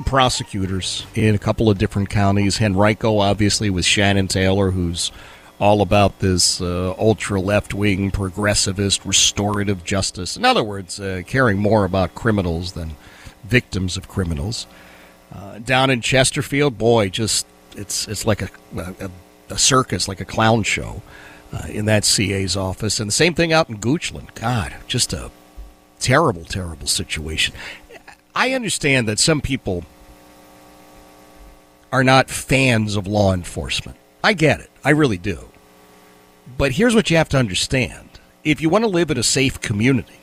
[0.07, 2.61] prosecutors in a couple of different counties.
[2.61, 5.11] Henrico, obviously, with Shannon Taylor, who's
[5.61, 10.37] all about this uh, ultra left wing progressivist restorative justice.
[10.37, 12.95] In other words, uh, caring more about criminals than
[13.45, 14.67] victims of criminals.
[15.35, 17.47] Uh, down in Chesterfield, boy, just
[17.77, 19.11] it's it's like a, a,
[19.51, 21.03] a circus, like a clown show
[21.53, 23.01] uh, in that CA's office.
[23.01, 24.35] And the same thing out in Goochland.
[24.35, 25.31] God, just a
[25.99, 27.55] terrible, terrible situation.
[28.39, 29.85] I understand that some people
[31.91, 33.99] are not fans of law enforcement.
[34.23, 34.71] I get it.
[34.85, 35.49] I really do.
[36.57, 38.09] But here's what you have to understand.
[38.45, 40.21] If you want to live in a safe community,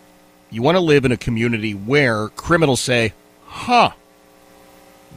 [0.50, 3.12] you want to live in a community where criminals say,
[3.48, 3.92] huh,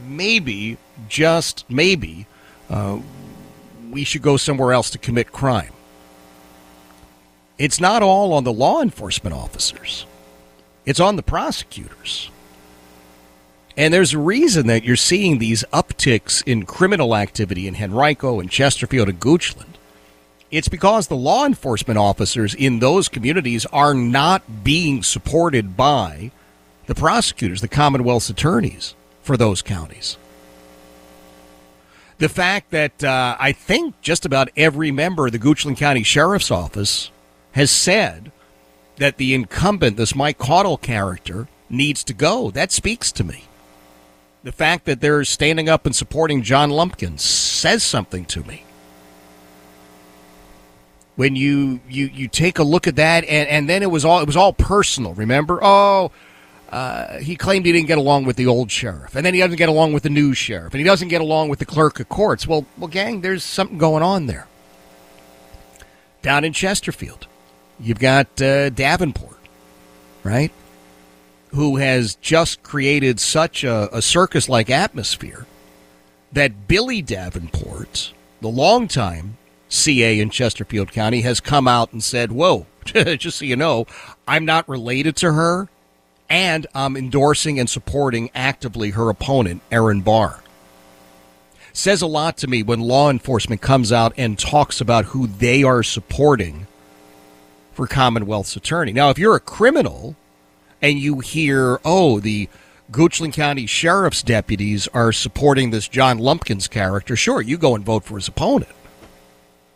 [0.05, 0.77] maybe,
[1.07, 2.27] just maybe,
[2.69, 2.99] uh,
[3.89, 5.71] we should go somewhere else to commit crime.
[7.57, 10.05] It's not all on the law enforcement officers,
[10.85, 12.29] it's on the prosecutors.
[13.77, 18.51] And there's a reason that you're seeing these upticks in criminal activity in Henrico and
[18.51, 19.75] Chesterfield and Goochland.
[20.51, 26.31] It's because the law enforcement officers in those communities are not being supported by
[26.87, 30.17] the prosecutors, the Commonwealth's attorneys for those counties.
[32.17, 36.51] The fact that uh, I think just about every member of the Goochland County Sheriff's
[36.51, 37.11] Office
[37.51, 38.31] has said
[38.97, 43.45] that the incumbent, this Mike Caudill character, needs to go, that speaks to me.
[44.43, 48.63] The fact that they're standing up and supporting John Lumpkin says something to me.
[51.17, 54.21] When you, you, you take a look at that, and, and then it was all
[54.21, 55.13] it was all personal.
[55.13, 55.59] Remember?
[55.61, 56.11] Oh,
[56.71, 59.57] uh, he claimed he didn't get along with the old sheriff, and then he doesn't
[59.57, 62.07] get along with the new sheriff, and he doesn't get along with the clerk of
[62.07, 62.47] courts.
[62.47, 64.47] Well, well, gang, there's something going on there.
[66.21, 67.27] Down in Chesterfield,
[67.79, 69.39] you've got uh, Davenport,
[70.23, 70.51] right?
[71.49, 75.45] Who has just created such a, a circus like atmosphere
[76.31, 82.67] that Billy Davenport, the longtime CA in Chesterfield County, has come out and said, Whoa,
[82.85, 83.87] just so you know,
[84.27, 85.69] I'm not related to her,
[86.29, 90.43] and I'm endorsing and supporting actively her opponent, Erin Barr.
[91.73, 95.63] Says a lot to me when law enforcement comes out and talks about who they
[95.63, 96.67] are supporting
[97.73, 98.91] for Commonwealth's attorney.
[98.91, 100.15] Now, if you're a criminal,
[100.81, 102.49] and you hear, oh, the
[102.91, 108.03] Goochland County Sheriff's deputies are supporting this John Lumpkins character, sure, you go and vote
[108.03, 108.71] for his opponent.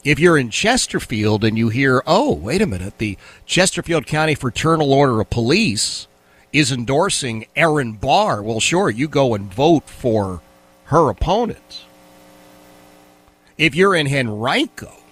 [0.03, 4.91] If you're in Chesterfield and you hear, oh, wait a minute, the Chesterfield County Fraternal
[4.91, 6.07] Order of Police
[6.51, 10.41] is endorsing Erin Barr, well, sure, you go and vote for
[10.85, 11.85] her opponent.
[13.57, 15.02] If you're in Henrico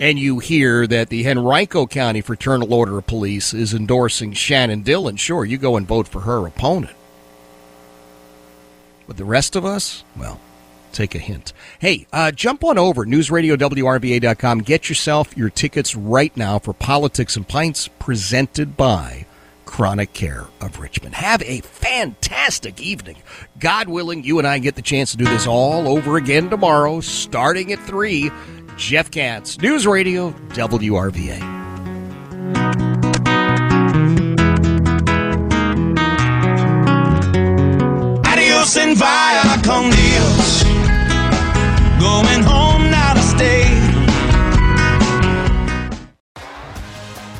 [0.00, 5.16] and you hear that the Henrico County Fraternal Order of Police is endorsing Shannon Dillon,
[5.16, 6.96] sure, you go and vote for her opponent.
[9.06, 10.40] But the rest of us, well,
[10.92, 11.52] take a hint.
[11.78, 14.60] Hey, uh, jump on over, newsradiowrva.com.
[14.60, 19.26] Get yourself your tickets right now for Politics and Pints presented by
[19.70, 21.14] Chronic Care of Richmond.
[21.14, 23.16] Have a fantastic evening.
[23.58, 27.00] God willing, you and I get the chance to do this all over again tomorrow,
[27.00, 28.30] starting at 3.
[28.80, 31.38] Jeff Katz, News Radio WRVA.
[38.24, 40.62] Adios and via con Dios.
[42.00, 43.68] Going home now to stay.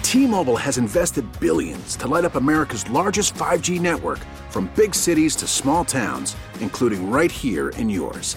[0.02, 4.18] T-Mobile has invested billions to light up America's largest 5G network
[4.50, 8.36] from big cities to small towns, including right here in yours.